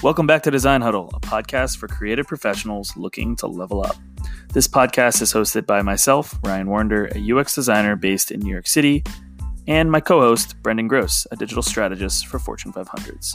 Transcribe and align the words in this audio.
Welcome 0.00 0.28
back 0.28 0.44
to 0.44 0.52
Design 0.52 0.80
Huddle, 0.80 1.10
a 1.12 1.18
podcast 1.18 1.78
for 1.78 1.88
creative 1.88 2.28
professionals 2.28 2.96
looking 2.96 3.34
to 3.34 3.48
level 3.48 3.84
up. 3.84 3.96
This 4.52 4.68
podcast 4.68 5.20
is 5.20 5.32
hosted 5.32 5.66
by 5.66 5.82
myself, 5.82 6.38
Ryan 6.44 6.68
Warnder, 6.68 7.10
a 7.16 7.32
UX 7.36 7.56
designer 7.56 7.96
based 7.96 8.30
in 8.30 8.38
New 8.38 8.52
York 8.52 8.68
City, 8.68 9.02
and 9.66 9.90
my 9.90 9.98
co 9.98 10.20
host, 10.20 10.54
Brendan 10.62 10.86
Gross, 10.86 11.26
a 11.32 11.36
digital 11.36 11.64
strategist 11.64 12.28
for 12.28 12.38
Fortune 12.38 12.72
500s. 12.72 13.34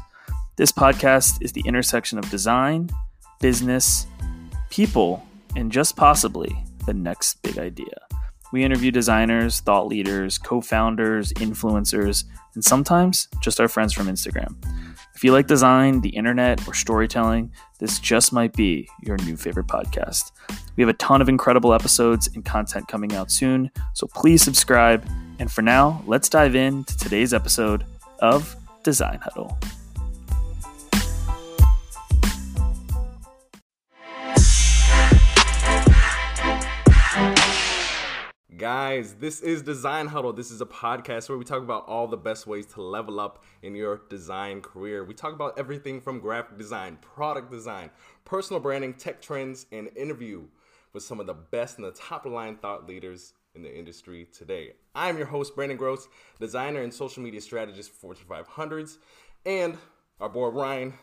This 0.56 0.72
podcast 0.72 1.42
is 1.42 1.52
the 1.52 1.64
intersection 1.66 2.18
of 2.18 2.30
design, 2.30 2.90
business, 3.42 4.08
people, 4.70 5.22
and 5.58 5.70
just 5.70 5.98
possibly 5.98 6.56
the 6.86 6.94
next 6.94 7.42
big 7.42 7.58
idea. 7.58 8.08
We 8.54 8.64
interview 8.64 8.90
designers, 8.90 9.60
thought 9.60 9.88
leaders, 9.88 10.38
co 10.38 10.62
founders, 10.62 11.34
influencers, 11.34 12.24
and 12.56 12.64
sometimes 12.64 13.28
just 13.42 13.60
our 13.60 13.68
friends 13.68 13.92
from 13.92 14.08
Instagram. 14.08 14.56
If 15.24 15.28
you 15.28 15.32
like 15.32 15.48
design, 15.48 16.02
the 16.02 16.10
internet, 16.10 16.68
or 16.68 16.74
storytelling, 16.74 17.54
this 17.80 17.98
just 17.98 18.34
might 18.34 18.52
be 18.52 18.90
your 19.02 19.16
new 19.20 19.38
favorite 19.38 19.68
podcast. 19.68 20.34
We 20.76 20.82
have 20.82 20.90
a 20.90 20.98
ton 20.98 21.22
of 21.22 21.30
incredible 21.30 21.74
episodes 21.74 22.28
and 22.36 22.44
content 22.44 22.90
coming 22.90 23.14
out 23.14 23.32
soon, 23.32 23.72
so 23.94 24.06
please 24.08 24.42
subscribe. 24.42 25.08
And 25.40 25.50
for 25.50 25.62
now, 25.62 26.04
let's 26.08 26.28
dive 26.28 26.56
into 26.56 26.98
today's 26.98 27.34
episode 27.34 27.86
of 28.20 28.54
Design 28.84 29.20
Huddle. 29.24 29.58
Guys, 38.58 39.16
this 39.16 39.42
is 39.42 39.62
Design 39.62 40.08
Huddle. 40.08 40.34
This 40.34 40.52
is 40.52 40.60
a 40.60 40.66
podcast 40.66 41.30
where 41.30 41.38
we 41.38 41.46
talk 41.46 41.64
about 41.64 41.88
all 41.88 42.08
the 42.08 42.18
best 42.18 42.46
ways 42.46 42.66
to 42.68 42.82
level 42.82 43.20
up 43.20 43.44
in 43.62 43.74
your 43.74 44.02
design 44.10 44.62
career. 44.62 45.04
We 45.06 45.14
talk 45.14 45.34
about 45.34 45.58
everything 45.58 46.02
from 46.02 46.20
graphic 46.20 46.58
design, 46.58 46.98
product 47.02 47.50
design, 47.52 47.90
personal 48.26 48.60
branding, 48.60 48.94
tech 48.94 49.22
trends, 49.22 49.66
and 49.72 49.90
interview 49.96 50.44
with 50.92 51.04
some 51.04 51.20
of 51.20 51.26
the 51.26 51.34
best 51.34 51.78
and 51.78 51.88
the 51.88 51.92
top 51.94 52.26
line 52.26 52.58
thought 52.58 52.86
leaders 52.86 53.34
in 53.56 53.64
the 53.64 53.76
industry 53.76 54.28
today. 54.32 54.74
I'm 54.94 55.18
your 55.18 55.28
host, 55.28 55.56
Brandon 55.56 55.78
Gross, 55.78 56.08
designer 56.40 56.82
and 56.82 56.94
social 56.94 57.24
media 57.24 57.42
strategist 57.42 57.92
for 57.92 58.14
Fortune 58.14 58.28
500s. 58.30 58.98
And 59.46 59.78
our 60.20 60.30
boy 60.30 60.50
Ryan 60.50 60.94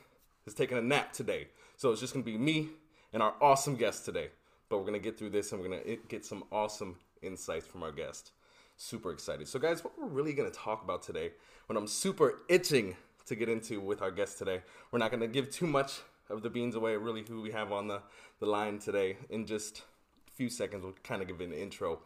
is 0.46 0.54
taking 0.54 0.78
a 0.78 0.82
nap 0.82 1.14
today. 1.14 1.48
So 1.78 1.90
it's 1.90 2.00
just 2.00 2.12
going 2.12 2.24
to 2.24 2.30
be 2.30 2.38
me 2.38 2.68
and 3.12 3.22
our 3.22 3.34
awesome 3.40 3.76
guest 3.76 4.04
today. 4.04 4.28
But 4.68 4.78
we're 4.78 4.84
going 4.84 5.00
to 5.00 5.00
get 5.00 5.18
through 5.18 5.30
this 5.30 5.50
and 5.50 5.60
we're 5.60 5.68
going 5.68 5.82
to 5.82 5.98
get 6.06 6.24
some 6.24 6.44
awesome 6.52 6.96
insights 7.22 7.66
from 7.66 7.82
our 7.82 7.92
guest. 7.92 8.32
Super 8.76 9.10
excited. 9.10 9.46
So, 9.46 9.58
guys, 9.58 9.84
what 9.84 9.98
we're 9.98 10.06
really 10.06 10.32
going 10.32 10.50
to 10.50 10.56
talk 10.56 10.82
about 10.82 11.02
today, 11.02 11.32
what 11.66 11.76
I'm 11.76 11.86
super 11.86 12.40
itching 12.48 12.96
to 13.26 13.34
get 13.34 13.48
into 13.48 13.80
with 13.80 14.02
our 14.02 14.10
guest 14.10 14.38
today, 14.38 14.62
we're 14.90 14.98
not 14.98 15.10
going 15.10 15.20
to 15.20 15.28
give 15.28 15.50
too 15.50 15.66
much 15.66 16.00
of 16.30 16.42
the 16.42 16.50
beans 16.50 16.74
away, 16.74 16.96
really, 16.96 17.22
who 17.22 17.42
we 17.42 17.50
have 17.50 17.72
on 17.72 17.88
the, 17.88 18.00
the 18.38 18.46
line 18.46 18.78
today. 18.78 19.16
In 19.28 19.46
just 19.46 19.82
a 20.28 20.32
few 20.32 20.48
seconds, 20.48 20.82
we'll 20.82 20.94
kind 21.02 21.20
of 21.20 21.28
give 21.28 21.40
an 21.40 21.52
intro. 21.52 22.00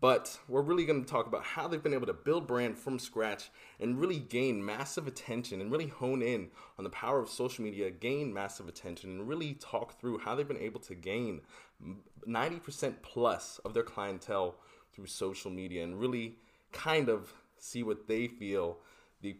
But 0.00 0.38
we're 0.46 0.62
really 0.62 0.84
going 0.84 1.04
to 1.04 1.10
talk 1.10 1.26
about 1.26 1.42
how 1.42 1.66
they've 1.66 1.82
been 1.82 1.94
able 1.94 2.06
to 2.06 2.12
build 2.12 2.46
brand 2.46 2.78
from 2.78 2.98
scratch 2.98 3.50
and 3.80 4.00
really 4.00 4.20
gain 4.20 4.64
massive 4.64 5.08
attention 5.08 5.60
and 5.60 5.72
really 5.72 5.88
hone 5.88 6.22
in 6.22 6.50
on 6.78 6.84
the 6.84 6.90
power 6.90 7.18
of 7.18 7.28
social 7.28 7.64
media, 7.64 7.90
gain 7.90 8.32
massive 8.32 8.68
attention, 8.68 9.10
and 9.10 9.28
really 9.28 9.54
talk 9.54 9.98
through 10.00 10.18
how 10.18 10.36
they've 10.36 10.46
been 10.46 10.56
able 10.56 10.80
to 10.80 10.94
gain 10.94 11.40
90% 12.26 12.94
plus 13.02 13.58
of 13.64 13.74
their 13.74 13.82
clientele 13.82 14.56
through 14.92 15.06
social 15.06 15.50
media 15.50 15.82
and 15.82 15.98
really 15.98 16.36
kind 16.70 17.08
of 17.08 17.32
see 17.56 17.82
what 17.82 18.06
they 18.06 18.28
feel 18.28 18.78
the 19.20 19.36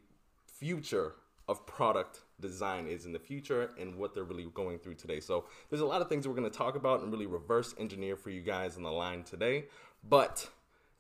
future 0.47 1.15
of 1.49 1.65
product 1.67 2.21
design 2.41 2.87
is 2.87 3.07
in 3.07 3.13
the 3.13 3.19
future 3.19 3.71
and 3.81 3.97
what 3.97 4.15
they're 4.15 4.25
really 4.25 4.47
going 4.55 4.79
through 4.79 4.95
today. 4.95 5.19
So 5.19 5.47
there's 5.71 5.81
a 5.81 5.87
lot 5.87 6.03
of 6.03 6.09
things 6.09 6.29
we're 6.29 6.35
going 6.35 6.51
to 6.51 6.57
talk 6.57 6.77
about 6.77 7.01
and 7.01 7.11
really 7.13 7.27
reverse 7.27 7.75
engineer 7.79 8.17
for 8.17 8.31
you 8.31 8.43
guys 8.43 8.77
on 8.77 8.83
the 8.83 8.93
line 8.93 9.23
today. 9.23 9.65
But 10.07 10.49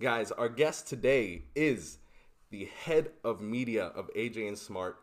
guys, 0.00 0.30
our 0.30 0.48
guest 0.48 0.86
today 0.86 1.42
is 1.56 1.98
the 2.50 2.68
head 2.84 3.10
of 3.24 3.40
media 3.40 3.86
of 3.86 4.08
AJ 4.14 4.46
and 4.46 4.56
Smart, 4.56 4.96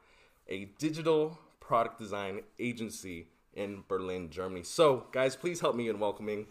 a 0.47 0.69
digital 0.79 1.37
product 1.59 1.99
design 1.99 2.41
agency 2.59 3.27
in 3.53 3.83
Berlin, 3.89 4.29
Germany. 4.29 4.63
So, 4.63 5.07
guys, 5.11 5.35
please 5.35 5.59
help 5.59 5.75
me 5.75 5.89
in 5.89 5.99
welcoming 5.99 6.47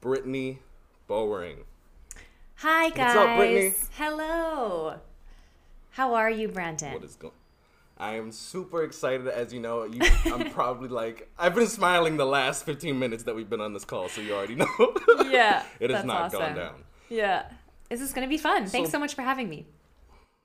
Brittany 0.00 0.60
Bowering. 1.08 1.64
Hi, 2.56 2.90
guys. 2.90 3.16
What's 3.16 3.28
up, 3.28 3.36
Brittany? 3.36 3.74
Hello. 3.96 5.00
How 5.90 6.14
are 6.14 6.30
you, 6.30 6.46
Brandon? 6.46 6.92
What 6.92 7.02
is 7.02 7.16
going? 7.16 7.34
I 7.98 8.14
am 8.14 8.30
super 8.30 8.84
excited. 8.84 9.26
As 9.26 9.52
you 9.52 9.58
know, 9.58 9.82
you, 9.82 10.00
I'm 10.26 10.48
probably 10.52 10.88
like 10.88 11.28
I've 11.36 11.56
been 11.56 11.66
smiling 11.66 12.16
the 12.16 12.24
last 12.24 12.64
15 12.64 12.96
minutes 12.96 13.24
that 13.24 13.34
we've 13.34 13.50
been 13.50 13.60
on 13.60 13.72
this 13.72 13.84
call, 13.84 14.08
so 14.08 14.20
you 14.20 14.32
already 14.32 14.54
know. 14.54 14.94
Yeah, 15.28 15.64
it 15.80 15.90
has 15.90 16.04
not 16.04 16.22
awesome. 16.22 16.40
gone 16.40 16.54
down. 16.54 16.74
Yeah. 17.12 17.44
This 17.90 18.00
is 18.00 18.14
going 18.14 18.26
to 18.26 18.28
be 18.30 18.38
fun. 18.38 18.66
Thanks 18.66 18.88
So- 18.88 18.92
so 18.96 18.98
much 18.98 19.14
for 19.14 19.22
having 19.22 19.48
me. 19.48 19.66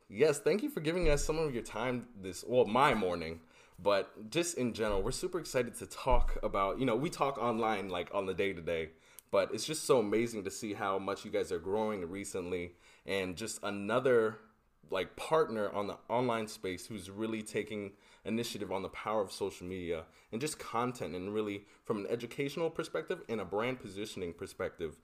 Yes, 0.09 0.39
thank 0.39 0.63
you 0.63 0.69
for 0.69 0.79
giving 0.81 1.09
us 1.09 1.23
some 1.23 1.37
of 1.37 1.53
your 1.53 1.63
time 1.63 2.07
this 2.21 2.43
well, 2.47 2.65
my 2.65 2.93
morning, 2.93 3.41
but 3.77 4.29
just 4.29 4.57
in 4.57 4.73
general, 4.73 5.01
we're 5.01 5.11
super 5.11 5.37
excited 5.39 5.75
to 5.79 5.85
talk 5.85 6.37
about, 6.43 6.79
you 6.79 6.85
know, 6.85 6.95
we 6.95 7.09
talk 7.09 7.37
online 7.37 7.89
like 7.89 8.09
on 8.13 8.25
the 8.25 8.33
day 8.33 8.53
to 8.53 8.61
day, 8.61 8.89
but 9.31 9.53
it's 9.53 9.65
just 9.65 9.83
so 9.85 9.99
amazing 9.99 10.45
to 10.45 10.51
see 10.51 10.73
how 10.73 10.97
much 10.97 11.25
you 11.25 11.31
guys 11.31 11.51
are 11.51 11.59
growing 11.59 12.09
recently 12.09 12.71
and 13.05 13.35
just 13.35 13.59
another 13.63 14.39
like 14.89 15.15
partner 15.17 15.69
on 15.73 15.87
the 15.87 15.97
online 16.07 16.47
space 16.47 16.85
who's 16.85 17.09
really 17.09 17.41
taking 17.41 17.91
initiative 18.23 18.71
on 18.71 18.81
the 18.81 18.89
power 18.89 19.21
of 19.21 19.31
social 19.31 19.67
media 19.67 20.03
and 20.31 20.39
just 20.39 20.57
content 20.59 21.15
and 21.15 21.33
really 21.33 21.65
from 21.83 21.97
an 21.97 22.07
educational 22.09 22.69
perspective 22.69 23.21
and 23.27 23.41
a 23.41 23.45
brand 23.45 23.79
positioning 23.79 24.31
perspective 24.33 24.97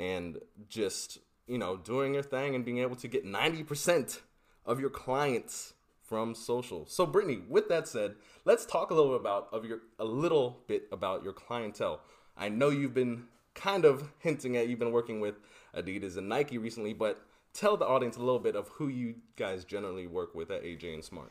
and 0.00 0.38
just 0.68 1.18
you 1.46 1.58
know 1.58 1.76
doing 1.76 2.14
your 2.14 2.22
thing 2.22 2.54
and 2.54 2.64
being 2.64 2.78
able 2.78 2.96
to 2.96 3.06
get 3.06 3.24
90% 3.24 4.20
of 4.64 4.80
your 4.80 4.90
clients 4.90 5.74
from 6.02 6.34
social. 6.34 6.86
So 6.86 7.06
Brittany, 7.06 7.42
with 7.48 7.68
that 7.68 7.86
said, 7.86 8.16
let's 8.44 8.66
talk 8.66 8.90
a 8.90 8.94
little 8.94 9.12
bit 9.12 9.20
about 9.20 9.48
of 9.52 9.64
your 9.64 9.80
a 9.98 10.04
little 10.04 10.58
bit 10.66 10.88
about 10.90 11.22
your 11.22 11.34
clientele. 11.34 12.00
I 12.36 12.48
know 12.48 12.70
you've 12.70 12.94
been 12.94 13.24
kind 13.54 13.84
of 13.84 14.10
hinting 14.18 14.56
at 14.56 14.68
you've 14.68 14.78
been 14.78 14.92
working 14.92 15.20
with 15.20 15.36
Adidas 15.76 16.16
and 16.16 16.28
Nike 16.28 16.58
recently, 16.58 16.94
but 16.94 17.22
tell 17.52 17.76
the 17.76 17.86
audience 17.86 18.16
a 18.16 18.20
little 18.20 18.40
bit 18.40 18.56
of 18.56 18.68
who 18.68 18.88
you 18.88 19.16
guys 19.36 19.64
generally 19.64 20.06
work 20.06 20.34
with 20.34 20.50
at 20.50 20.64
AJ 20.64 20.94
and 20.94 21.04
Smart. 21.04 21.30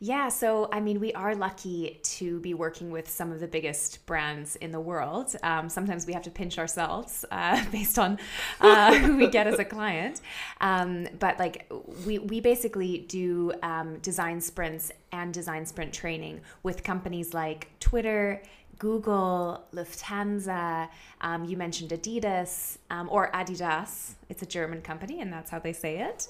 Yeah, 0.00 0.28
so 0.28 0.68
I 0.72 0.78
mean, 0.78 1.00
we 1.00 1.12
are 1.14 1.34
lucky 1.34 1.98
to 2.02 2.38
be 2.38 2.54
working 2.54 2.92
with 2.92 3.10
some 3.10 3.32
of 3.32 3.40
the 3.40 3.48
biggest 3.48 4.06
brands 4.06 4.54
in 4.56 4.70
the 4.70 4.78
world. 4.78 5.34
Um, 5.42 5.68
sometimes 5.68 6.06
we 6.06 6.12
have 6.12 6.22
to 6.22 6.30
pinch 6.30 6.56
ourselves 6.56 7.24
uh, 7.32 7.64
based 7.72 7.98
on 7.98 8.18
uh, 8.60 8.94
who 8.94 9.16
we 9.16 9.26
get 9.26 9.48
as 9.48 9.58
a 9.58 9.64
client. 9.64 10.20
Um, 10.60 11.08
but 11.18 11.40
like, 11.40 11.70
we, 12.06 12.18
we 12.20 12.40
basically 12.40 12.98
do 13.08 13.52
um, 13.64 13.98
design 13.98 14.40
sprints 14.40 14.92
and 15.10 15.34
design 15.34 15.66
sprint 15.66 15.92
training 15.92 16.42
with 16.62 16.84
companies 16.84 17.34
like 17.34 17.68
Twitter, 17.80 18.40
Google, 18.78 19.64
Lufthansa. 19.74 20.88
Um, 21.20 21.44
you 21.44 21.56
mentioned 21.56 21.90
Adidas 21.90 22.78
um, 22.90 23.08
or 23.10 23.30
Adidas. 23.32 24.14
It's 24.28 24.42
a 24.42 24.46
German 24.46 24.82
company, 24.82 25.20
and 25.20 25.32
that's 25.32 25.50
how 25.50 25.58
they 25.58 25.72
say 25.72 25.98
it. 25.98 26.28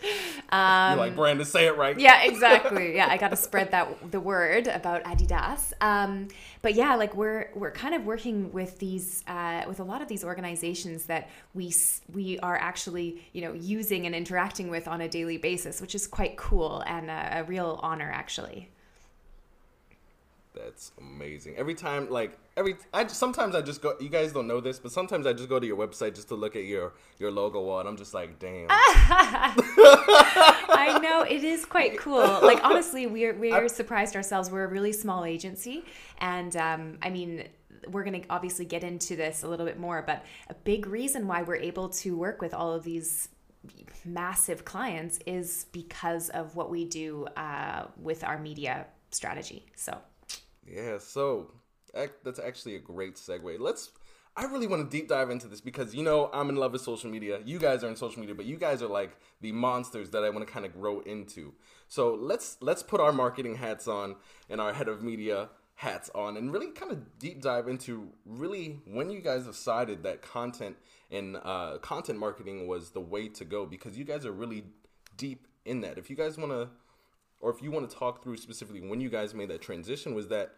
Um, 0.50 0.92
You're 0.92 1.06
like 1.06 1.16
Brandon, 1.16 1.44
say 1.44 1.66
it 1.66 1.76
right. 1.76 1.98
yeah, 1.98 2.22
exactly. 2.24 2.96
Yeah, 2.96 3.08
I 3.08 3.18
got 3.18 3.30
to 3.30 3.36
spread 3.36 3.70
that 3.72 4.10
the 4.10 4.20
word 4.20 4.66
about 4.66 5.04
Adidas. 5.04 5.72
Um, 5.80 6.28
but 6.62 6.74
yeah, 6.74 6.94
like 6.94 7.14
we're 7.14 7.50
we're 7.54 7.72
kind 7.72 7.94
of 7.94 8.04
working 8.04 8.52
with 8.52 8.78
these 8.78 9.24
uh, 9.26 9.64
with 9.68 9.80
a 9.80 9.84
lot 9.84 10.00
of 10.00 10.08
these 10.08 10.24
organizations 10.24 11.04
that 11.06 11.28
we 11.54 11.74
we 12.12 12.38
are 12.38 12.56
actually 12.56 13.22
you 13.32 13.42
know 13.42 13.52
using 13.52 14.06
and 14.06 14.14
interacting 14.14 14.70
with 14.70 14.88
on 14.88 15.00
a 15.02 15.08
daily 15.08 15.36
basis, 15.36 15.80
which 15.80 15.94
is 15.94 16.06
quite 16.06 16.36
cool 16.36 16.82
and 16.86 17.10
a, 17.10 17.40
a 17.40 17.44
real 17.44 17.78
honor 17.82 18.10
actually. 18.10 18.70
That's 20.62 20.92
amazing. 20.98 21.56
Every 21.56 21.74
time, 21.74 22.10
like 22.10 22.36
every, 22.56 22.76
I 22.92 23.06
sometimes 23.06 23.54
I 23.54 23.62
just 23.62 23.80
go. 23.80 23.94
You 24.00 24.08
guys 24.08 24.32
don't 24.32 24.48
know 24.48 24.60
this, 24.60 24.78
but 24.78 24.90
sometimes 24.90 25.26
I 25.26 25.32
just 25.32 25.48
go 25.48 25.60
to 25.60 25.66
your 25.66 25.76
website 25.76 26.14
just 26.14 26.28
to 26.28 26.34
look 26.34 26.56
at 26.56 26.64
your 26.64 26.94
your 27.18 27.30
logo 27.30 27.62
wall, 27.62 27.80
and 27.80 27.88
I'm 27.88 27.96
just 27.96 28.12
like, 28.12 28.38
damn. 28.38 28.66
I 30.70 30.98
know 31.02 31.22
it 31.22 31.44
is 31.44 31.64
quite 31.64 31.98
cool. 31.98 32.18
Like 32.18 32.64
honestly, 32.64 33.06
we're 33.06 33.34
we're 33.34 33.68
surprised 33.68 34.16
ourselves. 34.16 34.50
We're 34.50 34.64
a 34.64 34.68
really 34.68 34.92
small 34.92 35.24
agency, 35.24 35.84
and 36.18 36.56
um, 36.56 36.98
I 37.02 37.10
mean, 37.10 37.44
we're 37.90 38.04
going 38.04 38.20
to 38.20 38.28
obviously 38.28 38.64
get 38.64 38.82
into 38.82 39.14
this 39.16 39.44
a 39.44 39.48
little 39.48 39.66
bit 39.66 39.78
more. 39.78 40.02
But 40.02 40.24
a 40.48 40.54
big 40.54 40.86
reason 40.86 41.26
why 41.28 41.42
we're 41.42 41.56
able 41.56 41.88
to 41.90 42.16
work 42.16 42.42
with 42.42 42.52
all 42.52 42.72
of 42.72 42.82
these 42.82 43.28
massive 44.04 44.64
clients 44.64 45.20
is 45.26 45.66
because 45.72 46.30
of 46.30 46.56
what 46.56 46.70
we 46.70 46.84
do 46.84 47.26
uh, 47.36 47.86
with 47.96 48.24
our 48.24 48.38
media 48.38 48.86
strategy. 49.10 49.64
So 49.76 49.98
Yeah, 50.70 50.98
so 50.98 51.52
that's 51.94 52.38
actually 52.38 52.76
a 52.76 52.80
great 52.80 53.14
segue. 53.14 53.58
Let's. 53.58 53.90
I 54.36 54.44
really 54.44 54.68
want 54.68 54.88
to 54.88 54.96
deep 54.96 55.08
dive 55.08 55.30
into 55.30 55.48
this 55.48 55.60
because 55.60 55.96
you 55.96 56.04
know 56.04 56.30
I'm 56.32 56.48
in 56.48 56.54
love 56.56 56.72
with 56.72 56.82
social 56.82 57.10
media. 57.10 57.40
You 57.44 57.58
guys 57.58 57.82
are 57.82 57.88
in 57.88 57.96
social 57.96 58.20
media, 58.20 58.36
but 58.36 58.44
you 58.44 58.56
guys 58.56 58.82
are 58.82 58.88
like 58.88 59.16
the 59.40 59.50
monsters 59.50 60.10
that 60.10 60.22
I 60.22 60.30
want 60.30 60.46
to 60.46 60.52
kind 60.52 60.64
of 60.64 60.72
grow 60.72 61.00
into. 61.00 61.54
So 61.88 62.14
let's 62.14 62.56
let's 62.60 62.82
put 62.82 63.00
our 63.00 63.12
marketing 63.12 63.56
hats 63.56 63.88
on 63.88 64.14
and 64.48 64.60
our 64.60 64.72
head 64.72 64.86
of 64.86 65.02
media 65.02 65.48
hats 65.74 66.10
on 66.14 66.36
and 66.36 66.52
really 66.52 66.70
kind 66.70 66.90
of 66.90 67.18
deep 67.20 67.40
dive 67.40 67.68
into 67.68 68.08
really 68.26 68.80
when 68.84 69.10
you 69.10 69.20
guys 69.20 69.46
decided 69.46 70.02
that 70.02 70.22
content 70.22 70.76
and 71.10 71.36
uh, 71.44 71.78
content 71.78 72.18
marketing 72.18 72.66
was 72.66 72.90
the 72.90 73.00
way 73.00 73.28
to 73.28 73.44
go 73.44 73.64
because 73.64 73.96
you 73.96 74.04
guys 74.04 74.26
are 74.26 74.32
really 74.32 74.64
deep 75.16 75.46
in 75.64 75.80
that. 75.82 75.96
If 75.98 76.10
you 76.10 76.16
guys 76.16 76.36
want 76.36 76.50
to, 76.52 76.68
or 77.40 77.50
if 77.50 77.62
you 77.62 77.70
want 77.70 77.88
to 77.88 77.96
talk 77.96 78.22
through 78.22 78.36
specifically 78.36 78.80
when 78.80 79.00
you 79.00 79.08
guys 79.08 79.34
made 79.34 79.48
that 79.50 79.60
transition, 79.60 80.14
was 80.14 80.28
that 80.28 80.52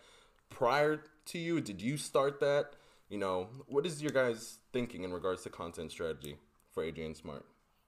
prior 0.49 1.03
to 1.27 1.39
you? 1.39 1.61
Did 1.61 1.81
you 1.81 1.97
start 1.97 2.41
that? 2.41 2.73
You 3.09 3.19
know, 3.19 3.49
what 3.67 3.87
is 3.87 4.03
your 4.03 4.13
guys' 4.13 4.59
thinking 4.73 5.05
in 5.05 5.13
regards 5.13 5.43
to 5.43 5.51
content 5.51 5.91
strategy 5.91 6.37
for 6.73 6.85
AJ 6.85 7.07
and 7.07 7.17
Smart? 7.17 7.45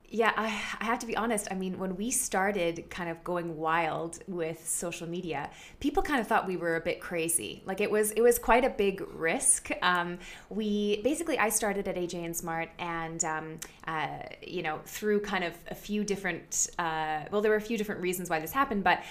Yeah, 0.09 0.33
I, 0.37 0.45
I, 0.79 0.85
have 0.85 0.99
to 0.99 1.07
be 1.07 1.17
honest. 1.17 1.49
I 1.51 1.55
mean, 1.55 1.79
when 1.79 1.97
we 1.97 2.11
started 2.11 2.91
kind 2.91 3.09
of 3.09 3.25
going 3.25 3.57
wild 3.57 4.19
with 4.29 4.69
social 4.69 5.09
media, 5.09 5.49
people 5.81 6.03
kind 6.03 6.21
of 6.21 6.27
thought 6.27 6.47
we 6.47 6.59
were 6.59 6.77
a 6.77 6.83
bit 6.83 7.01
crazy. 7.01 7.63
Like 7.65 7.81
it 7.81 7.91
was, 7.91 8.11
it 8.11 8.21
was 8.21 8.39
quite 8.39 8.63
a 8.63 8.69
big 8.69 9.03
risk. 9.15 9.71
Um, 9.81 10.19
we 10.51 11.01
basically, 11.03 11.39
I 11.39 11.49
started 11.49 11.89
at 11.89 11.97
AJ 11.97 12.27
and 12.27 12.37
Smart, 12.37 12.69
and 12.79 13.25
um, 13.25 13.61
uh, 13.87 14.19
you 14.47 14.63
know, 14.63 14.81
through 14.85 15.21
kind 15.21 15.45
of 15.45 15.55
a 15.71 15.75
few 15.75 16.05
different. 16.05 16.69
Uh, 16.79 17.23
well, 17.31 17.41
there 17.41 17.51
were 17.51 17.57
a 17.57 17.61
few 17.61 17.79
different 17.79 18.03
reasons 18.03 18.29
why 18.29 18.39
this 18.39 18.53
happened, 18.53 18.85
but 18.85 19.03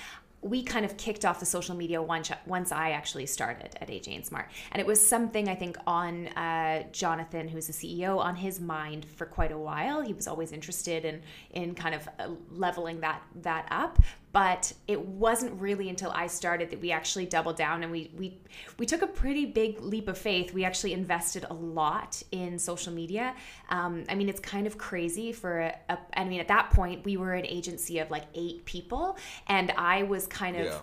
we 0.42 0.64
kind 0.64 0.86
of 0.86 0.98
kicked 0.98 1.24
off 1.24 1.40
the 1.40 1.46
social 1.46 1.76
media 1.76 2.02
once 2.02 2.32
once 2.48 2.72
I 2.72 2.92
actually 2.92 3.28
started 3.28 3.78
at 3.80 3.90
AJ 3.90 4.16
and 4.16 4.26
Smart, 4.26 4.50
and 4.72 4.80
it 4.80 4.88
was 4.88 5.06
something 5.06 5.48
I 5.48 5.56
think 5.56 5.78
on 5.86 6.28
uh, 6.30 6.84
Jonathan, 6.92 7.48
who's 7.48 7.68
the 7.68 7.74
CEO, 7.74 8.18
on 8.18 8.36
his 8.36 8.60
mind 8.60 9.06
for 9.06 9.26
quite 9.26 9.52
a 9.52 9.58
while. 9.58 10.02
He 10.02 10.14
was 10.14 10.28
always 10.28 10.52
interested 10.52 11.06
in 11.06 11.22
in 11.52 11.76
kind 11.76 11.94
of 11.94 12.10
uh, 12.20 12.30
leveling 12.50 13.02
that 13.02 13.22
that 13.42 13.68
up, 13.70 14.00
but 14.34 14.72
it 14.88 15.00
wasn't 15.06 15.60
really 15.60 15.90
until 15.90 16.12
I 16.12 16.28
started 16.28 16.70
that 16.72 16.80
we 16.80 16.92
actually 16.92 17.26
doubled 17.26 17.58
down 17.58 17.84
and 17.84 17.92
we 17.92 18.12
we 18.18 18.38
we 18.78 18.86
took 18.86 19.02
a 19.02 19.08
pretty 19.08 19.46
big 19.46 19.82
leap 19.82 20.08
of 20.08 20.18
faith. 20.18 20.54
We 20.54 20.64
actually 20.64 20.94
invested 20.94 21.46
a 21.50 21.54
lot 21.54 22.22
in 22.32 22.58
social 22.58 22.94
media. 22.94 23.36
Um, 23.70 24.06
I 24.10 24.16
mean, 24.16 24.30
it's 24.30 24.40
kind 24.40 24.68
of 24.68 24.78
crazy 24.78 25.32
for 25.32 25.60
a, 25.60 25.76
a. 25.90 25.98
I 26.14 26.24
mean, 26.24 26.40
at 26.40 26.48
that 26.48 26.72
point, 26.72 27.04
we 27.04 27.18
were 27.18 27.34
an 27.34 27.46
agency 27.46 28.00
of 28.00 28.10
like 28.10 28.24
eight 28.34 28.64
people, 28.66 29.18
and 29.48 29.72
I 29.72 30.04
was 30.04 30.28
kind 30.28 30.58
of. 30.58 30.66
Yeah 30.66 30.80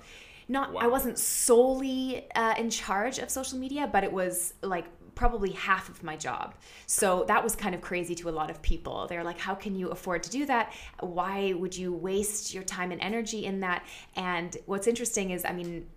not 0.50 0.72
wow. 0.72 0.80
i 0.80 0.86
wasn't 0.86 1.18
solely 1.18 2.26
uh, 2.34 2.54
in 2.56 2.70
charge 2.70 3.18
of 3.18 3.28
social 3.28 3.58
media 3.58 3.86
but 3.92 4.02
it 4.02 4.10
was 4.10 4.54
like 4.62 4.86
probably 5.18 5.50
half 5.50 5.88
of 5.88 6.04
my 6.04 6.16
job. 6.16 6.54
So 6.86 7.24
that 7.26 7.42
was 7.42 7.56
kind 7.56 7.74
of 7.74 7.80
crazy 7.80 8.14
to 8.14 8.28
a 8.28 8.30
lot 8.30 8.50
of 8.50 8.62
people. 8.62 9.08
They're 9.08 9.24
like, 9.24 9.38
how 9.38 9.56
can 9.56 9.74
you 9.74 9.88
afford 9.88 10.22
to 10.22 10.30
do 10.30 10.46
that? 10.46 10.72
Why 11.00 11.54
would 11.54 11.76
you 11.76 11.92
waste 11.92 12.54
your 12.54 12.62
time 12.62 12.92
and 12.92 13.00
energy 13.00 13.44
in 13.44 13.58
that? 13.60 13.84
And 14.14 14.56
what's 14.66 14.86
interesting 14.86 15.30
is, 15.30 15.44
I 15.44 15.52
mean, 15.52 15.88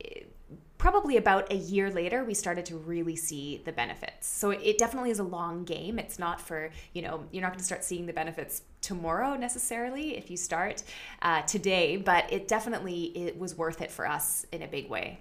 probably 0.80 1.18
about 1.18 1.52
a 1.52 1.56
year 1.56 1.92
later 1.92 2.24
we 2.24 2.34
started 2.34 2.66
to 2.66 2.76
really 2.76 3.16
see 3.16 3.62
the 3.66 3.72
benefits 3.72 4.28
so 4.28 4.50
it 4.50 4.80
definitely 4.80 5.12
is 5.12 5.20
a 5.20 5.24
long 5.24 5.64
game 5.64 6.00
it's 6.00 6.18
not 6.18 6.42
for 6.42 6.72
you 6.94 7.04
know 7.04 7.24
you're 7.32 7.44
not 7.44 7.50
going 7.50 7.60
to 7.60 7.64
start 7.64 7.84
seeing 7.84 8.08
the 8.08 8.14
benefits 8.14 8.64
tomorrow 8.82 9.36
necessarily 9.36 10.18
if 10.18 10.32
you 10.32 10.36
start 10.36 10.82
uh, 11.22 11.44
today 11.44 11.98
but 11.98 12.26
it 12.34 12.48
definitely 12.48 13.04
it 13.16 13.38
was 13.38 13.56
worth 13.56 13.80
it 13.80 13.92
for 13.92 14.08
us 14.08 14.44
in 14.52 14.64
a 14.64 14.68
big 14.68 14.90
way 14.90 15.20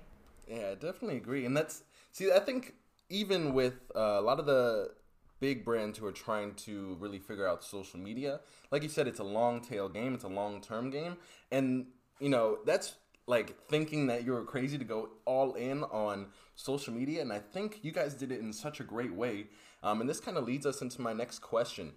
yeah 0.48 0.70
i 0.70 0.74
definitely 0.74 1.18
agree 1.18 1.44
and 1.44 1.54
that's 1.54 1.82
see 2.10 2.32
i 2.32 2.38
think 2.38 2.72
even 3.10 3.52
with 3.52 3.74
uh, 3.94 4.16
a 4.18 4.22
lot 4.22 4.38
of 4.38 4.46
the 4.46 4.92
big 5.40 5.64
brands 5.64 5.98
who 5.98 6.06
are 6.06 6.12
trying 6.12 6.54
to 6.54 6.96
really 7.00 7.18
figure 7.18 7.46
out 7.46 7.64
social 7.64 7.98
media, 7.98 8.40
like 8.70 8.82
you 8.82 8.88
said, 8.88 9.08
it's 9.08 9.18
a 9.18 9.24
long 9.24 9.60
tail 9.60 9.88
game, 9.88 10.14
it's 10.14 10.24
a 10.24 10.28
long 10.28 10.60
term 10.60 10.90
game, 10.90 11.16
and 11.50 11.86
you 12.20 12.28
know 12.28 12.58
that's 12.64 12.94
like 13.26 13.56
thinking 13.68 14.06
that 14.06 14.24
you're 14.24 14.44
crazy 14.44 14.78
to 14.78 14.84
go 14.84 15.10
all 15.24 15.54
in 15.54 15.82
on 15.84 16.28
social 16.56 16.94
media, 16.94 17.20
and 17.20 17.32
I 17.32 17.38
think 17.38 17.80
you 17.82 17.92
guys 17.92 18.14
did 18.14 18.32
it 18.32 18.40
in 18.40 18.52
such 18.52 18.80
a 18.80 18.84
great 18.84 19.12
way. 19.12 19.46
Um, 19.82 20.00
and 20.00 20.08
this 20.08 20.20
kind 20.20 20.36
of 20.36 20.44
leads 20.44 20.66
us 20.66 20.82
into 20.82 21.00
my 21.00 21.12
next 21.12 21.40
question. 21.40 21.92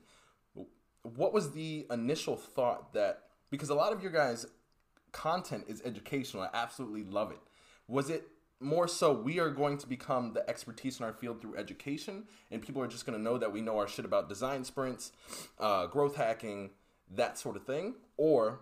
What 1.02 1.34
was 1.34 1.52
the 1.52 1.86
initial 1.92 2.38
thought 2.38 2.94
that 2.94 3.24
because 3.50 3.70
a 3.70 3.76
lot 3.76 3.94
of 3.94 4.02
your 4.02 4.12
guys' 4.12 4.46
content 5.12 5.66
is 5.68 5.82
educational, 5.86 6.44
I 6.44 6.50
absolutely 6.54 7.04
love 7.04 7.32
it. 7.32 7.40
Was 7.88 8.10
it 8.10 8.28
more 8.64 8.88
so 8.88 9.14
we 9.14 9.40
are 9.40 9.50
going 9.50 9.78
to 9.78 9.88
become 9.88 10.34
the 10.34 10.48
expertise 10.50 11.00
in 11.00 11.06
our 11.06 11.14
field 11.14 11.42
through 11.42 11.56
education 11.58 12.24
and 12.52 12.62
people 12.62 12.82
are 12.82 12.88
just 12.88 13.06
going 13.06 13.18
to 13.18 13.24
know 13.24 13.38
that 13.38 13.52
we 13.52 13.62
know 13.62 13.78
our 13.78 13.88
shit 13.88 14.06
about 14.06 14.30
design 14.30 14.64
sprints 14.64 15.12
uh, 15.60 15.88
growth 15.88 16.16
hacking 16.16 16.72
that 17.12 17.38
sort 17.38 17.56
of 17.56 17.64
thing. 17.66 17.96
Or 18.18 18.60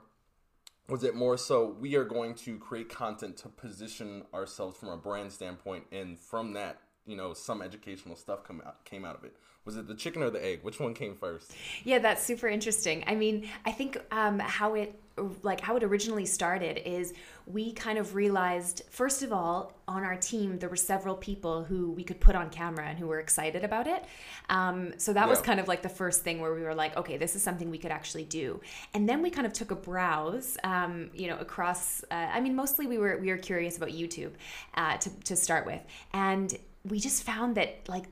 was 0.90 1.04
it 1.04 1.16
more 1.16 1.38
so 1.38 1.76
we 1.80 1.96
are 1.96 2.04
going 2.04 2.36
to 2.36 2.58
create 2.58 2.90
content 2.90 3.38
to 3.38 3.50
position 3.50 4.24
ourselves 4.34 4.78
from 4.78 4.90
a 4.90 4.98
brand 4.98 5.32
standpoint 5.32 5.86
and 5.92 6.20
from 6.20 6.54
that 6.54 6.80
you 7.06 7.16
know 7.16 7.34
some 7.34 7.62
educational 7.62 8.16
stuff 8.16 8.44
come 8.44 8.62
out, 8.66 8.84
came 8.86 9.06
out 9.06 9.16
of 9.16 9.24
it. 9.24 9.36
Was 9.66 9.78
it 9.78 9.88
the 9.88 9.96
chicken 9.96 10.24
or 10.24 10.30
the 10.30 10.44
egg? 10.44 10.60
Which 10.64 10.80
one 10.80 10.94
came 10.94 11.16
first? 11.16 11.54
Yeah 11.84 12.00
that's 12.00 12.24
super 12.24 12.48
interesting. 12.48 13.04
I 13.08 13.16
mean 13.16 13.50
i 13.66 13.72
think 13.72 13.98
um, 14.12 14.40
how 14.40 14.76
it 14.76 15.00
like 15.44 15.62
how 15.62 15.76
it 15.76 15.84
originally 15.84 16.26
started 16.26 16.78
is 16.88 17.14
we 17.46 17.74
kind 17.74 17.98
of 17.98 18.16
realized 18.16 18.84
first 18.90 19.24
of 19.24 19.34
all 19.34 19.74
on 19.88 20.04
our 20.04 20.16
team 20.16 20.60
there 20.60 20.70
were 20.70 20.76
several 20.76 21.16
people 21.16 21.64
who 21.64 21.92
we 21.92 22.04
could 22.04 22.20
put 22.20 22.36
on 22.36 22.50
camera 22.50 22.86
and 22.88 22.98
who 22.98 23.08
were 23.08 23.20
excited 23.20 23.64
about 23.64 23.88
it. 23.88 24.04
Um, 24.50 24.94
so 24.98 25.14
that 25.14 25.24
yeah. 25.24 25.30
was 25.30 25.42
kind 25.42 25.60
of 25.60 25.68
like 25.68 25.82
the 25.82 25.90
first 25.90 26.24
thing 26.24 26.40
where 26.40 26.54
we 26.54 26.62
were 26.62 26.76
like 26.76 26.96
okay 26.98 27.18
this 27.18 27.36
is 27.36 27.44
something 27.44 27.70
we 27.70 27.78
could 27.78 27.92
actually 27.92 28.26
do. 28.26 28.62
And 28.94 29.08
then 29.08 29.22
we 29.22 29.30
kind 29.30 29.48
of 29.48 29.54
took 29.54 29.72
a 29.72 29.76
browse 29.76 30.58
um, 30.64 31.10
you 31.14 31.28
know 31.28 31.38
across 31.38 32.04
uh, 32.12 32.30
i 32.34 32.40
mean 32.40 32.56
mostly 32.56 32.88
we 32.88 32.98
were 32.98 33.18
we 33.18 33.30
were 33.30 33.38
curious 33.38 33.78
about 33.78 33.90
youtube 33.90 34.32
uh, 34.76 34.98
to, 34.98 35.10
to 35.22 35.36
start 35.36 35.66
with. 35.66 35.82
And 36.14 36.56
we 36.84 37.00
just 37.00 37.24
found 37.24 37.56
that 37.56 37.88
like 37.88 38.06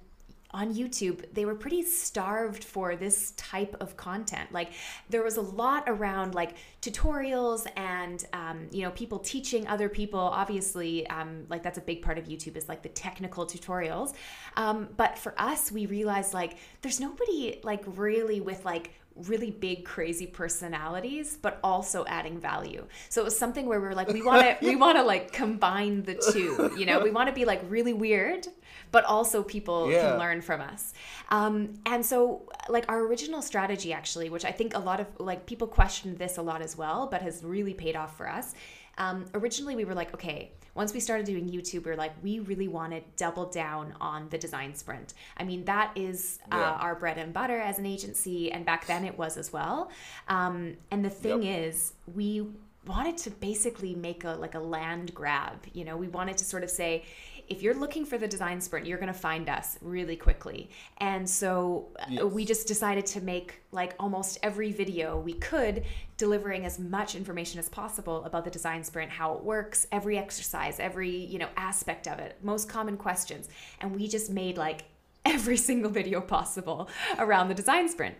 on 0.52 0.74
YouTube, 0.74 1.32
they 1.34 1.46
were 1.46 1.54
pretty 1.54 1.84
starved 1.84 2.64
for 2.64 2.96
this 2.96 3.32
type 3.32 3.76
of 3.80 3.96
content. 3.96 4.52
Like 4.52 4.72
there 5.10 5.24
was 5.24 5.38
a 5.38 5.42
lot 5.42 5.84
around 5.88 6.34
like 6.34 6.56
tutorials 6.82 7.68
and 7.76 8.26
um, 8.34 8.68
you 8.72 8.82
know 8.82 8.92
people 8.92 9.20
teaching 9.20 9.68
other 9.68 9.90
people. 9.90 10.20
Obviously, 10.20 11.06
um, 11.08 11.46
like 11.50 11.62
that's 11.62 11.78
a 11.78 11.82
big 11.82 12.02
part 12.02 12.18
of 12.18 12.26
YouTube 12.26 12.58
is 12.58 12.68
like 12.68 12.82
the 12.82 12.90
technical 12.90 13.46
tutorials. 13.46 14.14
Um, 14.58 14.90
but 14.98 15.20
for 15.20 15.36
us, 15.38 15.72
we 15.72 15.86
realized 15.86 16.34
like 16.34 16.58
there's 16.82 17.00
nobody 17.00 17.60
like 17.64 17.84
really 17.86 18.42
with 18.42 18.66
like 18.66 18.94
really 19.28 19.52
big 19.52 19.84
crazy 19.84 20.26
personalities 20.26 21.38
but 21.42 21.60
also 21.62 22.06
adding 22.08 22.40
value 22.40 22.86
so 23.10 23.22
it 23.22 23.26
was 23.26 23.38
something 23.38 23.66
where 23.66 23.82
we 23.82 23.88
were 23.88 23.96
like 23.96 24.08
we 24.08 24.22
want 24.22 24.42
to 24.42 24.66
we 24.66 24.76
want 24.78 24.98
to 24.98 25.04
like 25.04 25.34
combine 25.34 26.04
the 26.04 26.16
two 26.32 26.72
you 26.78 26.86
know 26.86 27.00
we 27.02 27.12
want 27.12 27.28
to 27.28 27.34
be 27.34 27.44
like 27.44 27.62
really 27.68 27.92
weird 27.92 28.48
but 28.92 29.04
also 29.06 29.44
people 29.44 29.92
yeah. 29.92 30.10
can 30.10 30.20
learn 30.20 30.42
from 30.42 30.62
us 30.62 30.94
um, 31.30 31.74
and 31.86 32.06
so 32.06 32.48
like 32.68 32.86
our 32.90 33.00
original 33.06 33.42
strategy 33.42 33.94
actually 33.94 34.30
which 34.30 34.46
i 34.46 34.52
think 34.52 34.76
a 34.76 34.80
lot 34.80 35.00
of 35.00 35.08
like 35.20 35.46
people 35.46 35.68
questioned 35.68 36.18
this 36.18 36.38
a 36.38 36.42
lot 36.42 36.62
as 36.62 36.78
well 36.78 37.08
but 37.08 37.22
has 37.22 37.44
really 37.44 37.74
paid 37.74 37.96
off 37.96 38.16
for 38.18 38.30
us 38.30 38.54
um, 38.98 39.26
originally 39.34 39.76
we 39.76 39.86
were 39.86 39.96
like 39.96 40.14
okay 40.14 40.52
once 40.80 40.94
we 40.94 41.00
started 41.02 41.26
doing 41.26 41.50
YouTube, 41.50 41.84
we 41.84 41.92
are 41.92 41.96
like, 41.98 42.14
we 42.24 42.40
really 42.40 42.70
want 42.70 42.94
to 42.94 43.02
double 43.18 43.46
down 43.46 43.94
on 44.00 44.30
the 44.30 44.38
design 44.38 44.74
sprint. 44.74 45.14
I 45.36 45.44
mean, 45.44 45.66
that 45.66 45.92
is 45.96 46.40
uh, 46.52 46.56
yeah. 46.56 46.72
our 46.80 46.96
bread 46.96 47.18
and 47.18 47.34
butter 47.34 47.60
as 47.60 47.80
an 47.80 47.86
agency, 47.86 48.50
and 48.52 48.66
back 48.66 48.86
then 48.88 49.04
it 49.04 49.18
was 49.18 49.36
as 49.36 49.52
well. 49.52 49.92
Um, 50.30 50.78
and 50.90 51.04
the 51.04 51.10
thing 51.10 51.44
yep. 51.44 51.66
is, 51.66 51.94
we 52.16 52.48
wanted 52.86 53.18
to 53.18 53.30
basically 53.30 53.94
make 53.94 54.24
a 54.24 54.32
like 54.32 54.56
a 54.56 54.60
land 54.60 55.14
grab. 55.14 55.66
You 55.74 55.86
know, 55.86 55.98
we 55.98 56.08
wanted 56.08 56.38
to 56.38 56.46
sort 56.46 56.64
of 56.64 56.70
say, 56.70 57.04
if 57.50 57.62
you're 57.64 57.74
looking 57.74 58.06
for 58.06 58.18
the 58.18 58.28
design 58.28 58.62
sprint, 58.62 58.86
you're 58.86 58.98
going 58.98 59.12
to 59.12 59.20
find 59.20 59.50
us 59.50 59.78
really 59.82 60.16
quickly. 60.16 60.70
And 61.00 61.28
so 61.30 61.90
uh, 62.00 62.06
yes. 62.10 62.24
we 62.24 62.46
just 62.46 62.68
decided 62.68 63.06
to 63.08 63.22
make 63.22 63.62
like 63.72 63.96
almost 64.00 64.38
every 64.44 64.72
video 64.72 65.20
we 65.20 65.34
could, 65.34 65.84
delivering 66.18 66.66
as 66.66 66.80
much 66.80 67.16
information 67.16 67.60
as 67.60 67.68
possible 67.70 68.24
about 68.26 68.46
the 68.46 68.52
design 68.52 68.84
sprint, 68.84 69.12
how 69.12 69.34
it 69.34 69.44
works, 69.44 69.88
every 69.92 70.18
exercise, 70.18 70.80
every, 70.80 71.10
you 71.10 71.40
know, 71.40 71.50
aspect 71.58 72.08
of 72.08 72.20
it, 72.20 72.38
most 72.44 72.70
common 72.70 72.98
questions. 72.98 73.50
And 73.82 73.96
we 73.96 74.08
just 74.08 74.30
made 74.30 74.58
like 74.58 74.86
every 75.26 75.58
single 75.58 75.92
video 75.92 76.22
possible 76.22 76.90
around 77.18 77.50
the 77.50 77.56
design 77.56 77.90
sprint. 77.90 78.16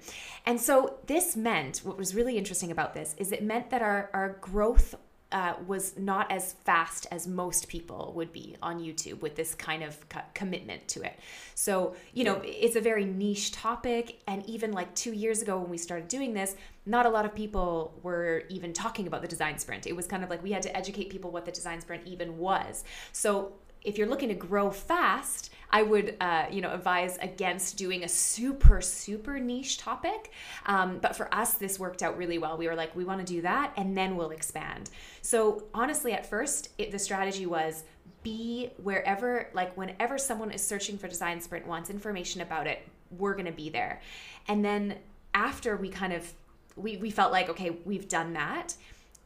And 0.46 0.60
so 0.60 0.98
this 1.06 1.36
meant 1.36 1.82
what 1.84 1.98
was 1.98 2.16
really 2.16 2.38
interesting 2.38 2.72
about 2.72 2.94
this 2.94 3.16
is 3.18 3.32
it 3.32 3.44
meant 3.44 3.70
that 3.70 3.82
our, 3.82 4.10
our 4.14 4.38
growth 4.42 4.96
uh, 5.32 5.54
was 5.68 5.98
not 5.98 6.32
as 6.32 6.54
fast 6.66 7.06
as 7.12 7.28
most 7.28 7.68
people 7.68 8.14
would 8.16 8.34
be 8.34 8.56
on 8.64 8.80
YouTube 8.80 9.22
with 9.22 9.36
this 9.36 9.54
kind 9.54 9.84
of 9.84 10.10
co- 10.10 10.22
commitment 10.34 10.88
to 10.88 11.04
it. 11.04 11.20
So, 11.54 11.96
you 12.14 12.24
know, 12.24 12.42
yeah. 12.44 12.52
it's 12.52 12.76
a 12.76 12.82
very 12.82 13.06
niche 13.06 13.52
topic. 13.52 14.22
And 14.28 14.44
even 14.48 14.72
like 14.72 14.94
two 14.96 15.14
years 15.14 15.42
ago 15.42 15.60
when 15.60 15.70
we 15.70 15.78
started 15.78 16.08
doing 16.08 16.34
this, 16.34 16.56
not 16.86 17.06
a 17.06 17.10
lot 17.10 17.26
of 17.26 17.36
people 17.36 18.00
were 18.02 18.44
even 18.50 18.74
talking 18.74 19.06
about 19.06 19.22
the 19.22 19.28
design 19.28 19.60
sprint. 19.60 19.86
It 19.86 19.96
was 19.96 20.08
kind 20.08 20.24
of 20.24 20.32
like 20.32 20.42
we 20.42 20.52
had 20.52 20.64
to 20.64 20.76
educate 20.76 21.12
people 21.12 21.30
what 21.30 21.46
the 21.46 21.52
design 21.52 21.80
sprint 21.80 22.08
even 22.08 22.38
was. 22.38 22.84
So, 23.12 23.54
if 23.82 23.98
you're 23.98 24.08
looking 24.08 24.28
to 24.28 24.36
grow 24.36 24.70
fast, 24.70 25.52
I 25.72 25.84
would, 25.84 26.16
uh, 26.20 26.46
you 26.52 26.62
know, 26.62 26.74
advise 26.74 27.18
against 27.22 27.78
doing 27.78 28.04
a 28.04 28.10
super, 28.10 28.82
super 28.82 29.40
niche 29.40 29.78
topic. 29.78 30.32
Um, 30.66 31.00
but 31.00 31.16
for 31.16 31.34
us, 31.34 31.54
this 31.56 31.80
worked 31.80 32.02
out 32.02 32.18
really 32.18 32.38
well. 32.38 32.58
We 32.58 32.68
were 32.68 32.76
like, 32.76 32.96
we 32.96 33.06
want 33.06 33.26
to 33.26 33.34
do 33.34 33.42
that, 33.42 33.74
and 33.78 33.96
then 33.96 34.16
we'll 34.18 34.32
expand. 34.32 34.90
So 35.22 35.66
honestly, 35.74 36.14
at 36.14 36.26
first, 36.26 36.70
it, 36.78 36.92
the 36.92 37.00
strategy 37.00 37.46
was 37.46 37.84
be 38.24 38.72
wherever, 38.84 39.50
like, 39.54 39.78
whenever 39.78 40.18
someone 40.18 40.52
is 40.52 40.62
searching 40.62 40.98
for 40.98 41.08
Design 41.08 41.40
Sprint, 41.40 41.68
wants 41.68 41.90
information 41.90 42.42
about 42.42 42.68
it, 42.68 42.88
we're 43.18 43.34
going 43.34 43.46
to 43.46 43.52
be 43.52 43.70
there. 43.70 44.02
And 44.48 44.66
then 44.66 44.98
after 45.34 45.78
we 45.78 45.90
kind 45.90 46.14
of, 46.14 46.34
we, 46.76 46.98
we 46.98 47.12
felt 47.12 47.32
like, 47.32 47.50
okay, 47.50 47.78
we've 47.86 48.08
done 48.08 48.34
that. 48.34 48.76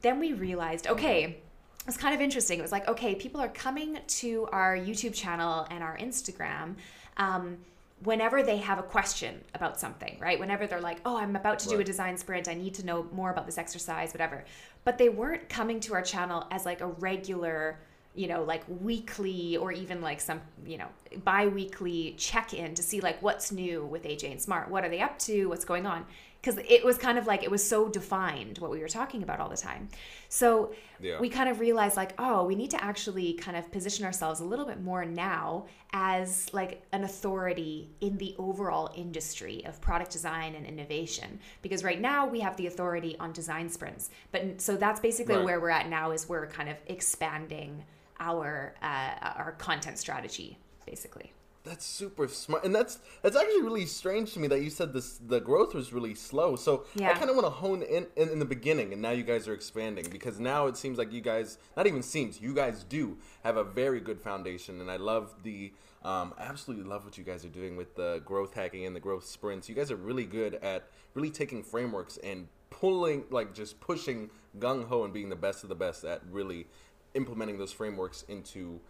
Then 0.01 0.19
we 0.19 0.33
realized, 0.33 0.87
okay, 0.87 1.37
it 1.83 1.87
was 1.87 1.97
kind 1.97 2.15
of 2.15 2.21
interesting. 2.21 2.59
It 2.59 2.61
was 2.61 2.71
like, 2.71 2.87
okay, 2.87 3.13
people 3.13 3.41
are 3.41 3.49
coming 3.49 3.99
to 4.07 4.47
our 4.53 4.73
YouTube 4.73 5.13
channel 5.13 5.67
and 5.69 5.83
our 5.83 5.97
Instagram 5.97 6.75
um, 7.17 7.57
whenever 8.03 8.41
they 8.41 8.55
have 8.57 8.79
a 8.79 8.83
question 8.83 9.41
about 9.53 9.81
something, 9.81 10.17
right? 10.17 10.39
Whenever 10.39 10.65
they're 10.65 10.79
like, 10.79 10.99
oh, 11.05 11.17
I'm 11.17 11.35
about 11.35 11.59
to 11.59 11.69
do 11.69 11.81
a 11.81 11.83
design 11.83 12.17
sprint, 12.17 12.47
I 12.47 12.53
need 12.53 12.73
to 12.75 12.85
know 12.85 13.05
more 13.11 13.31
about 13.31 13.45
this 13.45 13.57
exercise, 13.57 14.13
whatever. 14.13 14.45
But 14.85 14.97
they 14.97 15.09
weren't 15.09 15.49
coming 15.49 15.81
to 15.81 15.93
our 15.93 16.01
channel 16.01 16.47
as 16.51 16.65
like 16.65 16.79
a 16.79 16.87
regular, 16.87 17.79
you 18.15 18.27
know, 18.27 18.43
like 18.43 18.63
weekly 18.81 19.57
or 19.57 19.73
even 19.73 20.01
like 20.01 20.21
some, 20.21 20.39
you 20.65 20.77
know, 20.77 20.87
bi 21.25 21.47
weekly 21.47 22.15
check 22.17 22.53
in 22.53 22.75
to 22.75 22.83
see 22.83 23.01
like 23.01 23.21
what's 23.21 23.51
new 23.51 23.83
with 23.85 24.03
AJ 24.03 24.31
and 24.31 24.41
Smart. 24.41 24.69
What 24.69 24.85
are 24.85 24.89
they 24.89 25.01
up 25.01 25.19
to? 25.19 25.47
What's 25.47 25.65
going 25.65 25.85
on? 25.85 26.05
Because 26.43 26.61
it 26.67 26.83
was 26.83 26.97
kind 26.97 27.17
of 27.17 27.25
like 27.25 27.41
it 27.41 27.49
was 27.49 27.65
so 27.65 27.87
defined 27.87 28.57
what 28.57 28.69
we 28.69 28.79
were 28.79 28.89
talking 28.89 29.23
about 29.23 29.39
all 29.39 29.47
the 29.47 29.55
time. 29.55 29.87
So 30.27 30.73
yeah. 30.99 31.17
we 31.17 31.29
kind 31.29 31.47
of 31.47 31.61
realized 31.61 31.95
like, 31.95 32.13
oh, 32.19 32.43
we 32.43 32.55
need 32.55 32.69
to 32.71 32.83
actually 32.83 33.35
kind 33.35 33.55
of 33.55 33.71
position 33.71 34.03
ourselves 34.03 34.41
a 34.41 34.43
little 34.43 34.65
bit 34.65 34.81
more 34.81 35.05
now 35.05 35.67
as 35.93 36.53
like 36.53 36.83
an 36.91 37.05
authority 37.05 37.91
in 38.01 38.17
the 38.17 38.35
overall 38.37 38.91
industry 38.93 39.65
of 39.65 39.79
product 39.79 40.11
design 40.11 40.55
and 40.55 40.65
innovation. 40.65 41.39
Because 41.61 41.81
right 41.81 42.01
now 42.01 42.27
we 42.27 42.41
have 42.41 42.57
the 42.57 42.67
authority 42.67 43.15
on 43.21 43.31
design 43.31 43.69
sprints, 43.69 44.09
but 44.33 44.59
so 44.59 44.75
that's 44.75 44.99
basically 44.99 45.35
right. 45.35 45.45
where 45.45 45.61
we're 45.61 45.69
at 45.69 45.87
now 45.87 46.11
is 46.11 46.27
we're 46.27 46.47
kind 46.47 46.67
of 46.67 46.75
expanding 46.87 47.85
our 48.19 48.75
uh, 48.81 49.33
our 49.37 49.53
content 49.53 49.97
strategy 49.97 50.57
basically 50.85 51.31
that's 51.63 51.85
super 51.85 52.27
smart 52.27 52.65
and 52.65 52.75
that's 52.75 52.99
that's 53.21 53.37
actually 53.37 53.61
really 53.61 53.85
strange 53.85 54.33
to 54.33 54.39
me 54.39 54.47
that 54.47 54.61
you 54.61 54.69
said 54.69 54.91
this 54.91 55.17
the 55.27 55.39
growth 55.39 55.73
was 55.73 55.93
really 55.93 56.13
slow 56.13 56.55
so 56.55 56.85
yeah. 56.95 57.09
i 57.09 57.13
kind 57.13 57.29
of 57.29 57.35
want 57.35 57.45
to 57.45 57.49
hone 57.49 57.81
in, 57.83 58.05
in, 58.17 58.29
in 58.29 58.39
the 58.39 58.45
beginning 58.45 58.91
and 58.91 59.01
now 59.01 59.11
you 59.11 59.23
guys 59.23 59.47
are 59.47 59.53
expanding 59.53 60.05
because 60.11 60.39
now 60.39 60.67
it 60.67 60.75
seems 60.75 60.97
like 60.97 61.13
you 61.13 61.21
guys 61.21 61.57
not 61.77 61.87
even 61.87 62.03
seems 62.03 62.41
you 62.41 62.53
guys 62.53 62.83
do 62.83 63.17
have 63.43 63.55
a 63.55 63.63
very 63.63 64.01
good 64.01 64.19
foundation 64.19 64.81
and 64.81 64.91
i 64.91 64.97
love 64.97 65.33
the 65.43 65.71
um, 66.03 66.33
I 66.37 66.43
absolutely 66.43 66.85
love 66.85 67.05
what 67.05 67.17
you 67.17 67.23
guys 67.23 67.45
are 67.45 67.49
doing 67.49 67.77
with 67.77 67.95
the 67.95 68.21
growth 68.25 68.53
hacking 68.53 68.85
and 68.85 68.93
the 68.93 68.99
growth 68.99 69.25
sprints. 69.25 69.69
You 69.69 69.75
guys 69.75 69.89
are 69.89 69.95
really 69.95 70.25
good 70.25 70.55
at 70.55 70.89
really 71.13 71.29
taking 71.29 71.63
frameworks 71.63 72.17
and 72.17 72.47
pulling, 72.69 73.23
like, 73.29 73.53
just 73.53 73.79
pushing 73.79 74.29
gung 74.59 74.85
ho 74.85 75.05
and 75.05 75.13
being 75.13 75.29
the 75.29 75.37
best 75.37 75.63
of 75.63 75.69
the 75.69 75.75
best 75.75 76.03
at 76.03 76.21
really 76.29 76.67
implementing 77.13 77.57
those 77.57 77.71
frameworks 77.71 78.23
into 78.27 78.81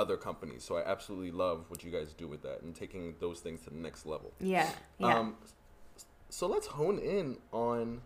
other 0.00 0.16
companies. 0.16 0.64
So 0.64 0.76
I 0.76 0.90
absolutely 0.90 1.30
love 1.30 1.66
what 1.68 1.84
you 1.84 1.90
guys 1.90 2.14
do 2.14 2.26
with 2.26 2.42
that 2.42 2.62
and 2.62 2.74
taking 2.74 3.14
those 3.20 3.40
things 3.40 3.60
to 3.64 3.70
the 3.70 3.76
next 3.76 4.06
level. 4.06 4.32
Yeah. 4.40 4.68
yeah. 4.98 5.18
Um, 5.18 5.36
so 6.30 6.46
let's 6.46 6.66
hone 6.66 6.98
in 6.98 7.36
on 7.52 8.00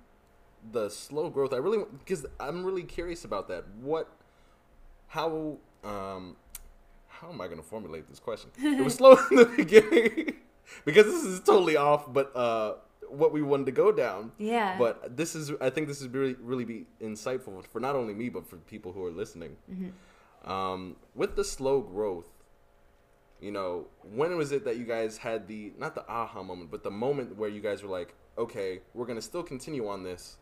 the 0.73 0.89
slow 0.89 1.31
growth. 1.31 1.53
I 1.53 1.59
really 1.59 1.85
because 2.01 2.27
I'm 2.41 2.65
really 2.65 2.83
curious 2.83 3.25
about 3.25 3.49
that. 3.49 3.65
What, 3.81 4.11
how, 5.07 5.59
um, 5.85 6.37
how 7.07 7.31
am 7.31 7.41
I 7.41 7.47
going 7.47 7.59
to 7.59 7.67
formulate 7.67 8.09
this 8.09 8.19
question? 8.19 8.51
it 8.59 8.83
was 8.83 8.95
slow 8.95 9.17
in 9.31 9.37
the 9.37 9.45
beginning 9.45 10.35
because 10.85 11.07
this 11.07 11.25
is 11.25 11.41
totally 11.41 11.77
off, 11.77 12.13
but 12.13 12.35
uh, 12.35 12.75
what 13.09 13.33
we 13.33 13.41
wanted 13.41 13.67
to 13.67 13.73
go 13.73 13.93
down. 13.93 14.33
Yeah. 14.39 14.77
But 14.79 15.17
this 15.17 15.37
is, 15.37 15.53
I 15.61 15.71
think, 15.71 15.87
this 15.87 16.01
is 16.01 16.09
really, 16.09 16.35
really 16.41 16.65
be 16.65 16.87
insightful 17.01 17.65
for 17.67 17.79
not 17.79 17.95
only 17.95 18.15
me 18.15 18.31
but 18.31 18.49
for 18.49 18.57
people 18.57 18.91
who 18.91 19.05
are 19.05 19.13
listening. 19.13 19.57
Mm-hmm. 19.71 19.91
Um, 20.45 20.97
with 21.15 21.37
the 21.37 21.45
slow 21.45 21.81
growth, 21.81 22.29
you 23.41 23.51
know, 23.51 23.87
when 24.03 24.37
was 24.37 24.53
it 24.53 24.65
that 24.65 24.77
you 24.77 24.85
guys 24.85 25.19
had 25.19 25.49
the 25.49 25.73
not 25.79 25.95
the 25.95 26.09
aha 26.09 26.43
moment, 26.43 26.71
but 26.71 26.83
the 26.83 26.91
moment 26.91 27.37
where 27.37 27.49
you 27.49 27.61
guys 27.61 27.83
were 27.83 27.89
like, 27.89 28.15
okay, 28.39 28.81
we're 28.95 29.07
gonna 29.07 29.23
still 29.23 29.43
continue 29.43 29.89
on 29.89 30.03
this 30.03 30.37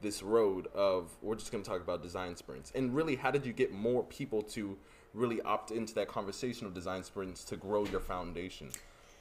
this 0.00 0.22
road 0.22 0.68
of 0.74 1.10
we're 1.22 1.36
just 1.36 1.50
gonna 1.50 1.64
talk 1.64 1.80
about 1.80 2.02
design 2.02 2.36
sprints, 2.36 2.72
and 2.74 2.94
really, 2.94 3.16
how 3.16 3.30
did 3.30 3.46
you 3.46 3.52
get 3.52 3.72
more 3.72 4.02
people 4.04 4.42
to 4.42 4.76
really 5.14 5.40
opt 5.42 5.70
into 5.70 5.94
that 5.94 6.08
conversation 6.08 6.66
of 6.66 6.74
design 6.74 7.04
sprints 7.04 7.44
to 7.44 7.56
grow 7.56 7.84
your 7.86 8.00
foundation? 8.00 8.68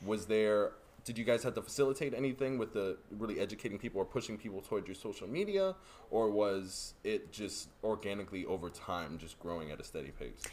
Was 0.05 0.25
there 0.25 0.73
did 1.03 1.17
you 1.17 1.23
guys 1.23 1.43
have 1.43 1.53
to 1.53 1.61
facilitate 1.61 2.13
anything 2.13 2.57
with 2.57 2.73
the 2.73 2.97
really 3.11 3.39
educating 3.39 3.77
people 3.77 3.99
or 4.01 4.05
pushing 4.05 4.37
people 4.37 4.61
towards 4.61 4.87
your 4.87 4.95
social 4.95 5.27
media 5.27 5.75
or 6.09 6.29
was 6.29 6.93
it 7.03 7.31
just 7.31 7.69
organically 7.83 8.45
over 8.45 8.69
time 8.69 9.17
just 9.17 9.39
growing 9.39 9.71
at 9.71 9.79
a 9.79 9.83
steady 9.83 10.11
pace 10.11 10.43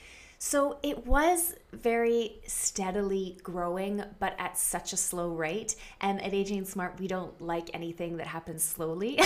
so 0.43 0.79
it 0.83 1.07
was 1.07 1.55
very 1.71 2.41
steadily 2.47 3.37
growing, 3.43 4.03
but 4.21 4.35
at 4.39 4.57
such 4.57 4.95
a 4.95 4.97
slow 4.97 5.35
rate. 5.35 5.77
And 6.01 6.19
AJ 6.19 6.57
and 6.57 6.67
Smart, 6.67 6.99
we 6.99 7.09
don't 7.09 7.39
like 7.43 7.69
anything 7.75 8.17
that 8.17 8.27
happens 8.27 8.65
slowly. 8.65 9.21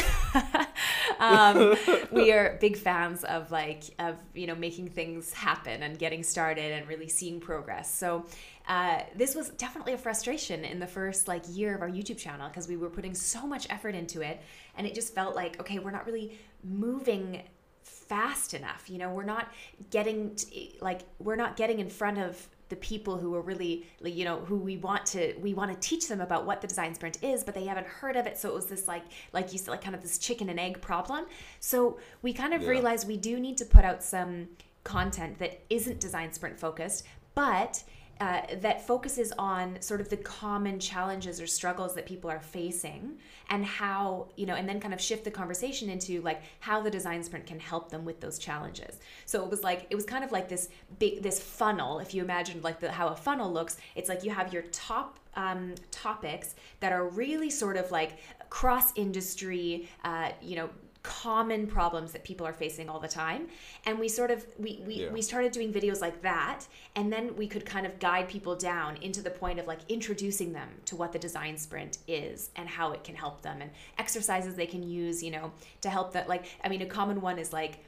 um, 1.20 1.76
we 2.10 2.32
are 2.32 2.58
big 2.60 2.76
fans 2.76 3.22
of 3.22 3.52
like 3.52 3.84
of 4.00 4.16
you 4.34 4.48
know 4.48 4.56
making 4.56 4.88
things 4.88 5.32
happen 5.32 5.84
and 5.84 5.96
getting 6.00 6.24
started 6.24 6.72
and 6.72 6.88
really 6.88 7.08
seeing 7.08 7.38
progress. 7.38 7.94
So 7.94 8.26
uh, 8.66 9.00
this 9.14 9.34
was 9.34 9.50
definitely 9.50 9.92
a 9.92 9.98
frustration 9.98 10.64
in 10.64 10.78
the 10.78 10.86
first 10.86 11.28
like 11.28 11.42
year 11.48 11.74
of 11.74 11.82
our 11.82 11.90
YouTube 11.90 12.18
channel 12.18 12.48
because 12.48 12.66
we 12.66 12.76
were 12.76 12.90
putting 12.90 13.14
so 13.14 13.46
much 13.46 13.66
effort 13.70 13.94
into 13.94 14.22
it, 14.22 14.40
and 14.76 14.86
it 14.86 14.94
just 14.94 15.14
felt 15.14 15.36
like 15.36 15.60
okay, 15.60 15.78
we're 15.78 15.90
not 15.90 16.06
really 16.06 16.38
moving 16.62 17.42
fast 17.82 18.54
enough. 18.54 18.88
You 18.88 18.98
know, 18.98 19.10
we're 19.10 19.24
not 19.24 19.52
getting 19.90 20.34
to, 20.36 20.46
like 20.80 21.02
we're 21.18 21.36
not 21.36 21.56
getting 21.56 21.78
in 21.78 21.90
front 21.90 22.18
of 22.18 22.48
the 22.70 22.76
people 22.76 23.18
who 23.18 23.34
are 23.34 23.42
really 23.42 23.86
you 24.02 24.24
know 24.24 24.40
who 24.40 24.56
we 24.56 24.78
want 24.78 25.04
to 25.04 25.34
we 25.40 25.52
want 25.52 25.70
to 25.70 25.88
teach 25.88 26.08
them 26.08 26.20
about 26.20 26.46
what 26.46 26.60
the 26.60 26.66
design 26.66 26.94
sprint 26.94 27.22
is 27.22 27.44
but 27.44 27.54
they 27.54 27.66
haven't 27.66 27.86
heard 27.86 28.16
of 28.16 28.26
it 28.26 28.38
so 28.38 28.48
it 28.48 28.54
was 28.54 28.66
this 28.66 28.88
like 28.88 29.04
like 29.34 29.52
you 29.52 29.58
said 29.58 29.70
like 29.70 29.82
kind 29.82 29.94
of 29.94 30.00
this 30.00 30.16
chicken 30.16 30.48
and 30.48 30.58
egg 30.58 30.80
problem 30.80 31.26
so 31.60 31.98
we 32.22 32.32
kind 32.32 32.54
of 32.54 32.62
yeah. 32.62 32.68
realized 32.68 33.06
we 33.06 33.18
do 33.18 33.38
need 33.38 33.58
to 33.58 33.66
put 33.66 33.84
out 33.84 34.02
some 34.02 34.48
content 34.82 35.38
that 35.38 35.60
isn't 35.68 36.00
design 36.00 36.32
sprint 36.32 36.58
focused 36.58 37.04
but 37.34 37.84
uh, 38.20 38.42
that 38.60 38.86
focuses 38.86 39.32
on 39.38 39.80
sort 39.80 40.00
of 40.00 40.08
the 40.08 40.16
common 40.16 40.78
challenges 40.78 41.40
or 41.40 41.46
struggles 41.46 41.94
that 41.94 42.06
people 42.06 42.30
are 42.30 42.40
facing 42.40 43.18
and 43.50 43.64
how 43.64 44.28
you 44.36 44.46
know 44.46 44.54
and 44.54 44.68
then 44.68 44.80
kind 44.80 44.94
of 44.94 45.00
shift 45.00 45.24
the 45.24 45.30
conversation 45.30 45.88
into 45.88 46.20
like 46.22 46.42
how 46.60 46.80
the 46.80 46.90
design 46.90 47.22
sprint 47.22 47.46
can 47.46 47.58
help 47.58 47.90
them 47.90 48.04
with 48.04 48.20
those 48.20 48.38
challenges. 48.38 49.00
So 49.26 49.44
it 49.44 49.50
was 49.50 49.62
like 49.62 49.86
it 49.90 49.96
was 49.96 50.04
kind 50.04 50.24
of 50.24 50.32
like 50.32 50.48
this 50.48 50.68
big 50.98 51.22
this 51.22 51.40
funnel. 51.40 51.98
If 51.98 52.14
you 52.14 52.22
imagined 52.22 52.62
like 52.62 52.80
the 52.80 52.90
how 52.90 53.08
a 53.08 53.16
funnel 53.16 53.52
looks 53.52 53.76
it's 53.94 54.08
like 54.08 54.24
you 54.24 54.30
have 54.30 54.52
your 54.52 54.62
top 54.70 55.18
um, 55.36 55.74
topics 55.90 56.54
that 56.80 56.92
are 56.92 57.08
really 57.08 57.50
sort 57.50 57.76
of 57.76 57.90
like 57.90 58.18
cross 58.48 58.92
industry 58.96 59.88
uh, 60.04 60.30
you 60.40 60.56
know 60.56 60.70
common 61.04 61.66
problems 61.66 62.12
that 62.12 62.24
people 62.24 62.46
are 62.46 62.52
facing 62.54 62.88
all 62.88 62.98
the 62.98 63.06
time 63.06 63.46
and 63.84 63.98
we 63.98 64.08
sort 64.08 64.30
of 64.30 64.44
we 64.58 64.82
we, 64.86 64.94
yeah. 64.94 65.10
we 65.10 65.20
started 65.20 65.52
doing 65.52 65.70
videos 65.70 66.00
like 66.00 66.22
that 66.22 66.66
and 66.96 67.12
then 67.12 67.36
we 67.36 67.46
could 67.46 67.64
kind 67.66 67.84
of 67.84 67.98
guide 67.98 68.26
people 68.26 68.56
down 68.56 68.96
into 69.02 69.20
the 69.20 69.30
point 69.30 69.60
of 69.60 69.66
like 69.66 69.80
introducing 69.90 70.54
them 70.54 70.66
to 70.86 70.96
what 70.96 71.12
the 71.12 71.18
design 71.18 71.58
sprint 71.58 71.98
is 72.08 72.48
and 72.56 72.66
how 72.66 72.90
it 72.90 73.04
can 73.04 73.14
help 73.14 73.42
them 73.42 73.60
and 73.60 73.70
exercises 73.98 74.54
they 74.54 74.66
can 74.66 74.82
use 74.82 75.22
you 75.22 75.30
know 75.30 75.52
to 75.82 75.90
help 75.90 76.10
that 76.14 76.26
like 76.26 76.46
i 76.64 76.70
mean 76.70 76.80
a 76.80 76.86
common 76.86 77.20
one 77.20 77.38
is 77.38 77.52
like 77.52 77.84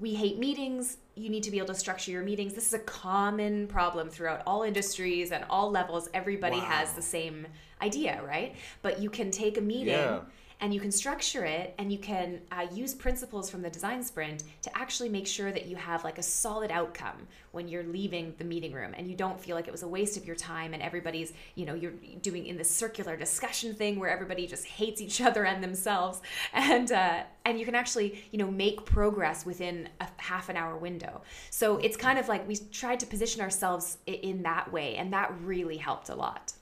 we 0.00 0.14
hate 0.14 0.38
meetings. 0.38 0.96
You 1.16 1.28
need 1.28 1.42
to 1.42 1.50
be 1.50 1.58
able 1.58 1.68
to 1.68 1.74
structure 1.74 2.10
your 2.10 2.22
meetings. 2.22 2.54
This 2.54 2.66
is 2.66 2.72
a 2.72 2.78
common 2.78 3.66
problem 3.66 4.08
throughout 4.08 4.42
all 4.46 4.62
industries 4.62 5.32
and 5.32 5.44
all 5.50 5.70
levels. 5.70 6.08
Everybody 6.14 6.56
wow. 6.56 6.64
has 6.64 6.94
the 6.94 7.02
same 7.02 7.46
idea, 7.82 8.22
right? 8.26 8.56
But 8.80 9.00
you 9.00 9.10
can 9.10 9.30
take 9.30 9.58
a 9.58 9.60
meeting 9.60 9.88
yeah 9.88 10.20
and 10.62 10.72
you 10.72 10.78
can 10.78 10.92
structure 10.92 11.44
it 11.44 11.74
and 11.78 11.92
you 11.92 11.98
can 11.98 12.40
uh, 12.52 12.66
use 12.72 12.94
principles 12.94 13.50
from 13.50 13.62
the 13.62 13.68
design 13.68 14.00
sprint 14.00 14.44
to 14.62 14.78
actually 14.78 15.08
make 15.08 15.26
sure 15.26 15.50
that 15.50 15.66
you 15.66 15.74
have 15.74 16.04
like 16.04 16.18
a 16.18 16.22
solid 16.22 16.70
outcome 16.70 17.26
when 17.50 17.66
you're 17.66 17.82
leaving 17.82 18.32
the 18.38 18.44
meeting 18.44 18.72
room. 18.72 18.94
And 18.96 19.10
you 19.10 19.16
don't 19.16 19.38
feel 19.38 19.56
like 19.56 19.66
it 19.66 19.72
was 19.72 19.82
a 19.82 19.88
waste 19.88 20.16
of 20.16 20.24
your 20.24 20.36
time 20.36 20.72
and 20.72 20.80
everybody's 20.80 21.32
you 21.56 21.66
know 21.66 21.74
you're 21.74 21.92
doing 22.22 22.46
in 22.46 22.56
this 22.56 22.70
circular 22.70 23.16
discussion 23.16 23.74
thing 23.74 23.98
where 23.98 24.08
everybody 24.08 24.46
just 24.46 24.64
hates 24.64 25.00
each 25.00 25.20
other 25.28 25.44
and 25.44 25.62
themselves. 25.62 26.22
And 26.52 26.92
uh, 26.92 27.24
and 27.44 27.58
you 27.58 27.64
can 27.64 27.74
actually 27.74 28.24
you 28.30 28.38
know 28.38 28.50
make 28.50 28.84
progress 28.84 29.44
within 29.44 29.88
a 30.00 30.06
half 30.18 30.48
an 30.48 30.56
hour 30.56 30.76
window. 30.76 31.22
So 31.50 31.78
it's 31.78 31.96
kind 31.96 32.20
of 32.20 32.28
like 32.28 32.46
we 32.46 32.56
tried 32.70 33.00
to 33.00 33.06
position 33.06 33.42
ourselves 33.42 33.98
in 34.06 34.44
that 34.44 34.72
way. 34.72 34.94
And 34.94 35.12
that 35.12 35.34
really 35.42 35.76
helped 35.76 36.08
a 36.08 36.14
lot 36.14 36.52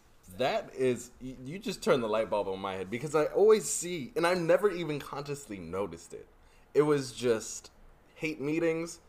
that 0.40 0.70
is 0.75 1.11
you 1.20 1.59
just 1.59 1.82
turned 1.82 2.02
the 2.02 2.09
light 2.09 2.30
bulb 2.30 2.49
on 2.49 2.59
my 2.59 2.75
head 2.75 2.90
because 2.90 3.14
I 3.14 3.25
always 3.26 3.68
see 3.68 4.12
and 4.16 4.26
I've 4.26 4.40
never 4.40 4.70
even 4.70 4.99
consciously 4.99 5.59
noticed 5.59 6.14
it. 6.14 6.26
It 6.73 6.82
was 6.82 7.12
just 7.12 7.70
hate 8.14 8.40
meetings. 8.40 9.00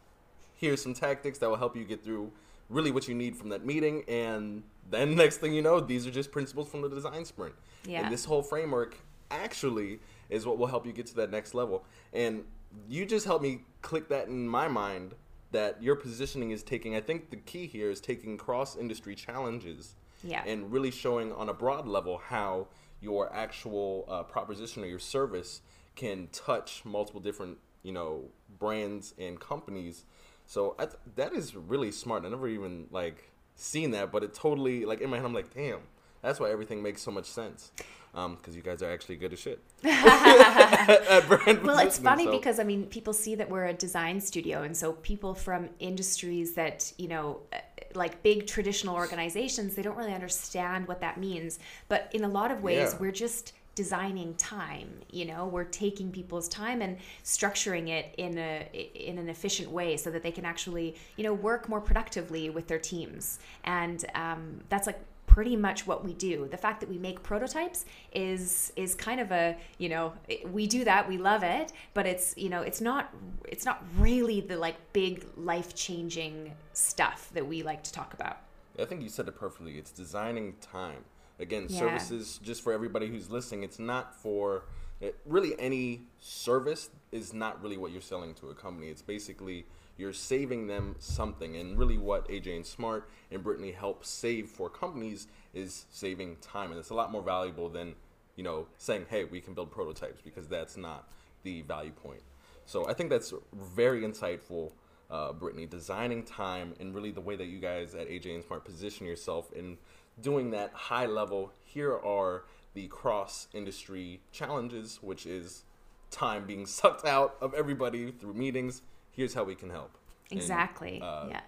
Here's 0.56 0.82
some 0.82 0.94
tactics 0.94 1.40
that 1.40 1.50
will 1.50 1.58
help 1.58 1.76
you 1.76 1.86
get 1.86 2.04
through 2.04 2.32
really 2.70 2.92
what 2.92 3.08
you 3.08 3.16
need 3.16 3.38
from 3.38 3.50
that 3.50 3.66
meeting. 3.66 4.04
And 4.08 4.64
then 4.90 5.16
next 5.16 5.38
thing 5.38 5.54
you 5.54 5.62
know, 5.62 5.80
these 5.80 6.06
are 6.06 6.12
just 6.12 6.32
principles 6.32 6.70
from 6.70 6.82
the 6.82 6.90
design 6.90 7.24
sprint. 7.26 7.56
Yeah. 7.86 8.04
And 8.04 8.12
this 8.12 8.26
whole 8.26 8.44
framework 8.44 8.98
actually 9.30 10.00
is 10.30 10.46
what 10.46 10.58
will 10.58 10.68
help 10.68 10.86
you 10.86 10.92
get 10.92 11.06
to 11.08 11.16
that 11.16 11.32
next 11.32 11.54
level. 11.54 11.86
And 12.14 12.44
you 12.90 13.06
just 13.06 13.26
helped 13.26 13.44
me 13.44 13.62
click 13.82 14.10
that 14.10 14.28
in 14.28 14.48
my 14.48 14.68
mind 14.68 15.14
that 15.52 15.82
your 15.82 15.96
positioning 15.96 16.52
is 16.52 16.64
taking, 16.64 16.96
I 16.96 17.02
think 17.02 17.30
the 17.30 17.38
key 17.38 17.68
here 17.68 17.90
is 17.90 18.02
taking 18.02 18.38
cross 18.38 18.76
industry 18.76 19.16
challenges 19.16 19.96
Yeah. 20.24 20.44
and 20.46 20.72
really 20.72 20.92
showing 20.92 21.32
on 21.34 21.50
a 21.50 21.54
broad 21.54 21.88
level 21.88 22.22
how 22.24 22.68
your 23.02 23.34
actual 23.34 24.06
uh, 24.08 24.24
proposition 24.24 24.84
or 24.84 24.88
your 24.88 25.00
service 25.00 25.62
can 25.96 26.28
touch 26.32 26.84
multiple 26.86 27.20
different, 27.20 27.58
you 27.84 27.92
know, 27.92 28.26
brands 28.60 29.14
and 29.18 29.40
companies. 29.40 30.06
So 30.46 30.76
th- 30.78 30.92
that 31.16 31.34
is 31.34 31.56
really 31.56 31.92
smart. 31.92 32.26
I 32.26 32.30
never 32.30 32.48
even 32.48 32.88
like 32.92 33.32
seen 33.56 33.92
that, 33.92 34.12
but 34.12 34.24
it 34.24 34.34
totally 34.34 34.86
like 34.86 35.02
in 35.02 35.10
my 35.10 35.18
head, 35.18 35.26
I'm 35.26 35.34
like, 35.34 35.54
damn, 35.54 35.80
that's 36.22 36.40
why 36.40 36.52
everything 36.52 36.82
makes 36.82 37.02
so 37.02 37.12
much 37.12 37.26
sense. 37.26 37.72
Because 38.14 38.56
you 38.56 38.62
guys 38.62 38.84
are 38.84 38.92
actually 38.92 39.16
good 39.16 39.34
as 39.34 39.40
shit. 39.40 39.60
Well 39.84 41.80
it's 41.80 41.98
funny 41.98 42.26
so- 42.26 42.32
because 42.32 42.60
i 42.60 42.64
mean 42.64 42.86
people 42.88 43.14
see 43.14 43.36
that 43.36 43.50
we're 43.50 43.66
a 43.66 43.74
design 43.74 44.20
studio 44.20 44.64
and 44.64 44.76
so 44.76 44.94
people 44.94 45.34
from 45.34 45.70
industries 45.80 46.54
that 46.56 46.92
you 46.98 47.08
know 47.08 47.42
uh, 47.54 47.58
like 47.96 48.22
big 48.24 48.48
traditional 48.48 48.96
organizations 48.96 49.76
they 49.76 49.82
don't 49.82 49.98
really 49.98 50.14
understand 50.14 50.88
what 50.88 51.02
that 51.02 51.20
means. 51.20 51.60
But 51.90 52.10
in 52.14 52.24
a 52.24 52.28
lot 52.30 52.52
of 52.52 52.64
ways 52.64 52.94
Yeah. 52.94 53.00
we're 53.00 53.12
just 53.12 53.54
designing 53.76 54.34
time 54.36 54.90
you 55.12 55.26
know? 55.26 55.48
We're 55.48 55.64
taking 55.66 56.12
people's 56.12 56.48
time 56.50 56.82
and 56.82 56.98
structuring 57.24 57.90
it 57.90 58.14
in 58.18 58.38
a 58.38 58.68
in 58.96 59.18
an 59.18 59.30
efficient 59.30 59.70
way 59.72 59.98
so 59.98 60.10
that 60.12 60.24
they 60.24 60.32
can 60.32 60.46
actually 60.46 60.96
you 61.18 61.24
know 61.24 61.34
work 61.34 61.68
more 61.70 61.82
productively 61.82 62.50
with 62.50 62.68
their 62.68 62.80
teams. 62.80 63.40
And 63.64 64.04
um, 64.16 64.62
that's 64.70 64.88
like 64.88 65.00
pretty 65.34 65.56
much 65.56 65.88
what 65.88 66.04
we 66.04 66.14
do 66.14 66.48
the 66.52 66.58
fact 66.58 66.82
that 66.82 66.90
we 66.90 66.98
make 66.98 67.24
prototypes 67.24 67.86
is 68.14 68.74
is 68.76 68.94
kind 68.94 69.20
of 69.22 69.32
a 69.32 69.56
you 69.78 69.88
know 69.88 70.12
we 70.52 70.68
do 70.68 70.84
that 70.84 71.08
we 71.08 71.18
love 71.18 71.42
it 71.42 71.72
but 71.94 72.06
it's 72.06 72.34
you 72.38 72.50
know 72.50 72.62
it's 72.62 72.82
not 72.82 73.14
it's 73.48 73.64
not 73.64 73.82
really 73.98 74.42
the 74.42 74.58
like 74.58 74.76
big 74.92 75.26
life 75.38 75.74
changing 75.74 76.52
stuff 76.74 77.30
that 77.34 77.48
we 77.48 77.64
like 77.64 77.82
to 77.82 77.94
talk 77.94 78.14
about 78.14 78.38
I 78.80 78.86
think 78.86 79.02
you 79.02 79.10
said 79.10 79.28
it 79.28 79.36
perfectly. 79.38 79.78
It's 79.78 79.92
designing 79.92 80.56
time. 80.62 81.04
Again, 81.40 81.68
Yeah. 81.70 81.80
services, 81.80 82.40
just 82.42 82.64
for 82.64 82.72
everybody 82.72 83.08
who's 83.08 83.30
listening, 83.30 83.64
it's 83.64 83.80
not 83.80 84.16
for 84.16 84.64
it, 85.02 85.20
really 85.26 85.60
any 85.60 86.02
service 86.20 86.90
is 87.12 87.34
not 87.34 87.62
really 87.62 87.78
what 87.78 87.92
you're 87.92 88.02
selling 88.02 88.34
to 88.36 88.50
a 88.50 88.56
company. 88.56 88.88
It's 88.90 89.02
basically 89.02 89.66
you're 90.02 90.12
saving 90.12 90.66
them 90.66 90.96
something. 90.98 91.56
And 91.56 91.78
really, 91.78 91.98
what 91.98 92.28
AJ 92.28 92.56
and 92.56 92.66
Smart 92.66 93.08
and 93.30 93.44
Brittany 93.44 93.72
help 93.72 94.04
save 94.04 94.50
for 94.50 94.70
companies 94.70 95.28
is 95.54 95.86
saving 95.92 96.38
time. 96.42 96.72
And 96.72 96.80
it's 96.80 96.90
a 96.90 96.96
lot 96.96 97.12
more 97.12 97.22
valuable 97.22 97.70
than, 97.70 97.94
you 98.36 98.44
know, 98.44 98.68
saying, 98.78 99.06
hey, 99.10 99.26
we 99.26 99.40
can 99.40 99.54
build 99.54 99.72
prototypes 99.72 100.20
because 100.22 100.48
that's 100.48 100.76
not 100.76 101.08
the 101.44 101.62
value 101.62 101.92
point. 101.92 102.22
So 102.66 102.88
I 102.88 102.94
think 102.94 103.12
that's 103.12 103.32
very 103.54 104.02
insightful, 104.02 104.72
uh, 105.12 105.34
Brittany, 105.34 105.68
designing 105.68 106.24
time 106.24 106.74
and 106.80 106.96
really 106.96 107.12
the 107.12 107.22
way 107.22 107.36
that 107.36 107.46
you 107.46 107.60
guys 107.60 107.94
at 107.94 108.10
AJ 108.10 108.34
and 108.34 108.44
Smart 108.44 108.66
position 108.66 109.06
yourself 109.06 109.54
in 109.54 109.78
doing 110.20 110.50
that 110.52 110.72
high 110.74 111.06
level. 111.06 111.52
Here 111.64 111.96
are 111.96 112.46
the 112.74 112.88
cross 112.88 113.48
industry 113.54 114.22
challenges, 114.32 115.00
which 115.02 115.28
is 115.28 115.64
time 116.10 116.46
being 116.46 116.66
sucked 116.80 117.06
out 117.06 117.36
of 117.40 117.54
everybody 117.54 118.12
through 118.12 118.34
meetings. 118.34 118.82
Here's 119.12 119.34
how 119.34 119.44
we 119.44 119.56
can 119.56 119.70
help. 119.70 119.92
And, 120.32 120.40
exactly 120.40 121.02
uh, 121.04 121.28
yeah 121.30 121.42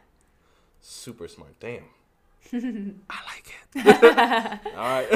Super 0.81 1.27
smart. 1.29 1.57
Damn. 1.59 1.83
I 2.53 3.19
like 3.25 3.53
it. 3.75 3.85
All 4.75 4.83
right. 4.83 5.07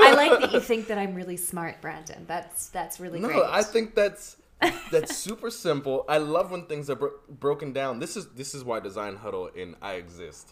i 0.00 0.14
like 0.16 0.40
that 0.40 0.52
you 0.52 0.60
think 0.70 0.86
that 0.88 0.96
i'm 0.98 1.14
really 1.14 1.36
smart 1.36 1.80
brandon 1.82 2.24
that's 2.26 2.68
that's 2.70 2.98
really 2.98 3.20
No, 3.20 3.28
great 3.28 3.42
I 3.44 3.62
think 3.62 3.94
that's 3.94 4.36
that's 4.90 5.14
super 5.14 5.50
simple. 5.50 6.06
I 6.08 6.16
love 6.16 6.50
when 6.50 6.64
things 6.64 6.88
are 6.88 6.94
bro- 6.96 7.12
broken 7.28 7.74
down. 7.74 7.98
This 7.98 8.16
is 8.16 8.26
this 8.28 8.54
is 8.54 8.64
why 8.64 8.80
Design 8.80 9.16
Huddle 9.16 9.50
and 9.56 9.76
I 9.82 9.94
exist. 9.94 10.48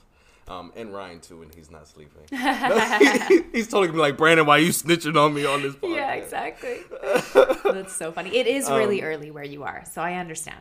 Um, 0.47 0.73
and 0.77 0.93
Ryan 0.93 1.21
too, 1.21 1.39
when 1.39 1.49
he's 1.57 1.71
not 1.71 1.89
sleeping. 1.89 2.21
he's 2.31 3.67
totally 3.67 3.87
gonna 3.87 3.93
be 3.95 3.99
like, 4.01 4.19
Brandon, 4.19 4.45
why 4.45 4.59
are 4.59 4.61
you 4.61 4.73
snitching 4.73 5.17
on 5.17 5.33
me 5.33 5.47
on 5.47 5.63
this 5.63 5.75
podcast? 5.77 5.97
yeah 5.97 6.13
exactly 6.13 6.77
that's 7.73 7.97
so 7.97 8.13
funny 8.13 8.37
it 8.37 8.47
is 8.47 8.69
really 8.69 9.01
Um, 9.03 9.09
early 9.09 9.31
where 9.31 9.43
you 9.45 9.63
are 9.65 9.85
so 9.91 10.03
i 10.03 10.15
understand 10.17 10.61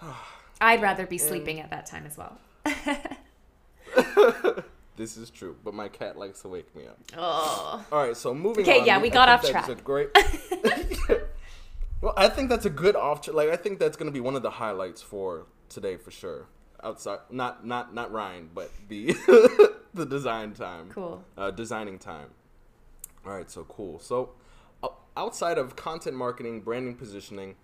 i'd 0.60 0.82
rather 0.82 1.06
be 1.06 1.18
sleeping 1.18 1.60
at 1.60 1.70
that 1.70 1.86
time 1.86 2.04
as 2.06 2.16
well 2.18 2.38
This 4.96 5.16
is 5.16 5.30
true, 5.30 5.54
but 5.62 5.74
my 5.74 5.86
cat 5.88 6.18
likes 6.18 6.42
to 6.42 6.48
wake 6.48 6.74
me 6.74 6.86
up. 6.88 6.98
oh 7.16 7.86
All 7.92 8.02
right, 8.04 8.16
so 8.16 8.34
moving 8.34 8.64
Okay, 8.64 8.80
on. 8.80 8.86
yeah, 8.86 8.96
I 8.96 9.00
we 9.00 9.10
got 9.10 9.28
off 9.28 9.48
track. 9.48 9.68
A 9.68 9.76
great. 9.76 10.08
well, 12.00 12.14
I 12.16 12.28
think 12.28 12.48
that's 12.50 12.66
a 12.66 12.70
good 12.70 12.96
off. 12.96 13.22
tra- 13.22 13.32
Like, 13.32 13.48
I 13.50 13.54
think 13.56 13.78
that's 13.78 13.96
going 13.96 14.08
to 14.08 14.12
be 14.12 14.18
one 14.18 14.34
of 14.34 14.42
the 14.42 14.50
highlights 14.50 15.00
for 15.00 15.46
today 15.68 15.96
for 15.98 16.10
sure. 16.10 16.46
Outside, 16.82 17.20
not 17.30 17.64
not 17.64 17.94
not 17.94 18.10
Ryan, 18.10 18.50
but 18.52 18.72
the 18.88 19.12
the 19.94 20.04
design 20.04 20.52
time. 20.54 20.88
Cool. 20.90 21.22
Uh, 21.36 21.52
designing 21.52 22.00
time. 22.00 22.30
All 23.24 23.32
right, 23.32 23.48
so 23.48 23.62
cool. 23.68 24.00
So, 24.00 24.30
o- 24.82 24.96
outside 25.16 25.58
of 25.58 25.76
content 25.76 26.16
marketing, 26.16 26.60
branding, 26.62 26.96
positioning, 26.96 27.54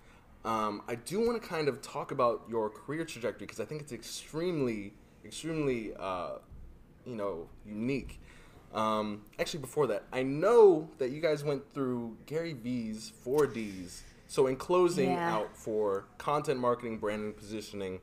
um, 0.45 0.83
I 0.87 0.95
do 0.95 1.21
want 1.21 1.41
to 1.41 1.49
kind 1.49 1.69
of 1.69 1.81
talk 1.81 2.11
about 2.11 2.43
your 2.49 2.69
career 2.69 3.05
trajectory 3.05 3.47
because 3.47 3.61
I 3.61 3.65
think 3.65 3.81
it's 3.81 3.93
extremely, 3.93 4.93
extremely, 5.25 5.93
uh, 5.99 6.39
you 7.07 7.17
know, 7.17 7.49
unique. 7.65 8.21
Um, 8.75 9.23
actually, 9.39 9.61
before 9.61 9.87
that, 9.87 10.05
I 10.13 10.23
know 10.23 10.91
that 10.99 11.11
you 11.11 11.21
guys 11.21 11.45
went 11.45 11.73
through 11.73 12.19
Gary 12.27 12.53
Vee's 12.53 13.13
four 13.23 13.47
Ds. 13.47 14.03
So, 14.27 14.47
in 14.49 14.57
closing 14.57 15.13
Yeah. 15.13 15.35
out 15.35 15.57
for 15.57 16.07
content 16.19 16.59
marketing, 16.59 16.99
branding, 16.99 17.35
positioning, 17.35 18.01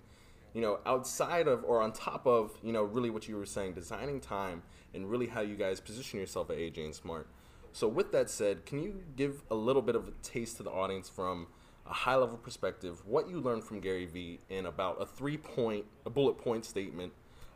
you 0.54 0.62
know, 0.62 0.80
outside 0.86 1.48
of 1.48 1.64
or 1.66 1.82
on 1.82 1.92
top 1.92 2.26
of, 2.26 2.58
you 2.64 2.72
know, 2.72 2.84
really 2.84 3.10
what 3.10 3.28
you 3.28 3.36
were 3.36 3.46
saying, 3.46 3.74
designing 3.74 4.22
time 4.22 4.64
and 4.94 5.10
really 5.10 5.28
how 5.28 5.42
you 5.42 5.56
guys 5.56 5.80
position 5.82 6.20
yourself 6.20 6.50
at 6.50 6.58
AJ 6.58 6.86
and 6.86 6.96
Smart. 6.96 7.28
So, 7.74 7.88
with 7.88 8.12
that 8.14 8.30
said, 8.30 8.66
can 8.66 8.82
you 8.82 9.04
give 9.16 9.44
a 9.52 9.56
little 9.56 9.82
bit 9.82 9.96
of 9.96 10.08
a 10.08 10.12
taste 10.24 10.58
to 10.58 10.64
the 10.64 10.72
audience 10.72 11.10
from 11.10 11.48
a 11.92 11.94
high 11.94 12.16
level 12.16 12.38
perspective 12.38 13.06
what 13.06 13.30
you 13.30 13.40
learned 13.42 13.66
from 13.66 13.82
Gary 13.82 14.06
Vee 14.06 14.40
in 14.50 14.66
about 14.66 15.02
a 15.02 15.06
three 15.06 15.38
point, 15.38 15.86
a 16.06 16.10
bullet 16.10 16.38
point 16.38 16.66
statement 16.66 17.12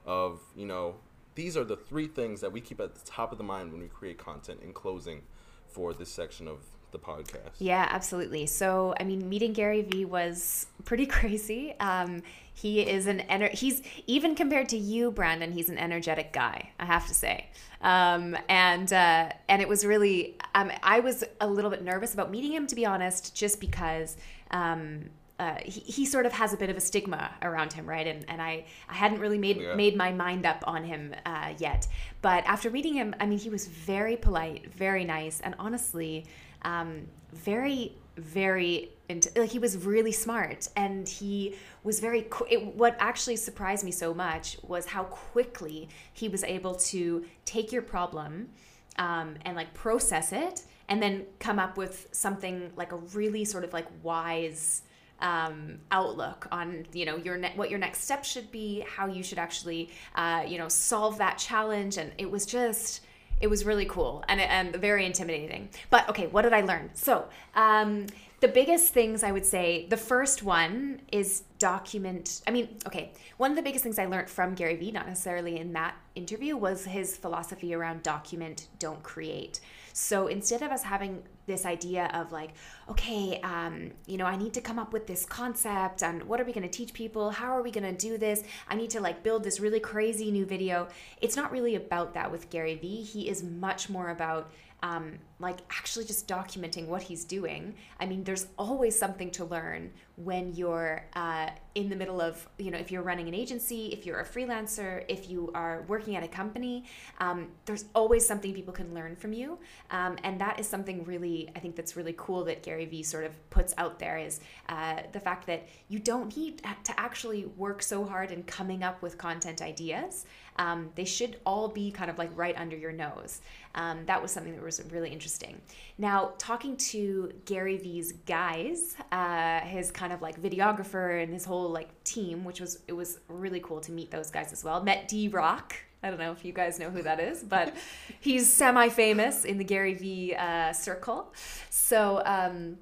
of, 0.05 0.41
you 0.55 0.65
know, 0.65 0.95
these 1.35 1.55
are 1.55 1.63
the 1.63 1.77
three 1.77 2.07
things 2.07 2.41
that 2.41 2.51
we 2.51 2.59
keep 2.59 2.81
at 2.81 2.95
the 2.95 3.05
top 3.05 3.31
of 3.31 3.37
the 3.37 3.43
mind 3.43 3.71
when 3.71 3.81
we 3.81 3.87
create 3.87 4.17
content 4.17 4.59
in 4.61 4.73
closing 4.73 5.21
for 5.67 5.93
this 5.93 6.09
section 6.09 6.47
of 6.49 6.59
the 6.95 7.05
podcast. 7.05 7.51
Yeah, 7.59 7.87
absolutely. 7.89 8.45
So, 8.45 8.93
I 8.99 9.03
mean, 9.03 9.27
meeting 9.29 9.53
Gary 9.53 9.81
Vee 9.81 10.05
was 10.05 10.67
pretty 10.85 11.05
crazy. 11.17 11.75
Um, 11.79 12.21
he 12.53 12.81
is 12.81 13.05
an 13.07 13.21
ener- 13.29 13.51
he's 13.51 13.81
even 14.07 14.33
compared 14.33 14.69
to 14.69 14.77
you, 14.77 15.11
Brandon. 15.11 15.51
He's 15.51 15.69
an 15.69 15.77
energetic 15.77 16.31
guy. 16.31 16.71
I 16.79 16.85
have 16.85 17.05
to 17.07 17.13
say, 17.13 17.47
um, 17.81 18.37
and 18.47 18.91
uh, 18.93 19.29
and 19.49 19.61
it 19.61 19.67
was 19.67 19.85
really 19.85 20.37
um, 20.55 20.71
I 20.81 21.01
was 21.01 21.23
a 21.41 21.47
little 21.47 21.69
bit 21.69 21.83
nervous 21.83 22.13
about 22.13 22.31
meeting 22.31 22.53
him, 22.53 22.65
to 22.67 22.75
be 22.75 22.85
honest, 22.85 23.35
just 23.35 23.59
because. 23.59 24.15
Um, 24.51 25.09
uh, 25.37 25.55
he, 25.65 25.81
he 25.81 26.05
sort 26.05 26.25
of 26.25 26.31
has 26.31 26.53
a 26.53 26.57
bit 26.57 26.69
of 26.69 26.77
a 26.77 26.79
stigma 26.79 27.29
around 27.41 27.73
him, 27.73 27.85
right? 27.85 28.07
And 28.07 28.23
and 28.29 28.41
I, 28.41 28.63
I 28.87 28.93
hadn't 28.93 29.19
really 29.19 29.37
made 29.37 29.57
Yeah. 29.57 29.75
made 29.75 29.97
my 29.97 30.13
mind 30.13 30.45
up 30.45 30.63
on 30.65 30.85
him 30.85 31.13
uh, 31.25 31.53
yet. 31.57 31.89
But 32.21 32.45
after 32.45 32.69
meeting 32.71 32.93
him, 32.93 33.13
I 33.19 33.25
mean, 33.25 33.37
he 33.39 33.49
was 33.49 33.67
very 33.67 34.15
polite, 34.15 34.73
very 34.73 35.03
nice, 35.03 35.41
and 35.41 35.53
honestly, 35.59 36.25
um, 36.65 37.07
very 37.31 37.95
very 38.17 38.91
into, 39.09 39.29
like 39.35 39.51
he 39.51 39.59
was 39.59 39.85
really 39.85 40.11
smart 40.11 40.67
and 40.75 41.07
he 41.07 41.55
was 41.83 41.99
very 41.99 42.21
what 42.21 42.95
actually 42.99 43.35
surprised 43.35 43.83
me 43.83 43.91
so 43.91 44.13
much 44.13 44.57
was 44.63 44.85
how 44.85 45.03
quickly 45.03 45.89
he 46.13 46.29
was 46.29 46.43
able 46.43 46.75
to 46.75 47.25
take 47.45 47.71
your 47.71 47.81
problem 47.81 48.49
um, 48.97 49.35
and 49.43 49.55
like 49.55 49.73
process 49.73 50.31
it 50.31 50.63
and 50.87 51.01
then 51.01 51.25
come 51.39 51.59
up 51.59 51.77
with 51.77 52.07
something 52.11 52.71
like 52.75 52.91
a 52.91 52.97
really 52.97 53.43
sort 53.43 53.63
of 53.63 53.73
like 53.73 53.87
wise 54.01 54.83
um, 55.19 55.79
outlook 55.91 56.47
on 56.51 56.85
you 56.93 57.05
know 57.05 57.17
your 57.17 57.37
ne- 57.37 57.53
what 57.55 57.69
your 57.69 57.79
next 57.79 58.03
step 58.03 58.23
should 58.23 58.49
be 58.51 58.83
how 58.87 59.07
you 59.07 59.23
should 59.23 59.39
actually 59.39 59.89
uh, 60.15 60.43
you 60.47 60.57
know 60.57 60.67
solve 60.67 61.17
that 61.17 61.37
challenge 61.37 61.97
and 61.97 62.11
it 62.17 62.29
was 62.29 62.45
just 62.45 63.01
it 63.41 63.47
was 63.47 63.65
really 63.65 63.85
cool 63.85 64.23
and, 64.27 64.39
and 64.39 64.75
very 64.75 65.05
intimidating 65.05 65.69
but 65.89 66.07
okay 66.09 66.27
what 66.27 66.43
did 66.43 66.53
i 66.53 66.61
learn 66.61 66.89
so 66.93 67.25
um, 67.55 68.07
the 68.41 68.47
biggest 68.51 68.93
things 68.93 69.23
I 69.23 69.31
would 69.31 69.45
say, 69.45 69.87
the 69.89 69.97
first 69.97 70.43
one 70.43 71.01
is 71.11 71.43
document. 71.57 72.41
I 72.45 72.51
mean, 72.51 72.69
okay, 72.85 73.11
one 73.37 73.49
of 73.49 73.57
the 73.57 73.63
biggest 73.63 73.83
things 73.83 73.97
I 73.97 74.05
learned 74.05 74.29
from 74.29 74.53
Gary 74.55 74.75
Vee, 74.75 74.91
not 74.91 75.07
necessarily 75.07 75.57
in 75.57 75.73
that 75.73 75.95
interview, 76.15 76.57
was 76.57 76.85
his 76.85 77.17
philosophy 77.17 77.73
around 77.73 78.03
document, 78.03 78.67
don't 78.77 79.01
create. 79.01 79.61
So 79.93 80.27
instead 80.27 80.61
of 80.61 80.71
us 80.71 80.83
having 80.83 81.23
this 81.45 81.65
idea 81.65 82.09
of 82.13 82.31
like, 82.31 82.51
okay, 82.89 83.39
um, 83.41 83.91
you 84.05 84.17
know, 84.17 84.25
I 84.25 84.35
need 84.35 84.53
to 84.53 84.61
come 84.61 84.79
up 84.79 84.93
with 84.93 85.07
this 85.07 85.25
concept 85.25 86.03
and 86.03 86.23
what 86.23 86.39
are 86.39 86.43
we 86.43 86.53
going 86.53 86.67
to 86.67 86.69
teach 86.69 86.93
people? 86.93 87.31
How 87.31 87.55
are 87.55 87.61
we 87.61 87.71
going 87.71 87.83
to 87.83 88.07
do 88.07 88.17
this? 88.17 88.43
I 88.67 88.75
need 88.75 88.89
to 88.91 88.99
like 88.99 89.23
build 89.23 89.43
this 89.43 89.59
really 89.59 89.79
crazy 89.79 90.31
new 90.31 90.45
video. 90.45 90.87
It's 91.21 91.35
not 91.35 91.51
really 91.51 91.75
about 91.75 92.13
that 92.13 92.31
with 92.31 92.49
Gary 92.49 92.75
Vee. 92.75 93.03
He 93.03 93.29
is 93.29 93.43
much 93.43 93.89
more 93.89 94.09
about 94.09 94.51
um, 94.83 95.17
like 95.39 95.59
actually 95.69 96.05
just 96.05 96.27
documenting 96.27 96.87
what 96.87 97.01
he's 97.01 97.25
doing. 97.25 97.75
I 97.99 98.05
mean, 98.05 98.23
there's 98.23 98.47
always 98.57 98.97
something 98.97 99.31
to 99.31 99.45
learn 99.45 99.91
when 100.17 100.53
you're 100.53 101.05
uh, 101.13 101.49
in 101.73 101.89
the 101.89 101.95
middle 101.95 102.21
of, 102.21 102.47
you 102.57 102.71
know, 102.71 102.77
if 102.77 102.89
you're 102.89 103.01
running 103.01 103.27
an 103.27 103.33
agency, 103.33 103.87
if 103.87 104.05
you're 104.05 104.19
a 104.19 104.25
freelancer, 104.25 105.03
if 105.09 105.29
you 105.29 105.51
are 105.53 105.83
working 105.87 106.15
at 106.15 106.23
a 106.23 106.27
company, 106.27 106.85
um, 107.19 107.49
there's 107.65 107.85
always 107.93 108.25
something 108.25 108.53
people 108.53 108.73
can 108.73 108.93
learn 108.93 109.15
from 109.15 109.33
you. 109.33 109.59
Um, 109.91 110.17
and 110.23 110.39
that 110.39 110.59
is 110.59 110.67
something 110.67 111.03
really, 111.03 111.49
I 111.55 111.59
think 111.59 111.75
that's 111.75 111.97
really 111.97 112.15
cool 112.17 112.45
that 112.45 112.63
Gary 112.63 112.85
Vee 112.85 113.03
sort 113.03 113.25
of 113.25 113.49
puts 113.49 113.73
out 113.77 113.99
there 113.99 114.17
is 114.17 114.39
uh, 114.69 115.01
the 115.11 115.19
fact 115.19 115.47
that 115.47 115.67
you 115.89 115.99
don't 115.99 116.35
need 116.37 116.61
to 116.83 116.99
actually 116.99 117.45
work 117.57 117.81
so 117.81 118.05
hard 118.05 118.31
in 118.31 118.43
coming 118.43 118.83
up 118.83 119.01
with 119.01 119.17
content 119.17 119.61
ideas. 119.61 120.25
Um, 120.57 120.89
they 120.95 121.05
should 121.05 121.37
all 121.45 121.67
be 121.67 121.91
kind 121.91 122.09
of 122.09 122.17
like 122.17 122.29
right 122.35 122.55
under 122.57 122.75
your 122.75 122.91
nose. 122.91 123.41
Um, 123.75 124.05
that 124.05 124.21
was 124.21 124.31
something 124.31 124.53
that 124.55 124.63
was 124.63 124.81
really 124.89 125.09
interesting. 125.09 125.61
Now, 125.97 126.33
talking 126.37 126.77
to 126.77 127.33
Gary 127.45 127.77
Vee's 127.77 128.13
guys, 128.25 128.95
uh, 129.11 129.59
his 129.61 129.91
kind 129.91 130.13
of 130.13 130.21
like 130.21 130.41
videographer 130.41 131.21
and 131.21 131.33
his 131.33 131.45
whole 131.45 131.69
like 131.69 132.03
team, 132.03 132.45
which 132.45 132.61
was 132.61 132.79
it 132.87 132.93
was 132.93 133.19
really 133.27 133.59
cool 133.59 133.81
to 133.81 133.91
meet 133.91 134.11
those 134.11 134.31
guys 134.31 134.53
as 134.53 134.63
well. 134.63 134.81
Met 134.83 135.09
DRock. 135.09 135.73
I 136.03 136.09
don't 136.09 136.19
know 136.19 136.31
if 136.31 136.45
you 136.45 136.53
guys 136.53 136.79
know 136.79 136.89
who 136.91 137.01
that 137.01 137.19
is, 137.19 137.43
but 137.43 137.73
he's 138.19 138.51
semi-famous 138.51 139.43
in 139.43 139.57
the 139.57 139.63
Gary 139.63 139.93
Vee 139.93 140.35
uh, 140.35 140.73
circle. 140.73 141.33
So. 141.69 142.21
Um, 142.25 142.77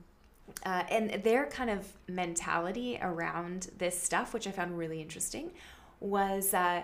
uh, 0.66 0.84
and 0.90 1.24
their 1.24 1.46
kind 1.48 1.70
of 1.70 1.88
mentality 2.08 3.00
around 3.02 3.70
this 3.78 4.00
stuff, 4.00 4.34
which 4.34 4.48
I 4.48 4.52
found 4.52 4.78
really 4.78 5.02
interesting, 5.02 5.52
was 6.00 6.54
uh, 6.54 6.84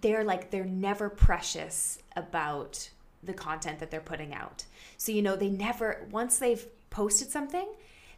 they're 0.00 0.24
like 0.24 0.50
they're 0.50 0.64
never 0.64 1.08
precious 1.08 1.98
about 2.16 2.88
the 3.22 3.32
content 3.32 3.78
that 3.78 3.90
they're 3.90 4.00
putting 4.00 4.34
out. 4.34 4.64
So 4.96 5.12
you 5.12 5.22
know, 5.22 5.36
they 5.36 5.50
never 5.50 6.06
once 6.10 6.38
they've 6.38 6.66
posted 6.90 7.30
something, 7.30 7.66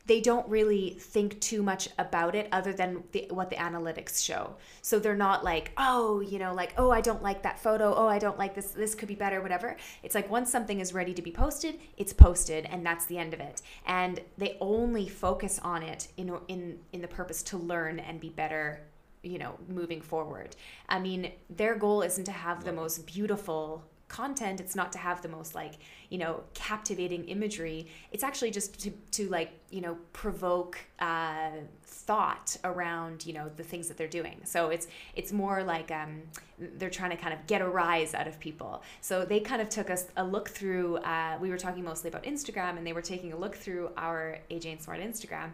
they 0.06 0.20
don't 0.20 0.48
really 0.48 0.90
think 1.00 1.40
too 1.40 1.62
much 1.62 1.88
about 1.98 2.34
it 2.34 2.48
other 2.52 2.72
than 2.72 3.02
the, 3.12 3.26
what 3.30 3.50
the 3.50 3.56
analytics 3.56 4.24
show. 4.24 4.54
So 4.80 4.98
they're 4.98 5.16
not 5.16 5.42
like, 5.42 5.72
oh, 5.76 6.20
you 6.20 6.38
know, 6.38 6.54
like, 6.54 6.74
oh, 6.78 6.90
I 6.90 7.00
don't 7.00 7.22
like 7.22 7.42
that 7.42 7.58
photo. 7.58 7.92
Oh, 7.94 8.06
I 8.06 8.18
don't 8.18 8.38
like 8.38 8.54
this. 8.54 8.70
This 8.70 8.94
could 8.94 9.08
be 9.08 9.16
better, 9.16 9.42
whatever. 9.42 9.76
It's 10.02 10.14
like 10.14 10.30
once 10.30 10.50
something 10.50 10.80
is 10.80 10.94
ready 10.94 11.12
to 11.14 11.22
be 11.22 11.32
posted, 11.32 11.80
it's 11.96 12.12
posted, 12.12 12.66
and 12.66 12.86
that's 12.86 13.06
the 13.06 13.18
end 13.18 13.34
of 13.34 13.40
it. 13.40 13.62
And 13.86 14.20
they 14.38 14.56
only 14.60 15.08
focus 15.08 15.58
on 15.62 15.82
it 15.82 16.08
in 16.16 16.36
in 16.48 16.78
in 16.92 17.02
the 17.02 17.08
purpose 17.08 17.42
to 17.44 17.58
learn 17.58 17.98
and 17.98 18.20
be 18.20 18.30
better 18.30 18.82
you 19.26 19.38
know 19.38 19.54
moving 19.68 20.00
forward. 20.00 20.56
I 20.88 20.98
mean 20.98 21.32
their 21.50 21.74
goal 21.74 22.02
isn't 22.02 22.24
to 22.24 22.32
have 22.32 22.64
the 22.64 22.72
most 22.72 23.06
beautiful 23.06 23.84
content. 24.08 24.60
It's 24.60 24.76
not 24.76 24.92
to 24.92 24.98
have 24.98 25.20
the 25.22 25.28
most 25.28 25.54
like 25.54 25.74
you 26.10 26.18
know 26.18 26.42
captivating 26.54 27.24
imagery. 27.24 27.88
It's 28.12 28.22
actually 28.22 28.50
just 28.50 28.80
to, 28.82 28.90
to 29.12 29.28
like 29.28 29.50
you 29.70 29.80
know 29.80 29.96
provoke 30.12 30.78
uh, 31.00 31.50
thought 31.82 32.56
around 32.64 33.26
you 33.26 33.32
know 33.32 33.50
the 33.56 33.64
things 33.64 33.88
that 33.88 33.96
they're 33.96 34.06
doing. 34.06 34.40
So 34.44 34.70
it's 34.70 34.86
it's 35.14 35.32
more 35.32 35.62
like 35.64 35.90
um, 35.90 36.22
they're 36.58 36.90
trying 36.90 37.10
to 37.10 37.16
kind 37.16 37.34
of 37.34 37.46
get 37.46 37.60
a 37.60 37.68
rise 37.68 38.14
out 38.14 38.28
of 38.28 38.38
people. 38.38 38.82
So 39.00 39.24
they 39.24 39.40
kind 39.40 39.60
of 39.60 39.68
took 39.68 39.90
us 39.90 40.06
a 40.16 40.24
look 40.24 40.48
through 40.48 40.98
uh, 40.98 41.38
we 41.40 41.50
were 41.50 41.58
talking 41.58 41.84
mostly 41.84 42.08
about 42.08 42.24
instagram 42.24 42.76
and 42.78 42.86
they 42.86 42.92
were 42.92 43.02
taking 43.02 43.32
a 43.32 43.36
look 43.36 43.56
through 43.56 43.90
our 43.96 44.38
aj 44.50 44.66
and 44.70 44.80
smart 44.80 45.00
instagram 45.00 45.50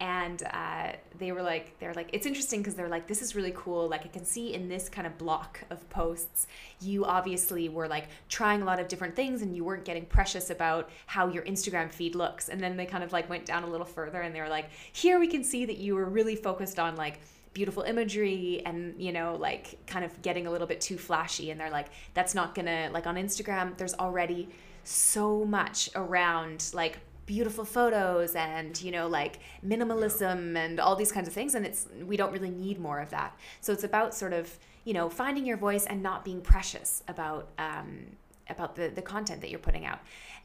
and 0.00 0.42
uh, 0.52 0.92
they 1.18 1.32
were 1.32 1.42
like 1.42 1.78
they're 1.78 1.94
like 1.94 2.10
it's 2.12 2.26
interesting 2.26 2.60
because 2.60 2.74
they're 2.74 2.88
like 2.88 3.06
this 3.06 3.22
is 3.22 3.34
really 3.34 3.52
cool. 3.54 3.88
Like 3.88 4.04
i 4.04 4.08
can 4.08 4.24
see 4.24 4.52
in 4.54 4.68
this 4.68 4.88
kind 4.88 5.06
of 5.06 5.16
block 5.18 5.60
of 5.70 5.88
posts 5.90 6.46
you 6.80 7.04
obviously 7.04 7.68
were 7.68 7.88
like 7.88 8.08
trying 8.28 8.62
a 8.62 8.64
lot 8.64 8.80
of 8.80 8.88
different 8.88 9.14
things 9.14 9.42
and 9.42 9.54
you 9.54 9.64
weren't 9.64 9.84
getting 9.84 10.04
precious 10.06 10.50
about 10.50 10.90
how 11.06 11.28
your 11.28 11.44
instagram 11.44 11.92
feed 11.92 12.14
looks. 12.14 12.48
And 12.48 12.60
then 12.60 12.76
they 12.76 12.86
kind 12.86 13.04
of 13.04 13.12
like 13.12 13.28
went 13.28 13.46
down 13.46 13.62
a 13.62 13.68
little 13.68 13.86
further 13.86 14.20
and 14.22 14.34
they 14.34 14.40
were 14.40 14.48
like 14.48 14.70
here 14.92 15.18
we 15.18 15.28
can 15.28 15.44
see 15.44 15.64
that 15.66 15.78
you 15.78 15.94
were 15.94 16.06
really 16.06 16.36
focused 16.36 16.78
on 16.78 16.96
like 16.96 17.20
beautiful 17.52 17.84
imagery 17.84 18.62
and 18.66 19.00
you 19.00 19.12
know 19.12 19.36
like 19.36 19.78
kind 19.86 20.04
of 20.04 20.20
getting 20.22 20.48
a 20.48 20.50
little 20.50 20.66
bit 20.66 20.80
too 20.80 20.98
flashy. 20.98 21.50
And 21.50 21.60
they're 21.60 21.70
like 21.70 21.88
that's 22.14 22.34
not 22.34 22.54
gonna 22.54 22.90
like 22.92 23.06
on 23.06 23.14
instagram 23.14 23.76
there's 23.76 23.94
already 23.94 24.48
so 24.82 25.44
much 25.44 25.88
around 25.94 26.70
like 26.74 26.98
beautiful 27.26 27.64
photos 27.64 28.34
and 28.34 28.80
you 28.82 28.90
know 28.90 29.06
like 29.06 29.40
minimalism 29.66 30.56
and 30.56 30.80
all 30.80 30.96
these 30.96 31.12
kinds 31.12 31.28
of 31.28 31.34
things 31.34 31.54
and 31.54 31.64
it's 31.64 31.86
we 32.04 32.16
don't 32.16 32.32
really 32.32 32.50
need 32.50 32.78
more 32.78 33.00
of 33.00 33.10
that. 33.10 33.36
So 33.60 33.72
it's 33.72 33.84
about 33.84 34.14
sort 34.14 34.32
of 34.32 34.58
you 34.84 34.92
know 34.92 35.08
finding 35.08 35.46
your 35.46 35.56
voice 35.56 35.86
and 35.86 36.02
not 36.02 36.24
being 36.24 36.40
precious 36.40 37.02
about 37.08 37.48
um, 37.58 38.06
about 38.48 38.76
the 38.76 38.88
the 38.88 39.02
content 39.02 39.40
that 39.40 39.50
you're 39.50 39.58
putting 39.58 39.84
out. 39.84 40.00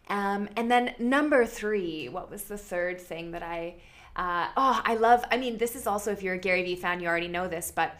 Um, 0.09 0.49
and 0.55 0.71
then 0.71 0.95
number 0.97 1.45
three 1.45 2.09
what 2.09 2.31
was 2.31 2.43
the 2.45 2.57
third 2.57 2.99
thing 2.99 3.31
that 3.31 3.43
i 3.43 3.75
uh, 4.15 4.47
oh 4.57 4.81
i 4.83 4.95
love 4.95 5.23
i 5.31 5.37
mean 5.37 5.59
this 5.59 5.75
is 5.75 5.85
also 5.85 6.11
if 6.11 6.23
you're 6.23 6.33
a 6.33 6.39
gary 6.39 6.63
vee 6.63 6.75
fan 6.75 6.99
you 6.99 7.07
already 7.07 7.27
know 7.27 7.47
this 7.47 7.71
but 7.71 7.99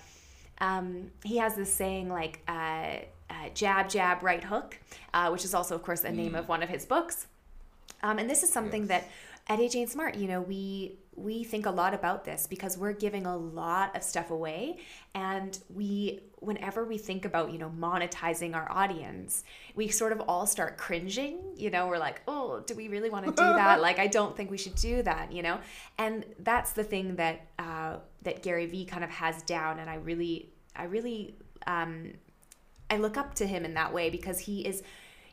um, 0.60 1.12
he 1.24 1.38
has 1.38 1.56
this 1.56 1.72
saying 1.72 2.10
like 2.10 2.42
uh, 2.48 2.98
uh, 3.30 3.50
jab 3.54 3.90
jab 3.90 4.24
right 4.24 4.44
hook 4.44 4.80
uh, 5.14 5.30
which 5.30 5.46
is 5.46 5.54
also 5.54 5.76
of 5.76 5.84
course 5.84 6.02
the 6.02 6.12
name 6.12 6.34
mm. 6.34 6.40
of 6.40 6.48
one 6.48 6.64
of 6.64 6.70
his 6.70 6.84
books 6.84 7.28
um, 8.04 8.20
and 8.20 8.30
this 8.30 8.44
is 8.44 8.52
something 8.52 8.82
yes. 8.84 8.90
that 8.90 9.08
at 9.50 9.60
AJ 9.60 9.82
and 9.82 9.90
Smart, 9.90 10.16
you 10.16 10.28
know, 10.28 10.42
we 10.42 11.00
we 11.16 11.44
think 11.44 11.66
a 11.66 11.72
lot 11.72 11.94
about 11.94 12.24
this 12.24 12.48
because 12.48 12.78
we're 12.78 12.94
giving 12.94 13.26
a 13.26 13.36
lot 13.36 13.96
of 13.96 14.04
stuff 14.04 14.32
away. 14.32 14.78
And 15.14 15.58
we 15.74 16.22
whenever 16.36 16.86
we 16.86 16.98
think 16.98 17.26
about 17.26 17.52
you 17.52 17.58
know 17.58 17.70
monetizing 17.78 18.56
our 18.56 18.72
audience 18.72 19.44
we 19.76 19.90
sort 19.90 20.14
of 20.14 20.22
all 20.22 20.48
start 20.48 20.78
cringing 20.78 21.38
you 21.58 21.70
know 21.70 21.86
we're 21.88 21.98
like 21.98 22.22
oh 22.30 22.64
do 22.66 22.74
we 22.74 22.88
really 22.88 23.10
want 23.10 23.26
to 23.26 23.32
do 23.32 23.36
that? 23.36 23.82
Like 23.90 24.00
i 24.00 24.08
don't 24.08 24.38
think 24.38 24.50
we 24.50 24.58
should 24.58 24.76
do 24.76 25.04
that 25.04 25.34
you 25.34 25.42
know? 25.42 25.60
And 25.98 26.26
that's 26.40 26.72
the 26.72 26.84
thing 26.84 27.16
that 27.18 27.48
uh, 27.58 27.98
that 28.22 28.42
gary 28.42 28.68
vee 28.68 28.86
kind 28.86 29.04
of 29.04 29.10
has 29.10 29.42
down. 29.44 29.80
And 29.80 29.90
i 29.90 29.96
really 29.96 30.54
i 30.76 30.86
really 30.86 31.36
um, 31.68 32.14
i 32.90 32.98
look 32.98 33.18
up 33.18 33.34
to 33.36 33.46
him 33.46 33.66
in 33.66 33.74
that 33.74 33.94
way 33.94 34.10
because 34.10 34.40
he 34.40 34.66
is 34.66 34.82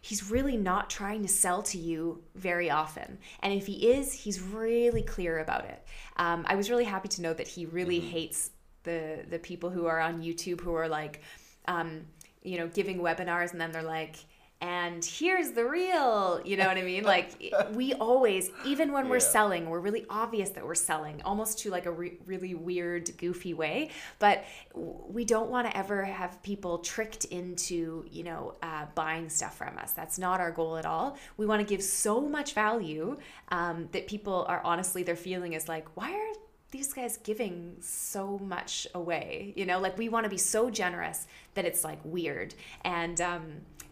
he's 0.07 0.31
really 0.31 0.57
not 0.57 0.89
trying 0.89 1.21
to 1.23 1.29
sell 1.29 1.63
to 1.65 1.77
you 1.77 2.23
very 2.37 2.71
often. 2.71 3.19
And 3.41 3.53
if 3.53 3.67
he 3.67 3.91
is, 3.91 4.13
he's 4.13 4.41
really 4.41 5.03
clear 5.03 5.41
about 5.41 5.65
it. 5.65 5.85
Um, 6.17 6.45
I 6.47 6.55
was 6.55 6.71
really 6.71 6.85
happy 6.85 7.09
to 7.09 7.23
know 7.23 7.35
that 7.35 7.49
he 7.49 7.67
really 7.67 7.99
mm-hmm. 7.99 8.11
hates 8.11 8.51
the 8.85 9.25
the 9.29 9.41
people 9.41 9.69
who 9.69 9.87
are 9.87 9.99
on 9.99 10.23
YouTube 10.23 10.61
who 10.61 10.75
are 10.75 10.89
like, 10.89 11.23
um, 11.67 12.07
you 12.45 12.57
know, 12.57 12.69
giving 12.69 13.01
webinars 13.01 13.51
and 13.51 13.61
then 13.61 13.73
they're 13.73 13.83
like, 13.83 14.17
and 14.61 15.05
here's 15.05 15.51
the 15.51 15.65
real 15.65 16.41
you 16.45 16.57
know 16.57 16.67
what 16.67 16.79
i 16.79 16.83
mean? 16.83 17.05
Like 17.05 17.53
we 17.73 17.93
always 17.95 18.51
even 18.65 18.93
when 18.93 19.09
we're 19.09 19.21
selling 19.21 19.69
we're 19.69 19.81
really 19.81 20.07
obvious 20.09 20.51
that 20.51 20.65
we're 20.65 20.75
selling 20.75 21.21
almost 21.23 21.59
to 21.61 21.71
like 21.71 21.87
a 21.87 21.91
re- 21.91 22.19
really 22.25 22.55
weird 22.55 23.11
goofy 23.19 23.53
way. 23.53 23.91
But 24.19 24.45
we 24.75 25.25
don't 25.25 25.51
want 25.51 25.69
to 25.69 25.77
ever 25.77 26.05
have 26.05 26.43
people 26.43 26.79
tricked 26.79 27.27
into 27.27 28.07
you 28.11 28.25
know 28.25 28.55
uh, 28.63 28.87
buying 28.95 29.29
stuff 29.29 29.57
from 29.59 29.77
us. 29.79 29.93
That's 29.93 30.19
not 30.19 30.41
our 30.41 30.51
goal 30.51 30.79
at 30.79 30.87
all. 30.87 31.19
We 31.37 31.45
want 31.47 31.61
to 31.61 31.67
give 31.67 31.83
so 31.83 32.21
much 32.23 32.55
value 32.55 33.19
um, 33.51 33.89
that 33.93 34.07
people 34.07 34.47
are 34.49 34.63
honestly 34.65 35.03
their 35.03 35.17
feeling 35.17 35.53
is 35.53 35.69
like 35.69 35.87
why 35.97 36.13
are 36.13 36.35
these 36.71 36.93
guys 36.93 37.19
giving 37.19 37.77
so 37.81 38.39
much 38.39 38.87
away? 38.95 39.53
You 39.55 39.67
know 39.67 39.81
like 39.81 39.99
we 39.99 40.09
want 40.09 40.25
to 40.25 40.31
be 40.31 40.39
so 40.39 40.71
generous 40.71 41.27
that 41.55 41.67
it's 41.67 41.85
like 41.85 41.99
weird. 42.05 42.55
And 42.85 43.21
um 43.21 43.43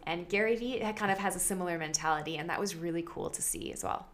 and 0.05 0.27
Gary 0.29 0.55
Vee 0.55 0.79
kind 0.95 1.11
of 1.11 1.17
has 1.17 1.35
a 1.35 1.39
similar 1.39 1.77
mentality, 1.77 2.37
and 2.37 2.49
that 2.49 2.59
was 2.59 2.75
really 2.75 3.03
cool 3.05 3.29
to 3.29 3.41
see 3.41 3.71
as 3.71 3.83
well. 3.83 4.07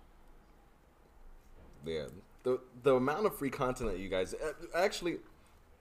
Yeah, 1.86 2.06
the 2.44 2.60
the 2.84 2.96
amount 2.96 3.26
of 3.26 3.38
free 3.38 3.50
content 3.50 3.92
that 3.92 4.00
you 4.00 4.10
guys 4.10 4.34
uh, 4.34 4.54
actually 4.76 5.18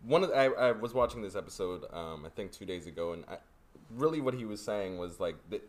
one 0.04 0.22
of 0.22 0.30
the, 0.30 0.36
I, 0.36 0.46
I 0.46 0.72
was 0.72 0.94
watching 0.94 1.22
this 1.22 1.36
episode 1.36 1.84
um, 1.92 2.24
I 2.24 2.30
think 2.30 2.52
two 2.52 2.64
days 2.64 2.86
ago, 2.86 3.12
and 3.12 3.24
I, 3.28 3.36
really 3.90 4.20
what 4.20 4.34
he 4.34 4.44
was 4.44 4.60
saying 4.60 4.98
was 4.98 5.20
like 5.20 5.36
the, 5.48 5.60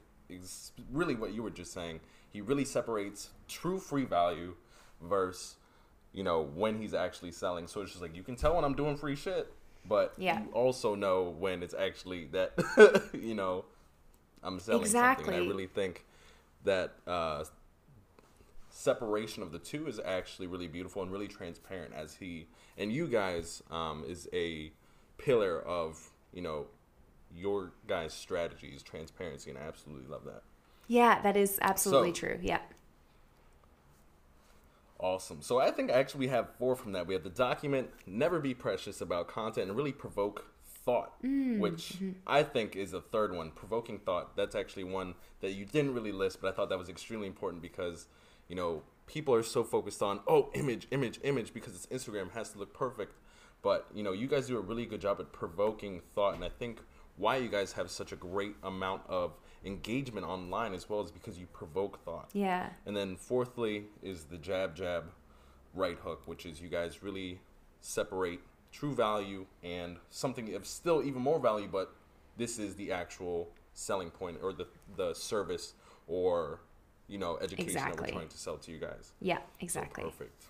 really 0.92 1.16
what 1.16 1.34
you 1.34 1.44
were 1.44 1.50
just 1.50 1.74
saying. 1.74 2.00
He 2.30 2.42
really 2.42 2.66
separates 2.66 3.30
true 3.48 3.80
free 3.80 4.06
value 4.06 4.56
versus 5.02 5.56
you 6.14 6.24
know 6.24 6.42
when 6.42 6.82
he's 6.82 6.94
actually 6.94 7.32
selling. 7.32 7.68
So 7.68 7.82
it's 7.82 7.92
just 7.92 8.02
like 8.02 8.16
you 8.16 8.24
can 8.24 8.36
tell 8.36 8.56
when 8.56 8.64
I'm 8.64 8.76
doing 8.76 8.96
free 8.98 9.16
shit, 9.16 9.52
but 9.88 10.14
yeah. 10.18 10.42
you 10.42 10.50
also 10.54 10.96
know 10.96 11.36
when 11.38 11.62
it's 11.64 11.74
actually 11.74 12.26
that 12.32 12.54
you 13.14 13.36
know 13.36 13.66
I'm 14.44 14.60
selling 14.60 14.82
exactly. 14.82 15.26
something. 15.26 15.44
I 15.44 15.48
really 15.48 15.68
think 15.68 16.06
that 16.64 16.94
uh, 17.08 17.44
separation 18.70 19.44
of 19.44 19.52
the 19.52 19.60
two 19.60 19.88
is 19.88 20.00
actually 20.04 20.48
really 20.48 20.68
beautiful 20.68 21.02
and 21.02 21.12
really 21.12 21.28
transparent 21.28 21.94
as 21.94 22.16
he 22.16 22.48
and 22.78 22.92
you 22.92 23.08
guys 23.08 23.62
um, 23.70 24.04
is 24.08 24.28
a 24.34 24.72
pillar 25.18 25.62
of 25.62 26.10
you 26.34 26.42
know 26.42 26.66
your 27.36 27.72
guys 27.88 28.14
strategies 28.14 28.82
transparency 28.84 29.50
and 29.50 29.60
i 29.60 29.62
absolutely 29.62 30.08
love 30.10 30.24
that 30.26 30.42
Yeah, 30.88 31.22
that 31.22 31.38
is 31.38 31.60
absolutely 31.62 32.10
So- 32.14 32.20
true. 32.28 32.40
Yeah. 32.42 32.60
Awesome. 35.00 35.42
So 35.42 35.60
I 35.60 35.72
think 35.72 35.90
actually 35.90 36.20
we 36.20 36.28
have 36.28 36.50
four 36.60 36.76
from 36.76 36.92
that. 36.92 37.08
We 37.08 37.16
have 37.16 37.24
the 37.24 37.30
document, 37.32 37.90
never 38.06 38.40
be 38.40 38.54
precious 38.54 39.02
about 39.02 39.28
content, 39.28 39.68
and 39.68 39.76
really 39.76 39.92
provoke 39.92 40.46
thought, 40.84 41.22
mm, 41.24 41.60
which 41.60 41.94
mm-hmm. 41.94 42.12
I 42.26 42.44
think 42.44 42.76
is 42.76 42.94
a 42.94 43.02
third 43.02 43.36
one, 43.36 43.52
provoking 43.52 44.00
thought. 44.00 44.36
That's 44.36 44.56
actually 44.56 44.84
one 44.84 45.16
that 45.42 45.52
you 45.52 45.66
didn't 45.66 45.94
really 45.94 46.12
list, 46.12 46.40
but 46.42 46.54
I 46.54 46.56
thought 46.56 46.70
that 46.70 46.80
was 46.80 46.90
extremely 46.90 47.28
important 47.28 47.62
because, 47.62 48.08
you 48.48 48.56
know, 48.56 48.84
people 49.08 49.34
are 49.34 49.44
so 49.44 49.64
focused 49.64 50.02
on, 50.02 50.22
oh, 50.28 50.50
image, 50.54 50.88
image, 50.92 51.20
image, 51.24 51.54
because 51.54 51.76
it's 51.76 51.86
Instagram, 51.88 52.32
has 52.32 52.52
to 52.52 52.60
look 52.60 52.74
perfect. 52.74 53.16
But, 53.62 53.88
you 53.94 54.04
know, 54.04 54.12
you 54.12 54.28
guys 54.28 54.48
do 54.48 54.58
a 54.58 54.62
really 54.62 54.86
good 54.86 55.02
job 55.02 55.20
at 55.20 55.32
provoking 55.32 56.02
thought, 56.16 56.34
and 56.34 56.44
I 56.44 56.50
think 56.50 56.80
why 57.18 57.38
you 57.38 57.50
guys 57.50 57.74
have 57.74 57.92
such 57.92 58.12
a 58.12 58.16
great 58.16 58.56
amount 58.64 59.04
of 59.08 59.38
engagement 59.64 60.26
online 60.26 60.74
as 60.74 60.90
well 60.90 61.02
is 61.02 61.12
because 61.12 61.38
you 61.38 61.46
provoke 61.48 62.04
thought. 62.04 62.30
Yeah. 62.34 62.70
And 62.86 62.98
then 62.98 63.16
fourthly 63.16 63.86
is 64.02 64.24
the 64.24 64.38
jab 64.38 64.76
jab 64.76 65.12
right 65.76 65.98
hook, 66.04 66.24
which 66.26 66.46
is 66.46 66.60
you 66.60 66.70
guys 66.70 67.04
really 67.04 67.40
separate 67.80 68.40
true 68.72 68.94
value 68.94 69.46
and 69.64 69.98
something 70.10 70.54
of 70.56 70.66
still 70.66 71.04
even 71.04 71.22
more 71.22 71.40
value, 71.40 71.68
but 71.72 71.94
this 72.38 72.58
is 72.60 72.76
the 72.76 72.92
actual 72.92 73.50
selling 73.74 74.10
point 74.10 74.38
or 74.42 74.54
the 74.54 74.68
the 74.98 75.14
service 75.14 75.74
or 76.08 76.60
you 77.08 77.18
know 77.18 77.38
education 77.42 77.74
that 77.74 77.88
Exactly. 77.88 78.12
we're 78.12 78.18
trying 78.18 78.30
to 78.30 78.38
sell 78.38 78.58
to 78.58 78.72
you 78.72 78.80
guys. 78.80 79.12
Yeah, 79.22 79.38
So 79.38 79.44
exactly. 79.62 80.04
perfect. 80.04 80.46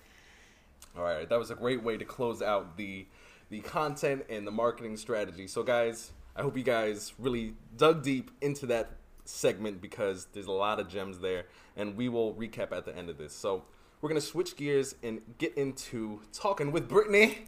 All 0.97 1.03
right, 1.03 1.27
that 1.29 1.39
was 1.39 1.51
a 1.51 1.55
great 1.55 1.83
way 1.83 1.97
to 1.97 2.05
close 2.05 2.41
out 2.41 2.77
the 2.77 3.05
the 3.49 3.59
content 3.61 4.25
and 4.29 4.45
the 4.47 4.51
marketing 4.51 4.97
strategy. 4.97 5.47
So 5.47 5.63
guys, 5.63 6.11
I 6.35 6.41
hope 6.41 6.57
you 6.57 6.63
guys 6.63 7.13
really 7.19 7.53
dug 7.77 8.03
deep 8.03 8.31
into 8.41 8.65
that 8.67 8.91
segment 9.25 9.81
because 9.81 10.27
there's 10.33 10.47
a 10.47 10.51
lot 10.51 10.79
of 10.79 10.87
gems 10.87 11.19
there 11.19 11.45
and 11.75 11.95
we 11.95 12.09
will 12.09 12.33
recap 12.33 12.71
at 12.71 12.85
the 12.85 12.95
end 12.97 13.09
of 13.09 13.17
this. 13.17 13.33
So, 13.33 13.63
we're 14.01 14.09
going 14.09 14.19
to 14.19 14.25
switch 14.27 14.55
gears 14.57 14.95
and 15.03 15.21
get 15.37 15.55
into 15.55 16.21
talking 16.33 16.71
with 16.71 16.89
Brittany 16.89 17.45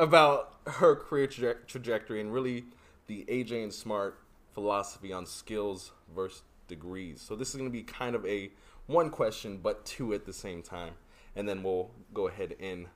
about 0.00 0.56
her 0.66 0.96
career 0.96 1.26
traje- 1.26 1.66
trajectory 1.66 2.20
and 2.20 2.32
really 2.32 2.64
the 3.06 3.24
AJ 3.28 3.62
and 3.62 3.72
Smart 3.72 4.18
philosophy 4.52 5.12
on 5.12 5.26
skills 5.26 5.92
versus 6.14 6.42
degrees. 6.68 7.20
So 7.20 7.36
this 7.36 7.50
is 7.50 7.56
going 7.56 7.68
to 7.68 7.72
be 7.72 7.82
kind 7.82 8.16
of 8.16 8.24
a 8.24 8.50
one 8.86 9.10
question, 9.10 9.58
but 9.62 9.84
two 9.84 10.14
at 10.14 10.24
the 10.24 10.32
same 10.32 10.62
time, 10.62 10.94
and 11.36 11.48
then 11.48 11.62
we'll 11.62 11.90
go 12.14 12.28
ahead 12.28 12.56
and 12.60 12.86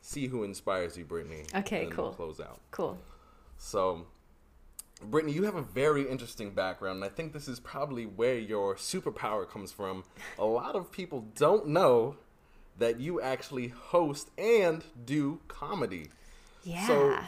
see 0.00 0.26
who 0.26 0.44
inspires 0.44 0.96
you, 0.96 1.04
Brittany. 1.04 1.44
Okay, 1.54 1.84
and 1.84 1.90
then 1.90 1.96
we'll 1.96 2.08
cool. 2.08 2.14
close 2.14 2.40
out. 2.40 2.60
Cool. 2.70 2.98
So, 3.56 4.06
Brittany, 5.02 5.32
you 5.32 5.44
have 5.44 5.54
a 5.54 5.62
very 5.62 6.08
interesting 6.08 6.50
background, 6.50 6.96
and 6.96 7.04
I 7.04 7.08
think 7.08 7.32
this 7.32 7.48
is 7.48 7.60
probably 7.60 8.04
where 8.04 8.38
your 8.38 8.76
superpower 8.76 9.48
comes 9.48 9.72
from. 9.72 10.04
A 10.38 10.44
lot 10.44 10.76
of 10.76 10.92
people 10.92 11.26
don't 11.34 11.68
know 11.68 12.16
that 12.78 13.00
you 13.00 13.20
actually 13.20 13.68
host 13.68 14.30
and 14.38 14.84
do 15.04 15.40
comedy. 15.48 16.10
Yeah. 16.64 16.86
So 16.86 17.18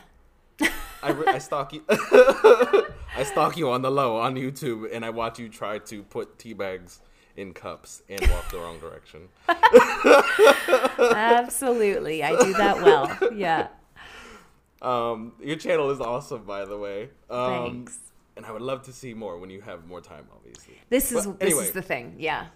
I, 1.02 1.10
re- 1.10 1.26
I 1.26 1.38
stalk 1.38 1.72
you. 1.72 1.82
I 1.88 3.24
stalk 3.24 3.56
you 3.56 3.70
on 3.70 3.82
the 3.82 3.90
low 3.90 4.16
on 4.16 4.34
YouTube, 4.34 4.88
and 4.92 5.04
I 5.04 5.10
watch 5.10 5.38
you 5.38 5.48
try 5.48 5.78
to 5.78 6.02
put 6.02 6.38
tea 6.38 6.54
bags 6.54 7.00
in 7.36 7.52
cups 7.52 8.02
and 8.08 8.20
walk 8.28 8.50
the 8.50 8.58
wrong 8.58 8.78
direction. 8.78 9.28
Absolutely. 10.98 12.22
I 12.22 12.30
do 12.42 12.52
that 12.54 12.76
well. 12.82 13.34
Yeah. 13.34 13.68
Um, 14.80 15.32
your 15.42 15.56
channel 15.56 15.90
is 15.90 16.00
awesome, 16.00 16.44
by 16.44 16.64
the 16.64 16.78
way. 16.78 17.10
Um, 17.30 17.84
Thanks. 17.84 17.98
And 18.36 18.44
I 18.44 18.52
would 18.52 18.62
love 18.62 18.82
to 18.82 18.92
see 18.92 19.14
more 19.14 19.38
when 19.38 19.50
you 19.50 19.60
have 19.60 19.86
more 19.86 20.00
time, 20.00 20.26
obviously. 20.34 20.74
This 20.90 21.12
is 21.12 21.26
But 21.26 21.40
this 21.40 21.54
is 21.54 21.70
the 21.72 21.82
thing. 21.82 22.16
Yeah. 22.18 22.46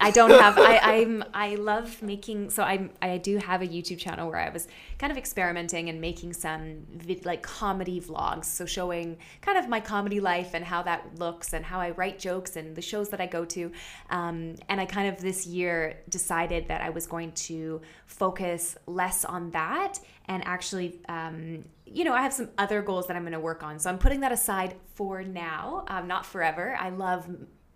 I 0.00 0.10
don't 0.10 0.30
have 0.30 0.58
I 0.58 0.78
I'm 0.82 1.24
I 1.34 1.54
love 1.56 2.02
making 2.02 2.50
so 2.50 2.62
I 2.62 2.88
I 3.02 3.18
do 3.18 3.38
have 3.38 3.62
a 3.62 3.66
YouTube 3.66 3.98
channel 3.98 4.28
where 4.28 4.38
I 4.38 4.48
was 4.50 4.68
kind 4.98 5.10
of 5.10 5.18
experimenting 5.18 5.88
and 5.88 6.00
making 6.00 6.32
some 6.32 6.86
vid, 6.92 7.24
like 7.24 7.42
comedy 7.42 8.00
vlogs. 8.00 8.44
So 8.44 8.66
showing 8.66 9.18
kind 9.40 9.58
of 9.58 9.68
my 9.68 9.80
comedy 9.80 10.20
life 10.20 10.54
and 10.54 10.64
how 10.64 10.82
that 10.82 11.18
looks 11.18 11.52
and 11.52 11.64
how 11.64 11.80
I 11.80 11.90
write 11.90 12.18
jokes 12.18 12.56
and 12.56 12.76
the 12.76 12.82
shows 12.82 13.08
that 13.10 13.20
I 13.20 13.26
go 13.26 13.44
to. 13.46 13.72
Um, 14.10 14.54
and 14.68 14.80
I 14.80 14.86
kind 14.86 15.08
of 15.08 15.20
this 15.20 15.46
year 15.46 15.98
decided 16.08 16.68
that 16.68 16.80
I 16.80 16.90
was 16.90 17.06
going 17.06 17.32
to 17.32 17.80
focus 18.06 18.76
less 18.86 19.24
on 19.24 19.50
that 19.50 19.98
and 20.26 20.46
actually 20.46 21.00
um, 21.08 21.64
you 21.86 22.04
know 22.04 22.12
I 22.12 22.22
have 22.22 22.32
some 22.32 22.50
other 22.58 22.82
goals 22.82 23.06
that 23.08 23.16
I'm 23.16 23.22
going 23.22 23.32
to 23.32 23.40
work 23.40 23.62
on. 23.62 23.78
So 23.78 23.90
I'm 23.90 23.98
putting 23.98 24.20
that 24.20 24.32
aside 24.32 24.76
for 24.94 25.22
now 25.22 25.84
um, 25.88 26.06
not 26.06 26.24
forever. 26.24 26.76
I 26.78 26.90
love 26.90 27.28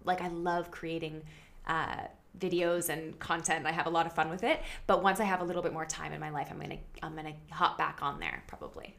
like 0.05 0.21
I 0.21 0.29
love 0.29 0.71
creating 0.71 1.23
uh, 1.67 2.07
videos 2.39 2.89
and 2.89 3.19
content. 3.19 3.67
I 3.67 3.73
have 3.73 3.87
a 3.87 3.91
lot 3.91 4.07
of 4.07 4.15
fun 4.15 4.31
with 4.31 4.43
it. 4.43 4.61
But 4.87 5.03
once 5.03 5.21
I 5.21 5.25
have 5.25 5.41
a 5.41 5.45
little 5.45 5.63
bit 5.63 5.73
more 5.73 5.87
time 5.87 6.13
in 6.13 6.21
my 6.21 6.31
life, 6.31 6.49
I'm 6.51 6.61
gonna 6.61 6.79
I'm 7.03 7.15
gonna 7.15 7.35
hop 7.51 7.79
back 7.79 7.99
on 8.03 8.21
there 8.21 8.43
probably. 8.47 8.97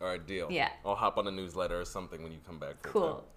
All 0.00 0.06
right, 0.06 0.24
deal. 0.24 0.48
Yeah. 0.50 0.68
I'll 0.84 0.94
hop 0.94 1.18
on 1.18 1.26
a 1.26 1.30
newsletter 1.30 1.80
or 1.80 1.84
something 1.84 2.22
when 2.22 2.30
you 2.30 2.38
come 2.46 2.58
back. 2.58 2.82
Cool. 2.82 3.24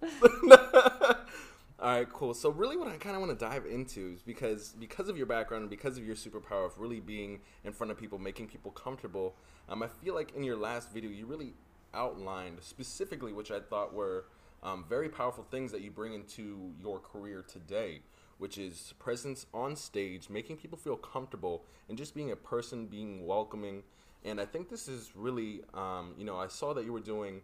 All 1.82 1.88
right, 1.96 2.08
cool. 2.12 2.32
So 2.32 2.50
really, 2.50 2.76
what 2.76 2.86
I 2.86 2.96
kind 2.96 3.16
of 3.16 3.22
want 3.22 3.36
to 3.36 3.44
dive 3.44 3.66
into 3.66 4.12
is 4.14 4.22
because 4.22 4.74
because 4.78 5.08
of 5.08 5.16
your 5.16 5.26
background 5.26 5.62
and 5.62 5.70
because 5.70 5.98
of 5.98 6.06
your 6.06 6.14
superpower 6.14 6.64
of 6.64 6.78
really 6.78 7.00
being 7.00 7.40
in 7.64 7.72
front 7.72 7.90
of 7.90 7.98
people, 7.98 8.18
making 8.18 8.46
people 8.46 8.70
comfortable. 8.70 9.34
Um, 9.68 9.82
I 9.82 9.88
feel 9.88 10.14
like 10.14 10.32
in 10.36 10.44
your 10.44 10.56
last 10.56 10.92
video, 10.92 11.10
you 11.10 11.26
really 11.26 11.54
outlined 11.92 12.58
specifically, 12.60 13.32
which 13.32 13.50
I 13.50 13.58
thought 13.58 13.92
were 13.92 14.26
um, 14.62 14.84
very 14.88 15.08
powerful 15.08 15.44
things 15.50 15.72
that 15.72 15.80
you 15.80 15.90
bring 15.90 16.14
into 16.14 16.72
your 16.80 16.98
career 16.98 17.42
today, 17.46 18.00
which 18.38 18.58
is 18.58 18.94
presence 18.98 19.46
on 19.52 19.76
stage, 19.76 20.28
making 20.30 20.56
people 20.56 20.78
feel 20.78 20.96
comfortable, 20.96 21.64
and 21.88 21.98
just 21.98 22.14
being 22.14 22.30
a 22.30 22.36
person, 22.36 22.86
being 22.86 23.26
welcoming. 23.26 23.82
And 24.24 24.40
I 24.40 24.44
think 24.44 24.68
this 24.68 24.88
is 24.88 25.10
really, 25.16 25.62
um, 25.74 26.14
you 26.16 26.24
know, 26.24 26.36
I 26.36 26.46
saw 26.46 26.72
that 26.74 26.84
you 26.84 26.92
were 26.92 27.00
doing 27.00 27.40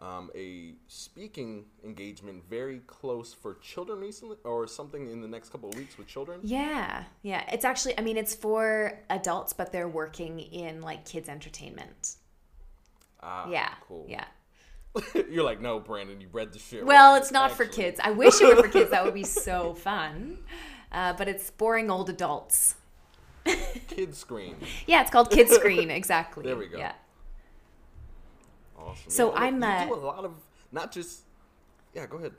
um, 0.00 0.30
a 0.34 0.74
speaking 0.88 1.64
engagement 1.84 2.42
very 2.50 2.80
close 2.86 3.32
for 3.32 3.54
children 3.54 4.00
recently, 4.00 4.36
or 4.44 4.66
something 4.66 5.10
in 5.10 5.20
the 5.22 5.28
next 5.28 5.50
couple 5.50 5.70
of 5.70 5.76
weeks 5.76 5.96
with 5.96 6.06
children. 6.06 6.40
Yeah, 6.42 7.04
yeah. 7.22 7.44
It's 7.50 7.64
actually 7.64 7.96
I 7.98 8.02
mean 8.02 8.16
it's 8.18 8.34
for 8.34 8.98
adults, 9.08 9.52
but 9.54 9.72
they're 9.72 9.88
working 9.88 10.40
in 10.40 10.82
like 10.82 11.04
kids 11.06 11.28
entertainment. 11.28 12.16
Ah, 13.22 13.48
Yeah, 13.48 13.72
cool. 13.88 14.04
yeah. 14.08 14.26
You're 15.30 15.44
like, 15.44 15.60
no, 15.60 15.78
Brandon, 15.80 16.20
you 16.20 16.28
read 16.32 16.52
the 16.52 16.58
shit. 16.58 16.84
Well, 16.84 17.12
wrong." 17.12 17.20
it's 17.20 17.30
not 17.30 17.52
for 17.52 17.64
kids. 17.64 18.00
I 18.02 18.10
wish 18.10 18.40
it 18.40 18.56
were 18.56 18.62
for 18.62 18.68
kids. 18.68 18.90
That 18.90 19.04
would 19.04 19.14
be 19.14 19.24
so 19.48 19.74
fun. 19.74 20.38
Uh, 20.92 21.12
but 21.14 21.28
it's 21.28 21.50
boring 21.50 21.90
old 21.90 22.08
adults. 22.08 22.76
Kidscreen. 23.44 24.54
Yeah, 24.86 25.02
it's 25.02 25.10
called 25.10 25.30
Kidscreen. 25.30 25.90
Exactly. 25.90 26.44
There 26.44 26.56
we 26.56 26.66
go. 26.66 26.78
Yeah. 26.78 26.92
Awesome. 28.78 29.10
So 29.10 29.32
Yeah, 29.32 29.40
I'm, 29.40 29.62
You 29.62 29.68
uh, 29.68 29.86
do 29.86 29.94
a 29.94 29.96
lot 29.96 30.24
of 30.24 30.34
not 30.72 30.92
just. 30.92 31.22
Yeah, 31.94 32.06
go 32.06 32.18
ahead. 32.18 32.32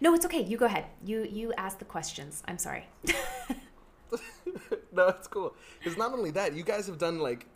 No, 0.00 0.14
it's 0.14 0.24
okay. 0.26 0.42
You 0.42 0.56
go 0.56 0.66
ahead. 0.66 0.86
You 1.04 1.22
you 1.24 1.52
ask 1.56 1.78
the 1.78 1.84
questions. 1.84 2.42
I'm 2.46 2.58
sorry. 2.58 2.86
no, 4.92 5.08
it's 5.08 5.26
cool. 5.28 5.54
Because 5.78 5.96
not 5.96 6.12
only 6.12 6.30
that, 6.32 6.54
you 6.54 6.62
guys 6.62 6.86
have 6.86 6.98
done 6.98 7.18
like 7.18 7.46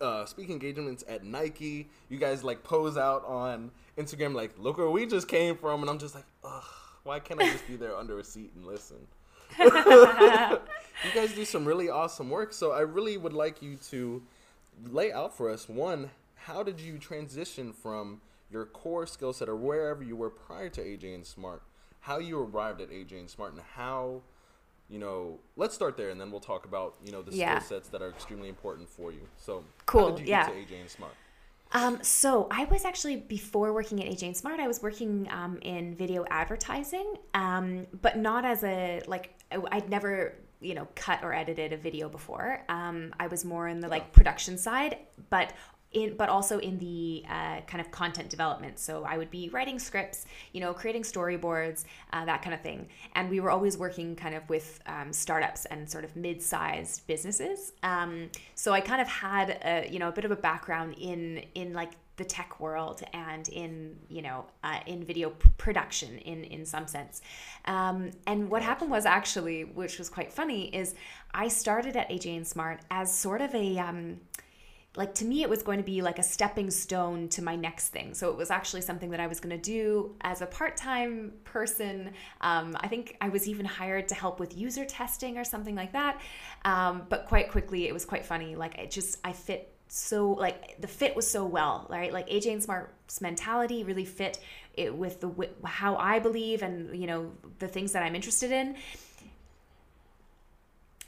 uh, 0.00 0.24
speaking 0.26 0.54
engagements 0.54 1.04
at 1.08 1.24
Nike. 1.24 1.88
You 2.08 2.18
guys 2.18 2.44
like 2.44 2.62
pose 2.62 2.96
out 2.96 3.24
on 3.26 3.70
Instagram, 3.98 4.34
like, 4.34 4.52
look 4.58 4.78
where 4.78 4.90
we 4.90 5.06
just 5.06 5.28
came 5.28 5.56
from, 5.56 5.82
and 5.82 5.90
I'm 5.90 5.98
just 5.98 6.14
like, 6.14 6.26
ugh, 6.44 6.64
why 7.04 7.20
can't 7.20 7.40
I 7.40 7.50
just 7.50 7.66
be 7.66 7.76
there 7.76 7.96
under 7.96 8.18
a 8.18 8.24
seat 8.24 8.50
and 8.56 8.66
listen? 8.66 9.06
you 9.58 9.70
guys 11.14 11.32
do 11.34 11.44
some 11.44 11.64
really 11.64 11.88
awesome 11.88 12.30
work, 12.30 12.52
so 12.52 12.72
I 12.72 12.80
really 12.80 13.16
would 13.16 13.32
like 13.32 13.62
you 13.62 13.76
to 13.90 14.22
lay 14.90 15.12
out 15.12 15.36
for 15.36 15.50
us 15.50 15.68
one, 15.68 16.10
how 16.34 16.62
did 16.62 16.80
you 16.80 16.98
transition 16.98 17.72
from 17.72 18.20
your 18.50 18.66
core 18.66 19.06
skill 19.06 19.32
set 19.32 19.48
or 19.48 19.56
wherever 19.56 20.02
you 20.02 20.16
were 20.16 20.30
prior 20.30 20.68
to 20.70 20.80
AJ 20.80 21.14
and 21.14 21.26
Smart, 21.26 21.62
how 22.00 22.18
you 22.18 22.38
arrived 22.38 22.80
at 22.80 22.90
AJ 22.90 23.12
and 23.20 23.30
Smart, 23.30 23.52
and 23.52 23.62
how 23.76 24.22
you 24.88 24.98
know, 24.98 25.40
let's 25.56 25.74
start 25.74 25.96
there, 25.96 26.10
and 26.10 26.20
then 26.20 26.30
we'll 26.30 26.40
talk 26.40 26.64
about 26.66 26.94
you 27.04 27.12
know 27.12 27.22
the 27.22 27.34
Yeah. 27.34 27.58
skill 27.58 27.78
sets 27.78 27.88
that 27.90 28.02
are 28.02 28.08
extremely 28.10 28.48
important 28.48 28.88
for 28.88 29.12
you. 29.12 29.20
So, 29.36 29.64
Cool, 29.86 30.10
How 30.10 30.10
did 30.16 30.20
you 30.20 30.30
yeah. 30.30 30.46
get 30.46 30.68
to 30.68 30.74
AJ 30.74 30.80
and 30.80 30.90
Smart? 30.90 31.12
Um, 31.72 31.98
so 32.02 32.46
I 32.50 32.64
was 32.66 32.84
actually 32.84 33.16
before 33.16 33.72
working 33.72 34.00
at 34.04 34.06
AJ 34.10 34.22
and 34.28 34.36
Smart, 34.36 34.60
I 34.60 34.68
was 34.68 34.80
working 34.82 35.28
um, 35.30 35.58
in 35.62 35.96
video 35.96 36.24
advertising, 36.30 37.16
um, 37.34 37.86
but 38.00 38.16
not 38.16 38.44
as 38.44 38.62
a 38.62 39.02
like 39.06 39.34
I'd 39.72 39.88
never 39.88 40.34
you 40.60 40.74
know 40.74 40.86
cut 40.94 41.22
or 41.22 41.34
edited 41.34 41.72
a 41.72 41.76
video 41.76 42.08
before. 42.08 42.62
Um, 42.68 43.12
I 43.18 43.26
was 43.26 43.44
more 43.44 43.66
in 43.68 43.80
the 43.80 43.88
like 43.88 44.12
production 44.12 44.56
side, 44.56 44.98
but 45.30 45.52
in 45.94 46.16
but 46.16 46.28
also 46.28 46.58
in 46.58 46.78
the 46.78 47.24
uh, 47.28 47.60
kind 47.62 47.80
of 47.80 47.90
content 47.90 48.28
development. 48.28 48.78
So 48.78 49.04
I 49.04 49.16
would 49.16 49.30
be 49.30 49.48
writing 49.48 49.78
scripts, 49.78 50.26
you 50.52 50.60
know, 50.60 50.74
creating 50.74 51.02
storyboards, 51.02 51.84
uh, 52.12 52.24
that 52.24 52.42
kind 52.42 52.54
of 52.54 52.60
thing. 52.60 52.88
And 53.14 53.30
we 53.30 53.40
were 53.40 53.50
always 53.50 53.78
working 53.78 54.16
kind 54.16 54.34
of 54.34 54.48
with 54.48 54.80
um, 54.86 55.12
startups 55.12 55.64
and 55.66 55.88
sort 55.88 56.04
of 56.04 56.14
mid-sized 56.16 57.06
businesses. 57.06 57.72
Um, 57.82 58.30
so 58.54 58.72
I 58.72 58.80
kind 58.80 59.00
of 59.00 59.08
had 59.08 59.58
a 59.64 59.88
you 59.90 59.98
know 59.98 60.08
a 60.08 60.12
bit 60.12 60.24
of 60.24 60.30
a 60.30 60.36
background 60.36 60.94
in 60.98 61.44
in 61.54 61.72
like 61.72 61.92
the 62.16 62.24
tech 62.24 62.60
world 62.60 63.02
and 63.12 63.48
in 63.48 63.96
you 64.08 64.22
know 64.22 64.44
uh, 64.62 64.78
in 64.86 65.04
video 65.04 65.30
production 65.58 66.18
in 66.18 66.44
in 66.44 66.64
some 66.64 66.86
sense 66.86 67.22
um, 67.64 68.10
and 68.26 68.48
what 68.48 68.62
happened 68.62 68.90
was 68.90 69.04
actually 69.04 69.64
which 69.64 69.98
was 69.98 70.08
quite 70.08 70.32
funny 70.32 70.74
is 70.74 70.94
i 71.32 71.48
started 71.48 71.96
at 71.96 72.08
aj 72.10 72.36
and 72.36 72.46
smart 72.46 72.80
as 72.90 73.12
sort 73.12 73.40
of 73.40 73.52
a 73.54 73.78
um, 73.78 74.20
like 74.96 75.14
to 75.14 75.24
me 75.24 75.42
it 75.42 75.50
was 75.50 75.62
going 75.62 75.78
to 75.78 75.84
be 75.84 76.02
like 76.02 76.18
a 76.18 76.22
stepping 76.22 76.70
stone 76.70 77.28
to 77.28 77.42
my 77.42 77.56
next 77.56 77.88
thing. 77.88 78.14
So 78.14 78.30
it 78.30 78.36
was 78.36 78.50
actually 78.50 78.82
something 78.82 79.10
that 79.10 79.20
i 79.20 79.26
was 79.26 79.40
going 79.40 79.54
to 79.54 79.62
do 79.62 80.14
as 80.20 80.40
a 80.40 80.46
part-time 80.46 81.32
person. 81.44 82.12
Um, 82.40 82.76
i 82.80 82.88
think 82.88 83.16
i 83.20 83.28
was 83.28 83.48
even 83.48 83.66
hired 83.66 84.08
to 84.08 84.14
help 84.14 84.40
with 84.40 84.56
user 84.56 84.84
testing 84.84 85.38
or 85.38 85.44
something 85.44 85.74
like 85.74 85.92
that. 85.92 86.20
Um, 86.64 87.02
but 87.08 87.26
quite 87.26 87.50
quickly 87.50 87.88
it 87.88 87.92
was 87.92 88.04
quite 88.04 88.24
funny. 88.24 88.54
Like 88.56 88.78
it 88.78 88.90
just 88.90 89.18
i 89.24 89.32
fit 89.32 89.70
so 89.88 90.30
like 90.32 90.80
the 90.80 90.88
fit 90.88 91.14
was 91.14 91.30
so 91.30 91.44
well 91.44 91.86
right? 91.90 92.12
Like 92.12 92.28
aj 92.28 92.50
and 92.50 92.62
smart's 92.62 93.20
mentality 93.20 93.84
really 93.84 94.04
fit 94.04 94.38
it 94.76 94.94
with 94.94 95.20
the 95.20 95.48
how 95.64 95.96
i 95.96 96.18
believe 96.18 96.62
and 96.62 96.96
you 96.96 97.06
know 97.06 97.30
the 97.58 97.68
things 97.68 97.92
that 97.92 98.02
i'm 98.02 98.14
interested 98.14 98.50
in 98.50 98.74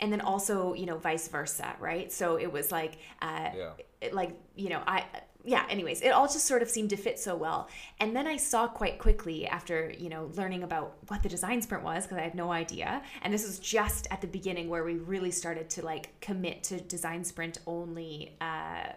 and 0.00 0.12
then 0.12 0.20
also 0.20 0.74
you 0.74 0.86
know 0.86 0.96
vice 0.98 1.28
versa 1.28 1.74
right 1.80 2.12
so 2.12 2.36
it 2.36 2.50
was 2.50 2.70
like 2.72 2.98
uh 3.22 3.50
yeah. 3.56 3.70
it, 4.00 4.14
like 4.14 4.38
you 4.54 4.68
know 4.68 4.82
i 4.86 5.04
yeah 5.44 5.64
anyways 5.70 6.00
it 6.02 6.08
all 6.08 6.26
just 6.26 6.44
sort 6.44 6.60
of 6.60 6.68
seemed 6.68 6.90
to 6.90 6.96
fit 6.96 7.18
so 7.18 7.34
well 7.34 7.68
and 8.00 8.14
then 8.14 8.26
i 8.26 8.36
saw 8.36 8.66
quite 8.66 8.98
quickly 8.98 9.46
after 9.46 9.92
you 9.96 10.08
know 10.08 10.30
learning 10.34 10.62
about 10.62 10.96
what 11.08 11.22
the 11.22 11.28
design 11.28 11.62
sprint 11.62 11.84
was 11.84 12.04
because 12.04 12.18
i 12.18 12.22
had 12.22 12.34
no 12.34 12.50
idea 12.50 13.00
and 13.22 13.32
this 13.32 13.46
was 13.46 13.58
just 13.58 14.06
at 14.10 14.20
the 14.20 14.26
beginning 14.26 14.68
where 14.68 14.84
we 14.84 14.94
really 14.94 15.30
started 15.30 15.70
to 15.70 15.84
like 15.84 16.18
commit 16.20 16.62
to 16.62 16.80
design 16.80 17.24
sprint 17.24 17.58
only 17.66 18.36
uh 18.40 18.88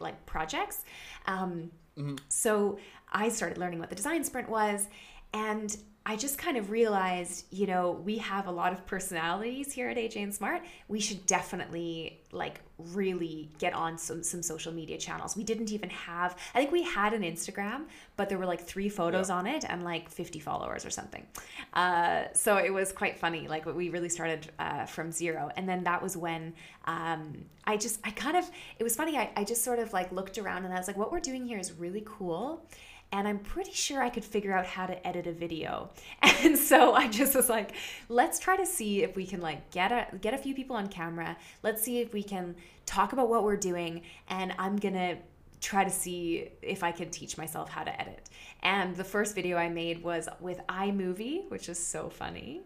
like 0.00 0.24
projects 0.26 0.84
um 1.26 1.70
mm-hmm. 1.96 2.16
so 2.28 2.78
i 3.12 3.28
started 3.28 3.58
learning 3.58 3.78
what 3.78 3.90
the 3.90 3.96
design 3.96 4.24
sprint 4.24 4.48
was 4.48 4.88
and 5.32 5.76
I 6.06 6.16
just 6.16 6.38
kind 6.38 6.56
of 6.56 6.70
realized, 6.70 7.44
you 7.50 7.66
know, 7.66 7.92
we 7.92 8.16
have 8.18 8.46
a 8.46 8.50
lot 8.50 8.72
of 8.72 8.86
personalities 8.86 9.70
here 9.70 9.90
at 9.90 9.98
AJ 9.98 10.22
and 10.22 10.34
Smart. 10.34 10.62
We 10.88 10.98
should 10.98 11.26
definitely 11.26 12.20
like 12.32 12.60
really 12.78 13.50
get 13.58 13.74
on 13.74 13.98
some 13.98 14.22
some 14.22 14.42
social 14.42 14.72
media 14.72 14.96
channels. 14.96 15.36
We 15.36 15.44
didn't 15.44 15.70
even 15.72 15.90
have 15.90 16.38
I 16.54 16.58
think 16.58 16.72
we 16.72 16.82
had 16.82 17.12
an 17.12 17.20
Instagram, 17.20 17.84
but 18.16 18.30
there 18.30 18.38
were 18.38 18.46
like 18.46 18.62
3 18.62 18.88
photos 18.88 19.28
yeah. 19.28 19.34
on 19.36 19.46
it 19.46 19.64
and 19.68 19.84
like 19.84 20.08
50 20.08 20.40
followers 20.40 20.86
or 20.86 20.90
something. 20.90 21.26
Uh, 21.74 22.24
so 22.32 22.56
it 22.56 22.72
was 22.72 22.92
quite 22.92 23.18
funny. 23.18 23.46
Like 23.46 23.66
we 23.66 23.90
really 23.90 24.08
started 24.08 24.50
uh, 24.58 24.86
from 24.86 25.12
zero. 25.12 25.50
And 25.56 25.68
then 25.68 25.84
that 25.84 26.02
was 26.02 26.16
when 26.16 26.54
um, 26.86 27.44
I 27.64 27.76
just 27.76 28.00
I 28.04 28.10
kind 28.10 28.38
of 28.38 28.50
it 28.78 28.84
was 28.84 28.96
funny. 28.96 29.18
I, 29.18 29.30
I 29.36 29.44
just 29.44 29.62
sort 29.62 29.78
of 29.78 29.92
like 29.92 30.10
looked 30.12 30.38
around 30.38 30.64
and 30.64 30.72
I 30.72 30.78
was 30.78 30.86
like 30.86 30.96
what 30.96 31.12
we're 31.12 31.20
doing 31.20 31.44
here 31.44 31.58
is 31.58 31.72
really 31.72 32.02
cool 32.06 32.64
and 33.12 33.26
I'm 33.26 33.38
pretty 33.38 33.72
sure 33.72 34.02
I 34.02 34.08
could 34.08 34.24
figure 34.24 34.52
out 34.52 34.66
how 34.66 34.86
to 34.86 35.06
edit 35.06 35.26
a 35.26 35.32
video. 35.32 35.90
And 36.42 36.56
so 36.56 36.94
I 36.94 37.06
just 37.06 37.34
was 37.34 37.50
like, 37.50 37.72
let's 38.08 38.38
try 38.38 38.56
to 38.56 38.64
see 38.64 39.02
if 39.02 39.14
we 39.14 39.26
can 39.26 39.42
like 39.42 39.70
get 39.70 39.92
a 39.92 40.16
get 40.16 40.32
a 40.32 40.38
few 40.38 40.54
people 40.54 40.74
on 40.74 40.88
camera. 40.88 41.36
Let's 41.62 41.82
see 41.82 42.00
if 42.00 42.14
we 42.14 42.22
can 42.22 42.56
talk 42.86 43.12
about 43.12 43.28
what 43.28 43.44
we're 43.44 43.58
doing 43.58 44.02
and 44.28 44.54
I'm 44.58 44.76
going 44.76 44.94
to 44.94 45.18
try 45.60 45.84
to 45.84 45.90
see 45.90 46.48
if 46.62 46.82
I 46.82 46.92
could 46.92 47.12
teach 47.12 47.36
myself 47.36 47.68
how 47.68 47.84
to 47.84 48.00
edit. 48.00 48.30
And 48.62 48.96
the 48.96 49.04
first 49.04 49.34
video 49.34 49.58
I 49.58 49.68
made 49.68 50.02
was 50.02 50.28
with 50.40 50.60
iMovie, 50.68 51.50
which 51.50 51.68
is 51.68 51.78
so 51.78 52.08
funny. 52.08 52.62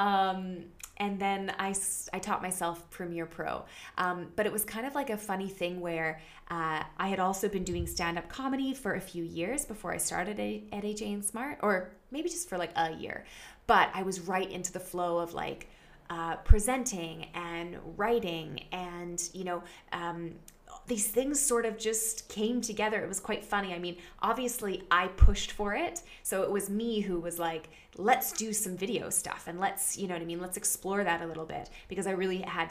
Um, 0.00 0.64
and 0.96 1.18
then 1.18 1.52
I, 1.58 1.74
I 2.12 2.18
taught 2.18 2.42
myself 2.42 2.88
Premiere 2.90 3.26
Pro. 3.26 3.64
Um, 3.98 4.28
but 4.34 4.46
it 4.46 4.52
was 4.52 4.64
kind 4.64 4.86
of 4.86 4.94
like 4.94 5.10
a 5.10 5.16
funny 5.16 5.48
thing 5.48 5.80
where 5.80 6.20
uh, 6.50 6.82
I 6.98 7.08
had 7.08 7.20
also 7.20 7.48
been 7.48 7.64
doing 7.64 7.86
stand 7.86 8.18
up 8.18 8.28
comedy 8.28 8.74
for 8.74 8.94
a 8.94 9.00
few 9.00 9.22
years 9.22 9.64
before 9.64 9.92
I 9.92 9.98
started 9.98 10.40
at 10.40 10.82
AJ 10.82 11.12
and 11.12 11.24
Smart, 11.24 11.58
or 11.62 11.90
maybe 12.10 12.28
just 12.28 12.48
for 12.48 12.58
like 12.58 12.72
a 12.76 12.92
year. 12.92 13.24
But 13.66 13.90
I 13.94 14.02
was 14.02 14.20
right 14.20 14.50
into 14.50 14.72
the 14.72 14.80
flow 14.80 15.18
of 15.18 15.34
like, 15.34 15.68
uh, 16.08 16.34
presenting 16.36 17.26
and 17.34 17.78
writing 17.96 18.64
and 18.72 19.30
you 19.32 19.44
know 19.44 19.62
um, 19.92 20.32
these 20.90 21.06
things 21.06 21.40
sort 21.40 21.64
of 21.64 21.78
just 21.78 22.28
came 22.28 22.60
together. 22.60 22.98
It 23.00 23.08
was 23.08 23.20
quite 23.20 23.44
funny. 23.44 23.72
I 23.72 23.78
mean, 23.78 23.96
obviously, 24.20 24.82
I 24.90 25.06
pushed 25.06 25.52
for 25.52 25.74
it. 25.74 26.02
So 26.24 26.42
it 26.42 26.50
was 26.50 26.68
me 26.68 26.98
who 27.00 27.20
was 27.20 27.38
like, 27.38 27.70
let's 27.96 28.32
do 28.32 28.52
some 28.52 28.76
video 28.76 29.08
stuff 29.08 29.44
and 29.46 29.60
let's, 29.60 29.96
you 29.96 30.08
know 30.08 30.14
what 30.14 30.22
I 30.22 30.26
mean? 30.26 30.40
Let's 30.40 30.56
explore 30.56 31.04
that 31.04 31.22
a 31.22 31.26
little 31.26 31.46
bit 31.46 31.70
because 31.88 32.06
I 32.06 32.10
really 32.10 32.42
had. 32.42 32.70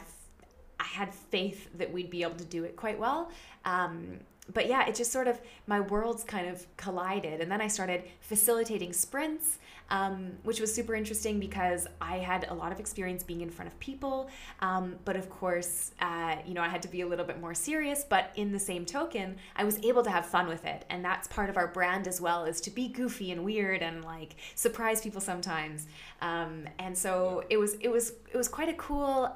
I 0.78 0.84
had 0.84 1.12
faith 1.12 1.68
that 1.76 1.92
we'd 1.92 2.08
be 2.08 2.22
able 2.22 2.36
to 2.36 2.44
do 2.46 2.64
it 2.64 2.74
quite 2.74 2.98
well. 2.98 3.30
Um, 3.66 4.20
but 4.52 4.66
yeah, 4.66 4.86
it 4.86 4.94
just 4.94 5.12
sort 5.12 5.28
of 5.28 5.40
my 5.66 5.80
worlds 5.80 6.24
kind 6.24 6.48
of 6.48 6.66
collided, 6.76 7.40
and 7.40 7.50
then 7.50 7.60
I 7.60 7.68
started 7.68 8.04
facilitating 8.20 8.92
sprints, 8.92 9.58
um, 9.90 10.32
which 10.44 10.60
was 10.60 10.72
super 10.72 10.94
interesting 10.94 11.40
because 11.40 11.86
I 12.00 12.18
had 12.18 12.46
a 12.48 12.54
lot 12.54 12.72
of 12.72 12.80
experience 12.80 13.22
being 13.22 13.40
in 13.40 13.50
front 13.50 13.70
of 13.70 13.78
people. 13.80 14.28
Um, 14.60 14.96
but 15.04 15.16
of 15.16 15.28
course, 15.28 15.92
uh, 16.00 16.36
you 16.46 16.54
know, 16.54 16.62
I 16.62 16.68
had 16.68 16.82
to 16.82 16.88
be 16.88 17.00
a 17.00 17.06
little 17.06 17.24
bit 17.24 17.40
more 17.40 17.54
serious. 17.54 18.04
But 18.08 18.30
in 18.36 18.52
the 18.52 18.58
same 18.58 18.84
token, 18.84 19.36
I 19.56 19.64
was 19.64 19.78
able 19.84 20.02
to 20.02 20.10
have 20.10 20.26
fun 20.26 20.48
with 20.48 20.64
it, 20.64 20.84
and 20.90 21.04
that's 21.04 21.28
part 21.28 21.50
of 21.50 21.56
our 21.56 21.68
brand 21.68 22.06
as 22.06 22.20
well, 22.20 22.44
is 22.44 22.60
to 22.62 22.70
be 22.70 22.88
goofy 22.88 23.32
and 23.32 23.44
weird 23.44 23.82
and 23.82 24.04
like 24.04 24.36
surprise 24.54 25.00
people 25.00 25.20
sometimes. 25.20 25.86
Um, 26.20 26.68
and 26.78 26.96
so 26.96 27.44
it 27.50 27.56
was 27.56 27.74
it 27.74 27.88
was 27.88 28.12
it 28.32 28.36
was 28.36 28.48
quite 28.48 28.68
a 28.68 28.74
cool. 28.74 29.32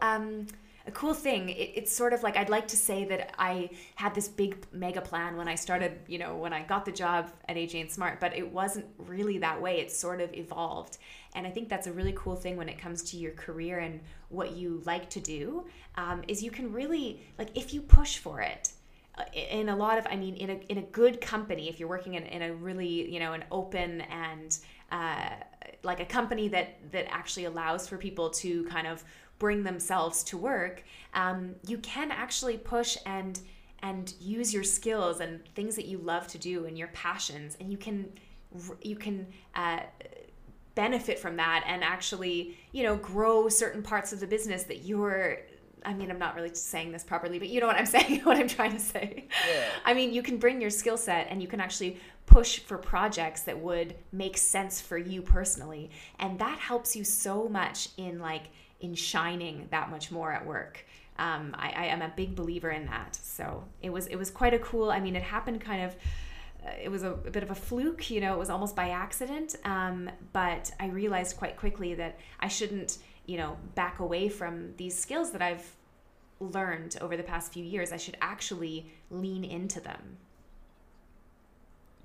A 0.87 0.91
cool 0.91 1.15
thing. 1.15 1.49
It, 1.49 1.73
it's 1.75 1.95
sort 1.95 2.13
of 2.13 2.23
like 2.23 2.37
I'd 2.37 2.51
like 2.51 2.69
to 2.69 2.77
say 2.77 3.05
that 3.07 3.35
I 3.39 3.71
had 3.95 4.15
this 4.15 4.29
big 4.29 4.57
mega 4.73 5.01
plan 5.01 5.37
when 5.37 5.49
I 5.49 5.55
started, 5.55 5.99
you 6.07 6.19
know, 6.19 6.37
when 6.37 6.53
I 6.53 6.63
got 6.63 6.85
the 6.85 6.93
job 6.93 7.31
at 7.49 7.57
AJ 7.57 7.81
and 7.81 7.91
Smart, 7.91 8.21
but 8.21 8.37
it 8.37 8.47
wasn't 8.47 8.87
really 8.99 9.39
that 9.39 9.61
way. 9.61 9.81
It 9.81 9.91
sort 9.91 10.21
of 10.21 10.33
evolved. 10.35 10.99
And 11.35 11.47
I 11.47 11.51
think 11.51 11.69
that's 11.69 11.87
a 11.87 11.93
really 11.93 12.15
cool 12.17 12.37
thing 12.37 12.57
when 12.57 12.69
it 12.69 12.79
comes 12.79 13.03
to 13.11 13.17
your 13.17 13.33
career 13.33 13.79
and 13.81 14.01
what 14.29 14.53
you 14.53 14.83
like 14.85 15.11
to 15.11 15.21
do 15.21 15.65
um, 15.97 16.23
is 16.29 16.43
you 16.43 16.51
can 16.51 16.73
really, 16.73 17.21
like, 17.39 17.57
if 17.57 17.75
you 17.75 17.81
push 17.81 18.19
for 18.19 18.41
it, 18.41 18.73
uh, 19.17 19.23
in 19.33 19.69
a 19.69 19.77
lot 19.77 19.97
of 19.97 20.05
i 20.11 20.17
mean 20.17 20.35
in 20.35 20.51
a, 20.51 20.55
in 20.69 20.79
a 20.79 20.83
good 20.83 21.21
company 21.21 21.69
if 21.69 21.79
you're 21.79 21.89
working 21.89 22.15
in, 22.15 22.25
in 22.25 22.43
a 22.43 22.53
really 22.53 23.09
you 23.09 23.21
know 23.21 23.33
an 23.33 23.45
open 23.53 24.01
and 24.01 24.59
uh, 24.91 25.31
like 25.85 26.01
a 26.01 26.05
company 26.05 26.49
that 26.49 26.77
that 26.91 27.07
actually 27.13 27.45
allows 27.45 27.87
for 27.87 27.97
people 27.97 28.31
to 28.31 28.65
kind 28.65 28.87
of 28.87 29.05
bring 29.45 29.63
themselves 29.63 30.25
to 30.25 30.39
work, 30.39 30.83
um, 31.13 31.55
you 31.69 31.77
can 31.77 32.11
actually 32.11 32.57
push 32.57 32.97
and 33.05 33.41
and 33.83 34.15
use 34.19 34.55
your 34.55 34.65
skills 34.65 35.21
and 35.21 35.47
things 35.55 35.77
that 35.77 35.85
you 35.85 35.99
love 35.99 36.27
to 36.27 36.39
do 36.39 36.65
and 36.65 36.79
your 36.79 36.89
passions, 36.95 37.55
and 37.61 37.71
you 37.71 37.77
can 37.77 38.11
you 38.81 38.97
can 38.97 39.27
uh, 39.55 39.81
benefit 40.75 41.19
from 41.19 41.37
that 41.37 41.63
and 41.67 41.85
actually 41.85 42.57
you 42.73 42.83
know 42.85 42.97
grow 42.97 43.47
certain 43.51 43.83
parts 43.83 44.15
of 44.15 44.21
the 44.21 44.27
business 44.27 44.63
that 44.63 44.79
you're 44.87 45.41
I 45.87 45.93
mean, 45.93 46.11
I'm 46.11 46.19
not 46.19 46.35
really 46.35 46.55
saying 46.55 46.93
this 46.93 47.05
properly, 47.05 47.39
but 47.39 47.49
you 47.49 47.61
know 47.61 47.67
what 47.67 47.77
I'm 47.77 47.85
saying, 47.97 48.21
what 48.21 48.39
I'm 48.39 48.49
trying 48.49 48.73
to 48.73 48.81
say. 48.81 49.29
Yeah. 49.47 49.65
I 49.85 49.93
mean, 49.93 50.15
you 50.15 50.23
can 50.23 50.39
bring 50.39 50.59
your 50.59 50.71
skill 50.71 50.97
set 50.97 51.27
and 51.29 51.43
you 51.43 51.49
can 51.49 51.61
actually 51.61 52.01
push 52.25 52.61
for 52.61 52.79
projects 52.79 53.43
that 53.43 53.59
would 53.59 53.95
make 54.11 54.39
sense 54.39 54.81
for 54.81 54.97
you 54.97 55.21
personally. 55.21 55.91
And 56.19 56.39
that 56.39 56.59
helps 56.59 56.97
you 56.97 57.05
so 57.05 57.47
much 57.51 57.91
in 57.99 58.19
like 58.19 58.45
in 58.85 58.95
shining 58.95 59.67
that 59.71 59.91
much 59.91 60.11
more 60.11 60.31
at 60.31 60.45
work. 60.45 60.85
Um, 61.19 61.57
I, 61.59 61.71
I 61.71 61.85
am 61.87 62.03
a 62.03 62.13
big 62.15 62.37
believer 62.37 62.71
in 62.71 62.87
that. 62.87 63.17
So 63.17 63.65
it 63.83 63.91
was 63.91 64.07
it 64.09 64.17
was 64.17 64.31
quite 64.31 64.53
a 64.53 64.59
cool. 64.59 64.91
I 64.91 65.01
mean, 65.01 65.17
it 65.17 65.23
happened 65.23 65.61
kind 65.61 65.85
of. 65.85 65.97
Uh, 66.65 66.71
it 66.83 66.91
was 66.91 67.03
a, 67.03 67.13
a, 67.13 67.31
bit 67.31 67.43
of 67.43 67.51
a 67.51 67.55
fluke, 67.55 68.11
you 68.11 68.21
know. 68.21 68.35
It 68.35 68.39
was 68.39 68.51
almost 68.51 68.77
by 68.77 68.91
accident. 68.91 69.57
Um, 69.65 70.11
but 70.33 70.71
I 70.79 70.87
realized 70.87 71.37
quite 71.37 71.57
quickly 71.57 71.95
that 71.95 72.19
I 72.41 72.49
shouldn't, 72.49 72.99
you 73.27 73.37
know, 73.37 73.57
back 73.75 74.01
away 74.01 74.29
from 74.29 74.75
these 74.77 74.99
skills 74.99 75.31
that 75.33 75.43
I've 75.43 75.77
learned 76.41 76.97
over 77.01 77.17
the 77.17 77.23
past 77.23 77.53
few 77.53 77.65
years. 77.65 77.93
I 77.93 77.97
should 77.97 78.17
actually 78.21 78.91
lean 79.11 79.45
into 79.45 79.81
them. 79.81 80.17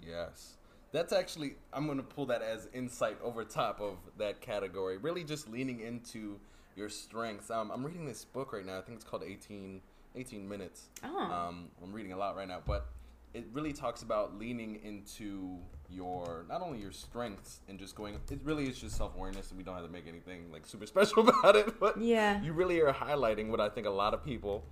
Yes. 0.06 0.56
That's 0.92 1.14
actually 1.14 1.56
I'm 1.72 1.86
going 1.86 1.98
to 1.98 2.04
pull 2.04 2.26
that 2.28 2.42
as 2.42 2.68
insight 2.74 3.18
over 3.24 3.44
top 3.44 3.80
of 3.82 3.98
that 4.18 4.42
category. 4.42 4.98
Really 4.98 5.24
just 5.24 5.50
leaning 5.50 5.80
into 5.80 6.40
your 6.76 6.90
strengths. 6.90 7.50
Um, 7.50 7.72
I'm 7.72 7.86
reading 7.86 8.06
this 8.06 8.26
book 8.26 8.54
right 8.54 8.66
now. 8.66 8.78
I 8.78 8.82
think 8.82 8.98
it's 8.98 9.06
called 9.06 9.24
18, 9.26 9.82
18 10.16 10.48
Minutes. 10.48 10.90
Oh. 11.04 11.20
Um, 11.20 11.70
I'm 11.84 11.94
reading 11.94 12.14
a 12.14 12.18
lot 12.18 12.36
right 12.36 12.48
now, 12.48 12.62
but 12.66 12.88
it 13.34 13.46
really 13.54 13.74
talks 13.74 14.02
about 14.02 14.38
leaning 14.38 14.80
into 14.84 15.58
your 15.90 16.46
not 16.50 16.62
only 16.62 16.80
your 16.80 16.92
strengths 16.92 17.60
and 17.68 17.80
just 17.80 17.96
going. 17.96 18.16
It 18.30 18.40
really 18.44 18.68
is 18.68 18.80
just 18.80 18.98
self 18.98 19.16
awareness, 19.16 19.50
and 19.50 19.58
we 19.58 19.64
don't 19.64 19.76
have 19.76 19.86
to 19.86 19.92
make 19.92 20.08
anything 20.08 20.52
like 20.52 20.66
super 20.66 20.86
special 20.88 21.28
about 21.28 21.56
it. 21.56 21.80
But 21.80 22.02
yeah, 22.02 22.42
you 22.42 22.54
really 22.54 22.80
are 22.82 22.94
highlighting 22.94 23.50
what 23.50 23.60
I 23.60 23.70
think 23.70 23.88
a 23.88 23.92
lot 23.92 24.14
of 24.14 24.24
people 24.24 24.66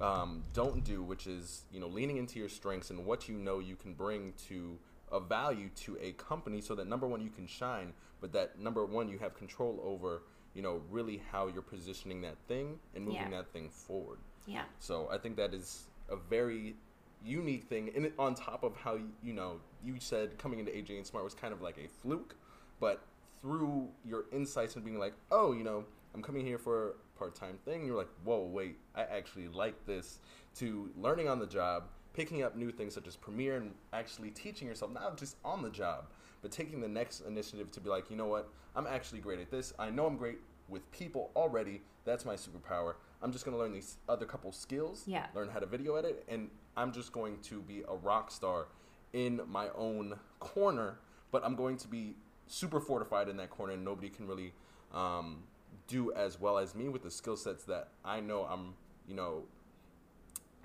um, 0.00 0.44
don't 0.52 0.84
do, 0.84 1.02
which 1.02 1.26
is 1.26 1.64
you 1.72 1.80
know 1.80 1.88
leaning 1.88 2.16
into 2.18 2.38
your 2.38 2.48
strengths 2.48 2.90
and 2.90 3.04
what 3.04 3.28
you 3.28 3.36
know 3.36 3.58
you 3.58 3.76
can 3.76 3.94
bring 3.94 4.34
to 4.48 4.78
a 5.12 5.20
value 5.20 5.68
to 5.76 5.96
a 6.00 6.12
company, 6.12 6.60
so 6.60 6.74
that 6.74 6.86
number 6.86 7.06
one 7.06 7.20
you 7.20 7.30
can 7.30 7.46
shine, 7.46 7.92
but 8.20 8.32
that 8.32 8.58
number 8.58 8.84
one 8.84 9.08
you 9.08 9.18
have 9.18 9.34
control 9.34 9.80
over 9.84 10.22
you 10.54 10.62
know 10.62 10.80
really 10.90 11.20
how 11.30 11.48
you're 11.48 11.62
positioning 11.62 12.22
that 12.22 12.36
thing 12.48 12.78
and 12.94 13.04
moving 13.04 13.20
Yeah. 13.22 13.30
that 13.30 13.52
thing 13.52 13.68
forward. 13.70 14.18
Yeah. 14.46 14.64
So 14.78 15.08
I 15.10 15.18
think 15.18 15.36
that 15.36 15.52
is 15.54 15.84
a 16.08 16.16
very 16.16 16.76
unique 17.24 17.64
thing, 17.64 17.90
and 17.96 18.12
on 18.18 18.34
top 18.34 18.62
of 18.64 18.76
how 18.76 18.98
you 19.22 19.32
know 19.32 19.60
you 19.82 19.96
said 19.98 20.38
coming 20.38 20.58
into 20.58 20.72
AJ 20.72 20.96
and 20.96 21.06
Smart 21.06 21.24
was 21.24 21.34
kind 21.34 21.52
of 21.52 21.60
like 21.62 21.78
a 21.78 21.88
fluke, 21.88 22.36
but 22.80 23.00
through 23.40 23.88
your 24.06 24.24
insights 24.32 24.74
and 24.76 24.84
being 24.84 24.98
like, 24.98 25.12
oh, 25.30 25.52
you 25.52 25.64
know, 25.64 25.84
I'm 26.14 26.22
coming 26.22 26.46
here 26.46 26.56
for 26.58 26.90
a 26.90 27.18
part-time 27.18 27.58
thing. 27.66 27.84
You're 27.84 27.96
like, 27.96 28.08
whoa, 28.24 28.40
wait, 28.40 28.78
I 28.94 29.02
actually 29.02 29.48
like 29.48 29.84
this. 29.84 30.18
To 30.56 30.90
learning 30.96 31.28
on 31.28 31.38
the 31.38 31.46
job, 31.46 31.84
picking 32.14 32.42
up 32.42 32.56
new 32.56 32.70
things 32.70 32.94
such 32.94 33.06
as 33.06 33.16
Premiere, 33.16 33.56
and 33.56 33.74
actually 33.92 34.30
teaching 34.30 34.66
yourself 34.66 34.92
not 34.92 35.18
just 35.18 35.36
on 35.44 35.60
the 35.62 35.68
job, 35.68 36.06
but 36.44 36.52
taking 36.52 36.78
the 36.78 36.88
next 36.88 37.20
initiative 37.20 37.72
to 37.72 37.80
be 37.80 37.88
like, 37.88 38.10
you 38.10 38.16
know 38.16 38.26
what, 38.26 38.50
I'm 38.76 38.86
actually 38.86 39.20
great 39.20 39.40
at 39.40 39.50
this. 39.50 39.72
I 39.78 39.88
know 39.88 40.04
I'm 40.04 40.18
great 40.18 40.36
with 40.68 40.88
people 40.92 41.30
already. 41.34 41.80
That's 42.04 42.26
my 42.26 42.34
superpower. 42.34 42.96
I'm 43.22 43.32
just 43.32 43.46
gonna 43.46 43.56
learn 43.56 43.72
these 43.72 43.96
other 44.10 44.26
couple 44.26 44.52
skills. 44.52 45.04
Yeah. 45.06 45.24
Learn 45.34 45.48
how 45.48 45.58
to 45.58 45.64
video 45.64 45.96
edit, 45.96 46.22
and 46.28 46.50
I'm 46.76 46.92
just 46.92 47.12
going 47.12 47.38
to 47.44 47.62
be 47.62 47.82
a 47.88 47.96
rock 47.96 48.30
star 48.30 48.66
in 49.14 49.40
my 49.48 49.68
own 49.74 50.16
corner. 50.38 50.98
But 51.30 51.42
I'm 51.46 51.56
going 51.56 51.78
to 51.78 51.88
be 51.88 52.14
super 52.46 52.78
fortified 52.78 53.30
in 53.30 53.38
that 53.38 53.48
corner, 53.48 53.72
and 53.72 53.82
nobody 53.82 54.10
can 54.10 54.26
really 54.26 54.52
um, 54.92 55.44
do 55.88 56.12
as 56.12 56.38
well 56.38 56.58
as 56.58 56.74
me 56.74 56.90
with 56.90 57.02
the 57.02 57.10
skill 57.10 57.38
sets 57.38 57.64
that 57.64 57.88
I 58.04 58.20
know 58.20 58.42
I'm, 58.42 58.74
you 59.08 59.14
know, 59.14 59.44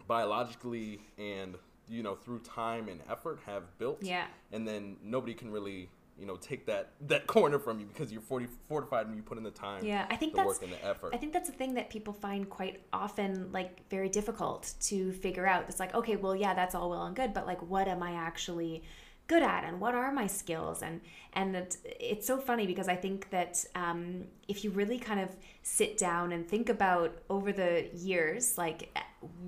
biologically 0.09 0.99
and 1.17 1.55
you 1.89 2.03
know 2.03 2.15
through 2.15 2.39
time 2.39 2.87
and 2.87 3.01
effort 3.09 3.39
have 3.45 3.77
built. 3.77 4.01
Yeah. 4.01 4.25
And 4.51 4.67
then 4.67 4.97
nobody 5.03 5.33
can 5.33 5.51
really. 5.51 5.89
You 6.17 6.25
know, 6.25 6.35
take 6.35 6.65
that 6.65 6.91
that 7.07 7.27
corner 7.27 7.57
from 7.59 7.79
you 7.79 7.85
because 7.85 8.11
you're 8.11 8.19
40, 8.19 8.47
fortified 8.67 9.07
and 9.07 9.15
you 9.15 9.23
put 9.23 9.37
in 9.37 9.43
the 9.45 9.51
time, 9.51 9.85
Yeah, 9.85 10.05
I 10.09 10.17
think 10.17 10.33
the 10.33 10.39
that's 10.39 10.47
work 10.47 10.63
and 10.63 10.73
the 10.73 10.85
effort. 10.85 11.15
I 11.15 11.17
think 11.17 11.31
that's 11.31 11.47
a 11.47 11.53
thing 11.53 11.75
that 11.75 11.89
people 11.89 12.11
find 12.11 12.49
quite 12.49 12.81
often 12.91 13.53
like 13.53 13.87
very 13.89 14.09
difficult 14.09 14.73
to 14.81 15.13
figure 15.13 15.47
out. 15.47 15.63
It's 15.69 15.79
like, 15.79 15.95
okay, 15.95 16.17
well, 16.17 16.35
yeah, 16.35 16.53
that's 16.53 16.75
all 16.75 16.89
well 16.89 17.05
and 17.05 17.15
good, 17.15 17.33
but 17.33 17.47
like, 17.47 17.61
what 17.61 17.87
am 17.87 18.03
I 18.03 18.15
actually 18.15 18.83
good 19.29 19.43
at, 19.43 19.63
and 19.63 19.79
what 19.79 19.95
are 19.95 20.11
my 20.11 20.27
skills? 20.27 20.81
And 20.81 20.99
and 21.33 21.55
it's, 21.55 21.77
it's 21.85 22.27
so 22.27 22.37
funny 22.37 22.65
because 22.67 22.89
I 22.89 22.95
think 22.95 23.29
that 23.29 23.63
um, 23.75 24.25
if 24.49 24.63
you 24.63 24.71
really 24.71 24.97
kind 24.97 25.21
of 25.21 25.29
sit 25.63 25.97
down 25.97 26.33
and 26.33 26.45
think 26.45 26.67
about 26.67 27.19
over 27.29 27.53
the 27.53 27.87
years, 27.93 28.57
like 28.57 28.99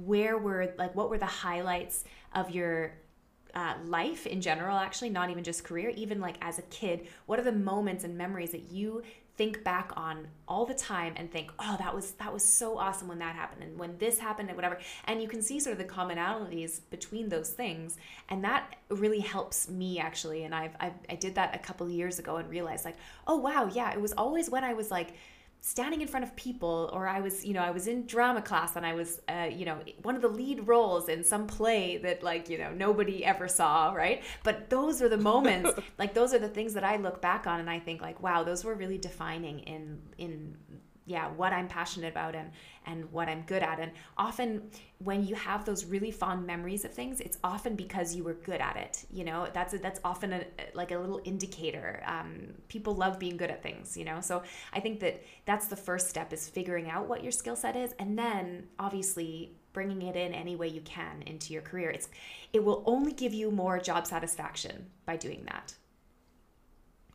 where 0.06 0.38
were 0.38 0.74
like 0.78 0.96
what 0.96 1.10
were 1.10 1.18
the 1.18 1.26
highlights 1.26 2.06
of 2.34 2.52
your 2.52 2.94
uh, 3.54 3.74
life 3.86 4.26
in 4.28 4.40
general, 4.40 4.78
actually, 4.78 5.10
not 5.10 5.30
even 5.30 5.44
just 5.44 5.64
career, 5.64 5.90
even 5.90 6.22
like 6.22 6.38
as 6.42 6.60
a 6.60 6.64
kid, 6.64 7.08
what 7.26 7.40
are 7.40 7.44
the 7.44 7.52
moments 7.52 8.04
and 8.04 8.18
memories 8.18 8.52
that 8.52 8.72
you 8.72 9.04
think 9.42 9.64
back 9.64 9.92
on 9.98 10.28
all 10.48 10.68
the 10.68 10.74
time 10.76 11.14
and 11.16 11.32
think, 11.32 11.52
oh, 11.58 11.76
that 11.80 11.96
was 11.96 12.12
that 12.12 12.32
was 12.32 12.44
so 12.44 12.78
awesome 12.78 13.08
when 13.08 13.18
that 13.18 13.34
happened 13.34 13.64
and 13.64 13.80
when 13.80 13.98
this 13.98 14.20
happened 14.20 14.50
and 14.50 14.56
whatever. 14.56 14.78
And 15.06 15.20
you 15.20 15.28
can 15.28 15.42
see 15.42 15.60
sort 15.60 15.74
of 15.74 15.80
the 15.80 15.92
commonalities 15.92 16.82
between 16.92 17.28
those 17.28 17.50
things, 17.50 17.98
and 18.30 18.44
that 18.44 18.76
really 18.90 19.20
helps 19.20 19.68
me 19.68 19.98
actually. 19.98 20.44
And 20.44 20.54
I've, 20.54 20.76
I've 20.80 20.94
I 21.10 21.16
did 21.16 21.34
that 21.36 21.56
a 21.56 21.58
couple 21.58 21.90
years 21.90 22.20
ago 22.20 22.36
and 22.36 22.48
realized 22.52 22.86
like, 22.86 22.98
oh 23.26 23.38
wow, 23.38 23.68
yeah, 23.74 23.92
it 23.92 24.00
was 24.00 24.14
always 24.14 24.48
when 24.48 24.64
I 24.64 24.76
was 24.76 24.92
like 24.92 25.16
standing 25.64 26.02
in 26.02 26.08
front 26.08 26.24
of 26.24 26.36
people 26.36 26.90
or 26.92 27.08
i 27.08 27.22
was 27.22 27.46
you 27.46 27.54
know 27.54 27.62
i 27.62 27.70
was 27.70 27.86
in 27.86 28.04
drama 28.08 28.42
class 28.42 28.76
and 28.76 28.84
i 28.84 28.96
was 28.96 29.22
uh, 29.30 29.48
you 29.50 29.64
know 29.64 29.78
one 30.02 30.16
of 30.16 30.22
the 30.24 30.28
lead 30.28 30.68
roles 30.68 31.08
in 31.08 31.24
some 31.24 31.46
play 31.46 31.98
that 31.98 32.24
like 32.24 32.50
you 32.50 32.58
know 32.58 32.72
nobody 32.74 33.24
ever 33.24 33.48
saw 33.48 33.94
right? 33.94 34.24
But 34.44 34.70
those 34.70 35.02
are 35.02 35.10
the 35.10 35.18
moments 35.32 35.72
like 36.00 36.16
those 36.16 36.34
are 36.34 36.40
the 36.40 36.50
things 36.50 36.74
that 36.74 36.84
i 36.84 36.98
look 36.98 37.22
back 37.22 37.46
on 37.46 37.60
and 37.60 37.70
i 37.70 37.78
think 37.80 38.02
like 38.02 38.22
wow 38.24 38.44
those 38.44 38.66
were 38.66 38.74
really 38.74 38.98
defining 38.98 39.60
in 39.60 40.02
in 40.18 40.58
yeah 41.06 41.30
what 41.30 41.52
i'm 41.52 41.68
passionate 41.68 42.12
about 42.12 42.36
and 42.36 42.52
and 42.86 43.12
what 43.12 43.28
i'm 43.28 43.42
good 43.44 43.64
at. 43.64 43.80
And 43.80 43.92
often 44.18 44.70
when 45.00 45.26
you 45.26 45.36
have 45.36 45.66
those 45.66 45.86
really 45.86 46.12
fond 46.12 46.46
memories 46.46 46.86
of 46.86 46.94
things 46.94 47.20
it's 47.20 47.38
often 47.44 47.76
because 47.76 48.16
you 48.16 48.24
were 48.24 48.34
good 48.34 48.62
at 48.62 48.78
it 48.78 49.06
you 49.12 49.24
know? 49.24 49.48
That's 49.54 49.74
a, 49.74 49.78
that's 49.78 50.00
often 50.04 50.34
a 50.34 50.46
like 50.74 50.92
a 50.92 50.98
little 50.98 51.22
indicator. 51.24 52.04
Um, 52.06 52.54
people 52.68 52.96
love 52.96 53.20
being 53.20 53.38
good 53.38 53.52
at 53.52 53.62
things 53.64 53.98
you 53.98 54.06
know? 54.06 54.22
So 54.22 54.44
i 54.74 54.80
think 54.80 55.00
that 55.00 55.24
that's 55.46 55.68
the 55.68 55.76
first 55.76 56.10
step 56.10 56.34
is 56.34 56.48
figuring 56.48 56.90
out 56.90 57.08
what 57.08 57.24
your 57.24 57.32
skill 57.32 57.56
set 57.56 57.76
is 57.76 57.94
and 58.00 58.18
then 58.18 58.68
obviously 58.80 59.56
bringing 59.74 60.02
it 60.02 60.16
in 60.16 60.34
any 60.34 60.56
way 60.56 60.68
you 60.68 60.82
can 60.82 61.24
into 61.26 61.54
your 61.54 61.62
career. 61.62 61.90
It's 61.90 62.10
it 62.54 62.64
will 62.64 62.84
only 62.86 63.14
give 63.14 63.34
you 63.34 63.52
more 63.52 63.80
job 63.80 64.06
satisfaction 64.06 64.88
by 65.06 65.18
doing 65.18 65.44
that. 65.46 65.76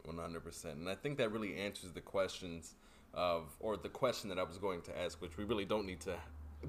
100%. 0.07 0.65
And 0.73 0.89
I 0.89 0.95
think 0.95 1.19
that 1.19 1.33
really 1.33 1.57
answers 1.57 1.93
the 1.93 2.01
questions 2.01 2.75
of, 3.17 3.57
or 3.61 3.77
the 3.77 3.89
question 3.89 4.29
that 4.29 4.39
I 4.39 4.43
was 4.43 4.59
going 4.59 4.83
to 4.83 4.99
ask, 4.99 5.21
which 5.21 5.37
we 5.37 5.45
really 5.45 5.65
don't 5.65 5.87
need 5.87 6.01
to 6.01 6.15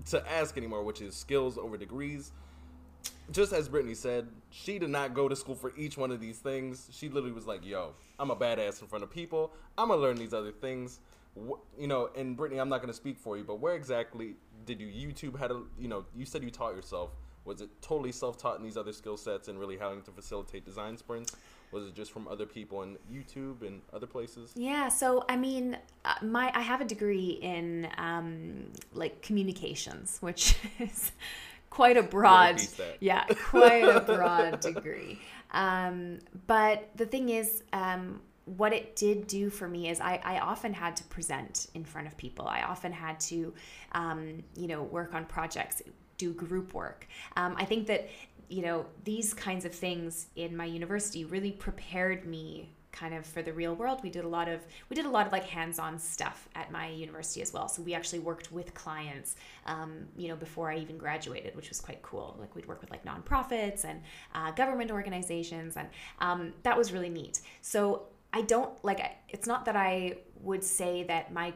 to 0.05 0.31
ask 0.31 0.57
anymore, 0.57 0.83
which 0.83 1.01
is 1.01 1.15
skills 1.15 1.57
over 1.57 1.77
degrees. 1.77 2.31
Just 3.31 3.51
as 3.51 3.67
Brittany 3.67 3.95
said, 3.95 4.27
she 4.49 4.79
did 4.79 4.89
not 4.89 5.13
go 5.13 5.27
to 5.27 5.35
school 5.35 5.55
for 5.55 5.73
each 5.77 5.97
one 5.97 6.11
of 6.11 6.19
these 6.19 6.39
things. 6.39 6.87
She 6.91 7.09
literally 7.09 7.33
was 7.33 7.45
like, 7.45 7.65
"Yo, 7.65 7.93
I'm 8.19 8.31
a 8.31 8.35
badass 8.35 8.81
in 8.81 8.87
front 8.87 9.03
of 9.03 9.09
people. 9.09 9.53
I'm 9.77 9.89
gonna 9.89 10.01
learn 10.01 10.17
these 10.17 10.33
other 10.33 10.51
things." 10.51 10.99
You 11.77 11.87
know, 11.87 12.09
and 12.15 12.35
Brittany, 12.35 12.59
I'm 12.59 12.69
not 12.69 12.81
gonna 12.81 12.93
speak 12.93 13.17
for 13.17 13.37
you, 13.37 13.43
but 13.43 13.59
where 13.59 13.75
exactly 13.75 14.35
did 14.65 14.79
you 14.79 14.87
YouTube 14.87 15.37
how 15.37 15.47
to? 15.47 15.67
You 15.79 15.87
know, 15.87 16.05
you 16.15 16.25
said 16.25 16.43
you 16.43 16.51
taught 16.51 16.75
yourself. 16.75 17.11
Was 17.45 17.61
it 17.61 17.69
totally 17.81 18.11
self-taught 18.11 18.57
in 18.57 18.63
these 18.63 18.75
other 18.75 18.91
skill 18.91 19.15
sets 19.15 19.47
and 19.47 19.57
really 19.57 19.77
having 19.77 20.01
to 20.03 20.11
facilitate 20.11 20.65
design 20.65 20.97
sprints? 20.97 21.33
Was 21.71 21.85
it 21.85 21.95
just 21.95 22.11
from 22.11 22.27
other 22.27 22.45
people 22.45 22.79
on 22.79 22.97
YouTube 23.11 23.65
and 23.65 23.81
other 23.91 24.07
places? 24.07 24.51
Yeah, 24.55 24.87
so 24.87 25.25
I 25.27 25.35
mean, 25.35 25.77
uh, 26.05 26.15
my 26.21 26.51
I 26.53 26.61
have 26.61 26.81
a 26.81 26.85
degree 26.85 27.39
in 27.41 27.89
um, 27.97 28.71
like 28.93 29.21
communications, 29.21 30.17
which 30.21 30.55
is 30.79 31.11
quite 31.69 31.97
a 31.97 32.03
broad, 32.03 32.61
yeah, 32.99 33.25
quite 33.25 33.83
a 33.83 33.99
broad 33.99 34.61
degree. 34.61 35.19
Um, 35.51 36.19
but 36.47 36.89
the 36.95 37.05
thing 37.05 37.29
is, 37.29 37.63
um, 37.73 38.21
what 38.45 38.71
it 38.73 38.95
did 38.95 39.27
do 39.27 39.49
for 39.49 39.67
me 39.67 39.89
is 39.89 39.99
I, 39.99 40.21
I 40.23 40.39
often 40.39 40.73
had 40.73 40.95
to 40.97 41.03
present 41.05 41.67
in 41.73 41.83
front 41.83 42.07
of 42.07 42.15
people. 42.17 42.47
I 42.47 42.61
often 42.61 42.93
had 42.93 43.19
to, 43.21 43.53
um, 43.91 44.43
you 44.55 44.67
know, 44.67 44.83
work 44.83 45.13
on 45.13 45.25
projects, 45.25 45.81
do 46.17 46.33
group 46.33 46.73
work. 46.73 47.07
Um, 47.35 47.55
I 47.57 47.65
think 47.65 47.87
that 47.87 48.09
you 48.49 48.61
know 48.61 48.85
these 49.03 49.33
kinds 49.33 49.65
of 49.65 49.73
things 49.73 50.27
in 50.35 50.55
my 50.55 50.65
university 50.65 51.25
really 51.25 51.51
prepared 51.51 52.25
me 52.25 52.69
kind 52.91 53.13
of 53.13 53.25
for 53.25 53.43
the 53.43 53.53
real 53.53 53.75
world. 53.75 53.99
We 54.01 54.09
did 54.09 54.25
a 54.25 54.27
lot 54.27 54.47
of 54.47 54.61
we 54.89 54.95
did 54.95 55.05
a 55.05 55.09
lot 55.09 55.27
of 55.27 55.31
like 55.31 55.45
hands-on 55.45 55.99
stuff 55.99 56.47
at 56.55 56.71
my 56.71 56.89
university 56.89 57.41
as 57.41 57.53
well. 57.53 57.67
So 57.67 57.81
we 57.81 57.93
actually 57.93 58.19
worked 58.19 58.51
with 58.51 58.73
clients 58.73 59.35
um, 59.65 60.07
you 60.15 60.27
know 60.29 60.35
before 60.35 60.71
i 60.71 60.77
even 60.77 60.97
graduated 60.97 61.55
which 61.55 61.69
was 61.69 61.79
quite 61.79 62.01
cool. 62.01 62.35
Like 62.39 62.55
we'd 62.55 62.67
work 62.67 62.81
with 62.81 62.89
like 62.89 63.05
nonprofits 63.05 63.85
and 63.85 64.01
uh, 64.33 64.51
government 64.51 64.91
organizations 64.91 65.77
and 65.77 65.89
um, 66.19 66.53
that 66.63 66.77
was 66.77 66.91
really 66.91 67.09
neat. 67.09 67.41
So 67.61 68.07
i 68.33 68.41
don't 68.41 68.83
like 68.83 68.99
it's 69.29 69.47
not 69.47 69.63
that 69.63 69.77
i 69.77 70.13
would 70.41 70.61
say 70.61 71.03
that 71.03 71.31
my 71.31 71.53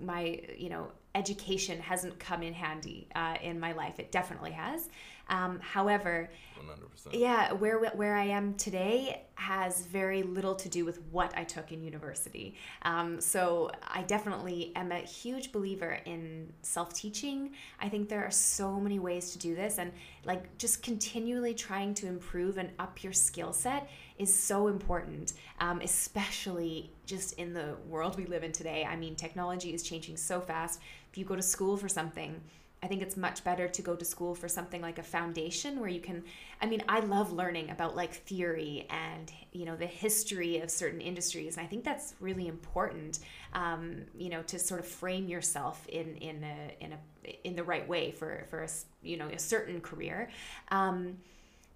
my 0.00 0.40
you 0.56 0.68
know 0.68 0.92
education 1.14 1.80
hasn't 1.80 2.18
come 2.18 2.42
in 2.42 2.54
handy 2.54 3.08
uh, 3.14 3.36
in 3.42 3.58
my 3.58 3.72
life. 3.72 3.98
It 3.98 4.12
definitely 4.12 4.52
has 4.52 4.88
um, 5.28 5.58
however 5.60 6.30
100%. 6.58 7.08
yeah 7.12 7.52
where 7.52 7.78
where 7.78 8.16
i 8.16 8.24
am 8.24 8.54
today 8.54 9.22
has 9.34 9.86
very 9.86 10.22
little 10.24 10.54
to 10.54 10.68
do 10.68 10.84
with 10.84 11.00
what 11.12 11.32
i 11.36 11.44
took 11.44 11.70
in 11.70 11.82
university. 11.82 12.56
Um, 12.82 13.20
so 13.20 13.70
i 13.86 14.02
definitely 14.02 14.72
am 14.74 14.90
a 14.90 14.98
huge 14.98 15.52
believer 15.52 16.00
in 16.04 16.52
self-teaching. 16.62 17.52
I 17.80 17.88
think 17.88 18.08
there 18.08 18.24
are 18.24 18.30
so 18.30 18.80
many 18.80 18.98
ways 18.98 19.30
to 19.32 19.38
do 19.38 19.54
this 19.54 19.78
and 19.78 19.92
like 20.24 20.56
just 20.58 20.82
continually 20.82 21.54
trying 21.54 21.94
to 21.94 22.06
improve 22.06 22.58
and 22.58 22.70
up 22.78 23.02
your 23.04 23.12
skill 23.12 23.52
set 23.52 23.88
is 24.18 24.32
so 24.34 24.66
important 24.66 25.34
um, 25.60 25.80
especially 25.82 26.90
just 27.06 27.34
in 27.34 27.54
the 27.54 27.76
world 27.88 28.16
we 28.16 28.26
live 28.26 28.42
in 28.42 28.52
today. 28.52 28.84
I 28.84 28.96
mean 28.96 29.14
technology 29.14 29.72
is 29.72 29.82
changing 29.82 30.16
so 30.16 30.40
fast. 30.40 30.80
If 31.10 31.16
you 31.16 31.24
go 31.24 31.36
to 31.36 31.42
school 31.42 31.76
for 31.76 31.88
something 31.88 32.40
I 32.82 32.86
think 32.86 33.02
it's 33.02 33.16
much 33.16 33.42
better 33.42 33.68
to 33.68 33.82
go 33.82 33.96
to 33.96 34.04
school 34.04 34.34
for 34.34 34.48
something 34.48 34.80
like 34.80 34.98
a 34.98 35.02
foundation 35.02 35.80
where 35.80 35.88
you 35.88 36.00
can 36.00 36.22
I 36.60 36.66
mean 36.66 36.82
I 36.88 37.00
love 37.00 37.32
learning 37.32 37.70
about 37.70 37.96
like 37.96 38.12
theory 38.14 38.86
and 38.90 39.32
you 39.52 39.64
know 39.64 39.76
the 39.76 39.86
history 39.86 40.60
of 40.60 40.70
certain 40.70 41.00
industries 41.00 41.56
and 41.56 41.66
I 41.66 41.68
think 41.68 41.84
that's 41.84 42.14
really 42.20 42.46
important 42.46 43.20
um, 43.52 44.02
you 44.16 44.28
know 44.28 44.42
to 44.42 44.58
sort 44.58 44.80
of 44.80 44.86
frame 44.86 45.28
yourself 45.28 45.86
in 45.88 46.16
in 46.16 46.44
a 46.44 46.84
in 46.84 46.92
a 46.92 46.98
in 47.44 47.56
the 47.56 47.64
right 47.64 47.86
way 47.88 48.10
for 48.10 48.44
for 48.48 48.62
a, 48.62 48.68
you 49.02 49.16
know 49.16 49.28
a 49.28 49.38
certain 49.38 49.80
career. 49.80 50.30
Um, 50.70 51.18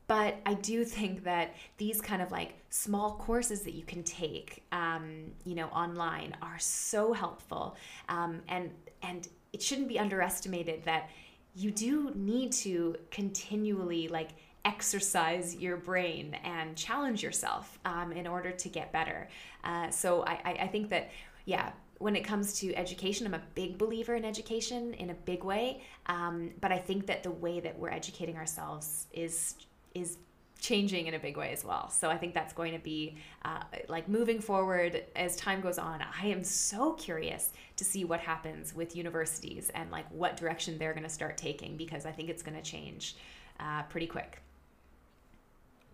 but 0.08 0.36
I 0.44 0.54
do 0.54 0.84
think 0.84 1.24
that 1.24 1.54
these 1.78 2.00
kind 2.00 2.20
of 2.20 2.30
like 2.32 2.54
small 2.70 3.12
courses 3.12 3.62
that 3.62 3.72
you 3.72 3.84
can 3.84 4.02
take, 4.02 4.62
um, 4.72 5.32
you 5.44 5.54
know, 5.54 5.68
online 5.68 6.36
are 6.42 6.58
so 6.58 7.12
helpful, 7.12 7.76
um, 8.08 8.42
and 8.48 8.70
and 9.02 9.28
it 9.52 9.62
shouldn't 9.62 9.88
be 9.88 9.98
underestimated 9.98 10.84
that 10.84 11.10
you 11.54 11.70
do 11.70 12.12
need 12.14 12.52
to 12.52 12.96
continually 13.10 14.08
like 14.08 14.30
exercise 14.64 15.56
your 15.56 15.76
brain 15.76 16.36
and 16.44 16.76
challenge 16.76 17.22
yourself 17.22 17.78
um, 17.84 18.12
in 18.12 18.26
order 18.26 18.50
to 18.50 18.68
get 18.68 18.92
better. 18.92 19.28
Uh, 19.64 19.90
so 19.90 20.24
I, 20.24 20.58
I 20.60 20.66
think 20.68 20.88
that, 20.90 21.10
yeah, 21.44 21.72
when 21.98 22.16
it 22.16 22.22
comes 22.22 22.58
to 22.60 22.74
education, 22.74 23.26
I'm 23.26 23.34
a 23.34 23.42
big 23.54 23.78
believer 23.78 24.14
in 24.14 24.24
education 24.24 24.94
in 24.94 25.10
a 25.10 25.14
big 25.14 25.44
way. 25.44 25.82
Um, 26.06 26.50
but 26.60 26.72
I 26.72 26.78
think 26.78 27.06
that 27.06 27.22
the 27.22 27.30
way 27.30 27.60
that 27.60 27.78
we're 27.78 27.90
educating 27.90 28.36
ourselves 28.36 29.06
is 29.12 29.54
is 29.94 30.16
changing 30.62 31.08
in 31.08 31.14
a 31.14 31.18
big 31.18 31.36
way 31.36 31.50
as 31.52 31.64
well. 31.64 31.90
So 31.90 32.08
I 32.08 32.16
think 32.16 32.34
that's 32.34 32.52
going 32.52 32.72
to 32.72 32.78
be 32.78 33.16
uh, 33.44 33.64
like 33.88 34.08
moving 34.08 34.40
forward 34.40 35.04
as 35.16 35.34
time 35.34 35.60
goes 35.60 35.76
on. 35.76 36.00
I 36.00 36.26
am 36.26 36.44
so 36.44 36.92
curious 36.92 37.52
to 37.76 37.84
see 37.84 38.04
what 38.04 38.20
happens 38.20 38.72
with 38.72 38.94
universities 38.94 39.72
and 39.74 39.90
like 39.90 40.08
what 40.12 40.36
direction 40.36 40.78
they're 40.78 40.92
going 40.92 41.02
to 41.02 41.08
start 41.08 41.36
taking 41.36 41.76
because 41.76 42.06
I 42.06 42.12
think 42.12 42.28
it's 42.30 42.44
going 42.44 42.56
to 42.56 42.62
change 42.62 43.16
uh, 43.58 43.82
pretty 43.82 44.06
quick. 44.06 44.40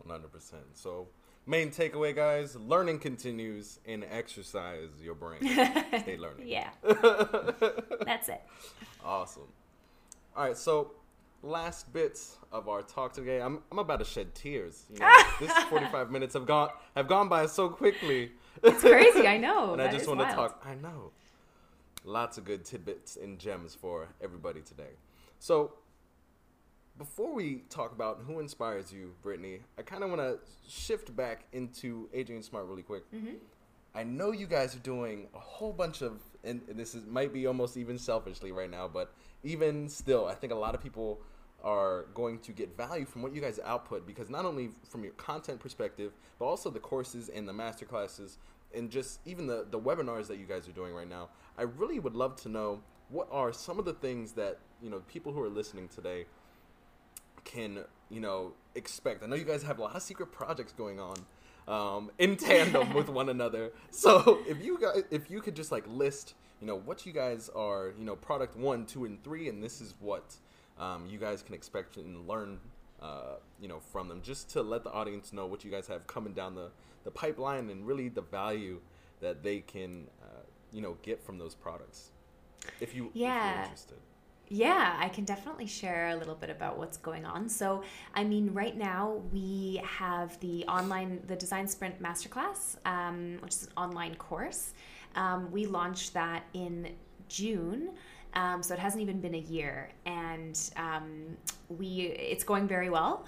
100%. 0.06 0.20
So 0.74 1.08
main 1.46 1.70
takeaway, 1.70 2.14
guys: 2.14 2.54
learning 2.54 2.98
continues 2.98 3.80
and 3.86 4.04
exercise 4.10 4.90
your 5.02 5.14
brain. 5.14 5.40
Stay 6.02 6.18
learning. 6.18 6.46
yeah, 6.46 6.70
that's 8.04 8.28
it. 8.28 8.42
Awesome. 9.02 9.48
All 10.36 10.44
right, 10.44 10.56
so 10.56 10.92
last 11.42 11.92
bits 11.92 12.36
of 12.52 12.68
our 12.68 12.82
talk 12.82 13.12
today. 13.12 13.40
I'm 13.40 13.60
I'm 13.70 13.78
about 13.78 13.98
to 13.98 14.04
shed 14.04 14.34
tears. 14.34 14.84
You 14.92 15.00
know, 15.00 15.22
this 15.40 15.52
45 15.64 16.10
minutes 16.10 16.34
have 16.34 16.46
gone 16.46 16.70
have 16.96 17.08
gone 17.08 17.28
by 17.28 17.46
so 17.46 17.68
quickly. 17.68 18.32
It's 18.62 18.80
crazy. 18.80 19.26
I 19.26 19.36
know. 19.38 19.72
and 19.74 19.82
I 19.82 19.90
just 19.90 20.06
want 20.06 20.20
to 20.20 20.26
talk. 20.26 20.64
I 20.64 20.74
know. 20.74 21.12
Lots 22.04 22.38
of 22.38 22.44
good 22.44 22.64
tidbits 22.64 23.16
and 23.16 23.38
gems 23.38 23.74
for 23.74 24.08
everybody 24.20 24.60
today. 24.60 24.96
So 25.38 25.74
before 26.96 27.32
we 27.32 27.62
talk 27.70 27.92
about 27.92 28.22
who 28.26 28.40
inspires 28.40 28.92
you, 28.92 29.14
Brittany, 29.22 29.60
I 29.78 29.82
kind 29.82 30.02
of 30.02 30.10
want 30.10 30.20
to 30.20 30.38
shift 30.68 31.14
back 31.14 31.44
into 31.52 32.08
AJ 32.14 32.30
and 32.30 32.44
Smart 32.44 32.66
really 32.66 32.82
quick. 32.82 33.10
Mm-hmm. 33.12 33.36
I 33.94 34.04
know 34.04 34.32
you 34.32 34.46
guys 34.46 34.76
are 34.76 34.80
doing 34.80 35.28
a 35.34 35.38
whole 35.38 35.72
bunch 35.72 36.02
of, 36.02 36.20
and 36.44 36.60
this 36.74 36.94
is 36.94 37.06
might 37.06 37.32
be 37.32 37.46
almost 37.46 37.76
even 37.76 37.98
selfishly 37.98 38.52
right 38.52 38.70
now, 38.70 38.88
but 38.88 39.12
even 39.42 39.88
still, 39.88 40.26
I 40.26 40.34
think 40.34 40.52
a 40.52 40.56
lot 40.56 40.74
of 40.74 40.82
people 40.82 41.20
are 41.62 42.06
going 42.14 42.38
to 42.38 42.52
get 42.52 42.76
value 42.76 43.04
from 43.04 43.22
what 43.22 43.34
you 43.34 43.40
guys 43.40 43.58
output 43.64 44.06
because 44.06 44.30
not 44.30 44.44
only 44.44 44.70
from 44.88 45.02
your 45.02 45.12
content 45.14 45.58
perspective, 45.58 46.12
but 46.38 46.44
also 46.44 46.70
the 46.70 46.78
courses 46.78 47.28
and 47.28 47.48
the 47.48 47.52
master 47.52 47.84
classes 47.84 48.38
and 48.74 48.90
just 48.90 49.20
even 49.24 49.46
the, 49.46 49.66
the 49.70 49.78
webinars 49.78 50.28
that 50.28 50.38
you 50.38 50.46
guys 50.46 50.68
are 50.68 50.72
doing 50.72 50.92
right 50.94 51.08
now. 51.08 51.28
I 51.56 51.62
really 51.62 51.98
would 51.98 52.14
love 52.14 52.36
to 52.42 52.48
know 52.48 52.82
what 53.08 53.28
are 53.32 53.52
some 53.52 53.78
of 53.78 53.84
the 53.84 53.94
things 53.94 54.32
that, 54.32 54.58
you 54.82 54.90
know, 54.90 55.00
people 55.08 55.32
who 55.32 55.42
are 55.42 55.48
listening 55.48 55.88
today 55.88 56.26
can 57.44 57.84
you 58.10 58.20
know 58.20 58.52
expect. 58.74 59.22
I 59.22 59.26
know 59.26 59.36
you 59.36 59.44
guys 59.44 59.62
have 59.62 59.78
a 59.78 59.82
lot 59.82 59.96
of 59.96 60.02
secret 60.02 60.30
projects 60.32 60.72
going 60.72 61.00
on 61.00 61.16
um, 61.66 62.10
in 62.18 62.36
tandem 62.36 62.92
with 62.94 63.08
one 63.08 63.28
another. 63.28 63.72
So 63.90 64.38
if 64.46 64.62
you 64.62 64.78
guys, 64.78 65.02
if 65.10 65.30
you 65.30 65.40
could 65.40 65.56
just 65.56 65.72
like 65.72 65.84
list, 65.88 66.34
you 66.60 66.66
know, 66.66 66.76
what 66.76 67.06
you 67.06 67.12
guys 67.12 67.48
are, 67.54 67.92
you 67.98 68.04
know, 68.04 68.16
product 68.16 68.56
one, 68.56 68.86
two, 68.86 69.04
and 69.04 69.22
three, 69.22 69.48
and 69.48 69.62
this 69.62 69.80
is 69.80 69.94
what 70.00 70.34
um, 70.78 71.06
you 71.08 71.18
guys 71.18 71.42
can 71.42 71.54
expect 71.54 71.96
and 71.96 72.26
learn, 72.26 72.58
uh, 73.00 73.36
you 73.60 73.68
know, 73.68 73.80
from 73.80 74.08
them, 74.08 74.20
just 74.22 74.50
to 74.50 74.62
let 74.62 74.84
the 74.84 74.92
audience 74.92 75.32
know 75.32 75.46
what 75.46 75.64
you 75.64 75.70
guys 75.70 75.86
have 75.86 76.06
coming 76.06 76.32
down 76.32 76.54
the 76.54 76.70
the 77.04 77.10
pipeline 77.10 77.70
and 77.70 77.86
really 77.86 78.08
the 78.08 78.22
value 78.22 78.80
that 79.20 79.42
they 79.42 79.60
can, 79.60 80.06
uh, 80.22 80.42
you 80.72 80.82
know, 80.82 80.96
get 81.02 81.24
from 81.24 81.38
those 81.38 81.54
products. 81.54 82.10
If 82.80 82.94
you 82.94 83.10
yeah. 83.14 83.50
If 83.50 83.54
you're 83.54 83.64
interested. 83.64 83.98
Yeah, 84.50 84.96
I 84.98 85.10
can 85.10 85.24
definitely 85.24 85.66
share 85.66 86.08
a 86.08 86.16
little 86.16 86.34
bit 86.34 86.48
about 86.48 86.78
what's 86.78 86.96
going 86.96 87.26
on. 87.26 87.50
So, 87.50 87.82
I 88.14 88.24
mean, 88.24 88.54
right 88.54 88.74
now 88.74 89.20
we 89.30 89.80
have 89.84 90.40
the 90.40 90.64
online, 90.64 91.20
the 91.26 91.36
Design 91.36 91.68
Sprint 91.68 92.02
Masterclass, 92.02 92.76
um, 92.86 93.38
which 93.42 93.52
is 93.52 93.64
an 93.64 93.72
online 93.76 94.14
course. 94.14 94.72
Um, 95.16 95.50
we 95.50 95.66
launched 95.66 96.14
that 96.14 96.44
in 96.54 96.90
June. 97.28 97.90
Um, 98.34 98.62
so 98.62 98.74
it 98.74 98.80
hasn't 98.80 99.02
even 99.02 99.20
been 99.20 99.34
a 99.34 99.40
year, 99.40 99.90
and 100.04 100.58
um, 100.76 101.36
we 101.70 102.02
it's 102.02 102.44
going 102.44 102.68
very 102.68 102.90
well, 102.90 103.26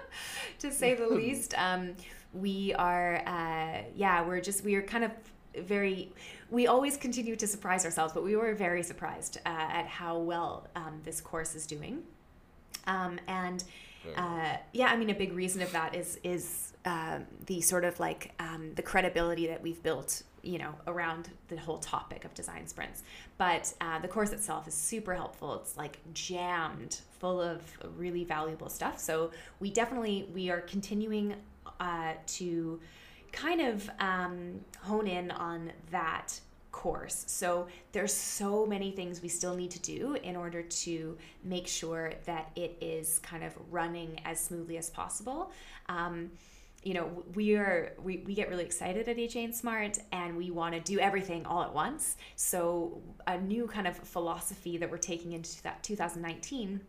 to 0.58 0.72
say 0.72 0.94
the 0.94 1.06
least. 1.22 1.54
Um, 1.56 1.94
we 2.34 2.74
are, 2.74 3.22
uh, 3.26 3.82
yeah, 3.94 4.26
we're 4.26 4.40
just 4.40 4.64
we 4.64 4.74
are 4.74 4.82
kind 4.82 5.04
of 5.04 5.12
very 5.58 6.12
we 6.50 6.66
always 6.66 6.96
continue 6.96 7.36
to 7.36 7.46
surprise 7.46 7.84
ourselves 7.84 8.12
but 8.12 8.22
we 8.22 8.36
were 8.36 8.54
very 8.54 8.82
surprised 8.82 9.38
uh, 9.44 9.48
at 9.48 9.86
how 9.86 10.18
well 10.18 10.66
um, 10.76 11.00
this 11.04 11.20
course 11.20 11.54
is 11.54 11.66
doing 11.66 12.02
um, 12.86 13.18
and 13.28 13.64
uh, 14.16 14.56
yeah 14.72 14.86
i 14.86 14.96
mean 14.96 15.10
a 15.10 15.14
big 15.14 15.32
reason 15.32 15.62
of 15.62 15.70
that 15.72 15.94
is 15.94 16.18
is 16.24 16.72
uh, 16.84 17.18
the 17.46 17.60
sort 17.60 17.84
of 17.84 17.98
like 18.00 18.32
um, 18.40 18.72
the 18.74 18.82
credibility 18.82 19.46
that 19.46 19.62
we've 19.62 19.82
built 19.82 20.22
you 20.42 20.58
know 20.58 20.74
around 20.86 21.30
the 21.48 21.56
whole 21.56 21.78
topic 21.78 22.24
of 22.24 22.34
design 22.34 22.66
sprints 22.66 23.02
but 23.38 23.72
uh, 23.80 23.98
the 24.00 24.08
course 24.08 24.32
itself 24.32 24.66
is 24.66 24.74
super 24.74 25.14
helpful 25.14 25.54
it's 25.54 25.76
like 25.76 25.98
jammed 26.12 27.00
full 27.20 27.40
of 27.40 27.62
really 27.96 28.24
valuable 28.24 28.68
stuff 28.68 28.98
so 28.98 29.30
we 29.60 29.70
definitely 29.70 30.28
we 30.34 30.50
are 30.50 30.60
continuing 30.62 31.34
uh, 31.80 32.12
to 32.26 32.80
kind 33.32 33.60
of 33.60 33.88
um, 33.98 34.60
hone 34.80 35.06
in 35.06 35.30
on 35.30 35.72
that 35.90 36.38
course. 36.70 37.24
So 37.28 37.68
there's 37.92 38.12
so 38.12 38.66
many 38.66 38.90
things 38.90 39.22
we 39.22 39.28
still 39.28 39.54
need 39.54 39.70
to 39.72 39.78
do 39.80 40.14
in 40.22 40.36
order 40.36 40.62
to 40.62 41.16
make 41.44 41.68
sure 41.68 42.12
that 42.24 42.50
it 42.56 42.76
is 42.80 43.18
kind 43.20 43.44
of 43.44 43.52
running 43.70 44.20
as 44.24 44.40
smoothly 44.40 44.78
as 44.78 44.90
possible. 44.90 45.52
Um, 45.88 46.30
you 46.82 46.94
know, 46.94 47.24
we 47.34 47.54
are 47.54 47.92
we, 48.02 48.18
we 48.26 48.34
get 48.34 48.48
really 48.48 48.64
excited 48.64 49.08
at 49.08 49.16
AJ 49.16 49.54
Smart 49.54 49.98
and 50.10 50.36
we 50.36 50.50
want 50.50 50.74
to 50.74 50.80
do 50.80 50.98
everything 50.98 51.46
all 51.46 51.62
at 51.62 51.72
once. 51.72 52.16
So 52.36 53.00
a 53.26 53.38
new 53.38 53.66
kind 53.66 53.86
of 53.86 53.96
philosophy 53.96 54.76
that 54.78 54.90
we're 54.90 54.98
taking 54.98 55.32
into 55.32 55.62
that 55.62 55.82
2019 55.82 56.80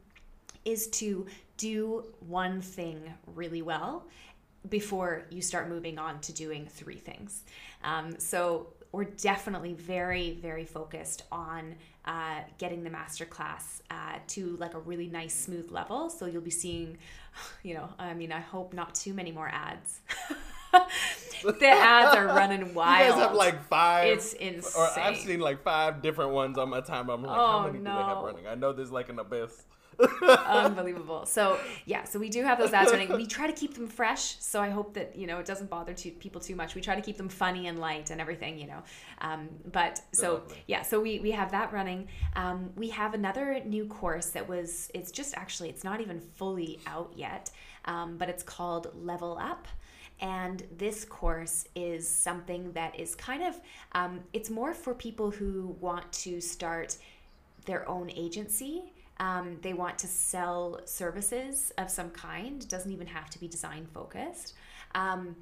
is 0.65 0.87
to 0.87 1.27
do 1.57 2.05
one 2.27 2.61
thing 2.61 3.13
really 3.35 3.61
well 3.61 4.07
before 4.69 5.23
you 5.29 5.41
start 5.41 5.69
moving 5.69 5.99
on 5.99 6.19
to 6.21 6.33
doing 6.33 6.65
three 6.65 6.97
things. 6.97 7.43
Um, 7.83 8.17
so 8.17 8.67
we're 8.93 9.03
definitely 9.05 9.73
very, 9.73 10.37
very 10.41 10.65
focused 10.65 11.23
on 11.31 11.75
uh, 12.05 12.41
getting 12.59 12.83
the 12.83 12.91
masterclass 12.91 13.81
uh, 13.89 14.19
to 14.27 14.55
like 14.57 14.75
a 14.75 14.79
really 14.79 15.07
nice, 15.07 15.33
smooth 15.33 15.71
level. 15.71 16.09
So 16.11 16.27
you'll 16.27 16.41
be 16.43 16.51
seeing, 16.51 16.97
you 17.63 17.73
know, 17.73 17.89
I 17.99 18.13
mean, 18.13 18.31
I 18.31 18.39
hope 18.39 18.73
not 18.73 18.95
too 18.95 19.13
many 19.13 19.31
more 19.31 19.49
ads. 19.49 20.01
the 21.43 21.67
ads 21.67 22.15
are 22.15 22.27
running 22.27 22.73
wild. 22.73 23.03
You 23.03 23.11
guys 23.11 23.21
have 23.21 23.35
like 23.35 23.67
five. 23.67 24.07
It's 24.09 24.33
insane. 24.33 24.81
Or 24.81 24.99
I've 24.99 25.17
seen 25.17 25.39
like 25.39 25.63
five 25.63 26.01
different 26.01 26.31
ones 26.31 26.57
on 26.57 26.69
my 26.69 26.81
time. 26.81 27.09
I'm 27.09 27.23
like, 27.23 27.37
oh, 27.37 27.51
how 27.61 27.67
many 27.67 27.79
no. 27.79 27.91
do 27.91 27.97
they 27.97 28.03
have 28.03 28.23
running? 28.23 28.47
I 28.47 28.55
know 28.55 28.73
there's 28.73 28.91
like 28.91 29.09
an 29.09 29.19
abyss. 29.19 29.63
Unbelievable. 30.21 31.25
So 31.33 31.59
yeah, 31.85 32.03
so 32.03 32.19
we 32.19 32.29
do 32.29 32.43
have 32.43 32.59
those 32.59 32.73
ads 32.73 32.91
running. 32.91 33.11
We 33.11 33.25
try 33.25 33.47
to 33.47 33.53
keep 33.53 33.73
them 33.73 33.87
fresh, 33.87 34.37
so 34.39 34.61
I 34.61 34.69
hope 34.69 34.93
that 34.93 35.15
you 35.15 35.25
know 35.25 35.39
it 35.39 35.45
doesn't 35.45 35.69
bother 35.69 35.93
to 35.93 36.11
people 36.11 36.39
too 36.41 36.55
much. 36.55 36.75
We 36.75 36.81
try 36.81 36.95
to 36.95 37.01
keep 37.01 37.17
them 37.17 37.29
funny 37.29 37.67
and 37.67 37.79
light 37.79 38.09
and 38.11 38.21
everything, 38.21 38.59
you 38.59 38.67
know. 38.67 38.83
Um, 39.21 39.49
but 39.71 40.01
so 40.11 40.37
Definitely. 40.37 40.63
yeah, 40.67 40.81
so 40.83 40.99
we 41.01 41.19
we 41.19 41.31
have 41.31 41.51
that 41.51 41.73
running. 41.73 42.07
Um, 42.35 42.71
we 42.75 42.89
have 42.89 43.13
another 43.13 43.61
new 43.65 43.85
course 43.85 44.27
that 44.31 44.47
was. 44.47 44.91
It's 44.93 45.11
just 45.11 45.35
actually 45.35 45.69
it's 45.69 45.83
not 45.83 46.01
even 46.01 46.19
fully 46.19 46.79
out 46.85 47.13
yet, 47.15 47.49
um, 47.85 48.17
but 48.17 48.29
it's 48.29 48.43
called 48.43 48.91
Level 48.93 49.37
Up. 49.41 49.67
And 50.19 50.63
this 50.77 51.03
course 51.03 51.65
is 51.75 52.07
something 52.07 52.71
that 52.73 52.97
is 52.99 53.15
kind 53.15 53.43
of, 53.43 53.59
um, 53.91 54.21
it's 54.31 54.49
more 54.49 54.73
for 54.73 54.93
people 54.93 55.31
who 55.31 55.75
want 55.81 56.11
to 56.13 56.39
start 56.39 56.97
their 57.65 57.87
own 57.89 58.09
agency 58.11 58.83
um, 59.19 59.57
they 59.61 59.73
want 59.73 59.97
to 59.99 60.07
sell 60.07 60.81
services 60.85 61.71
of 61.77 61.89
some 61.89 62.09
kind. 62.09 62.63
It 62.63 62.69
doesn't 62.69 62.91
even 62.91 63.07
have 63.07 63.29
to 63.31 63.39
be 63.39 63.47
design 63.47 63.87
focused. 63.93 64.53
Um, 64.95 65.35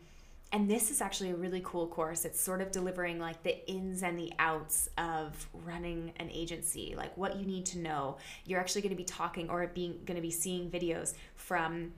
and 0.53 0.69
this 0.69 0.91
is 0.91 0.99
actually 0.99 1.29
a 1.29 1.35
really 1.35 1.61
cool 1.63 1.87
course. 1.87 2.25
It's 2.25 2.39
sort 2.39 2.59
of 2.59 2.71
delivering 2.71 3.19
like 3.19 3.41
the 3.41 3.65
ins 3.69 4.03
and 4.03 4.19
the 4.19 4.33
outs 4.37 4.89
of 4.97 5.47
running 5.65 6.11
an 6.17 6.29
agency, 6.29 6.93
like 6.97 7.15
what 7.17 7.37
you 7.37 7.45
need 7.45 7.65
to 7.67 7.79
know. 7.79 8.17
You're 8.45 8.59
actually 8.59 8.81
going 8.81 8.91
to 8.91 8.97
be 8.97 9.05
talking 9.05 9.49
or 9.49 9.65
being 9.67 10.01
going 10.05 10.17
to 10.17 10.21
be 10.21 10.31
seeing 10.31 10.69
videos 10.69 11.13
from 11.35 11.93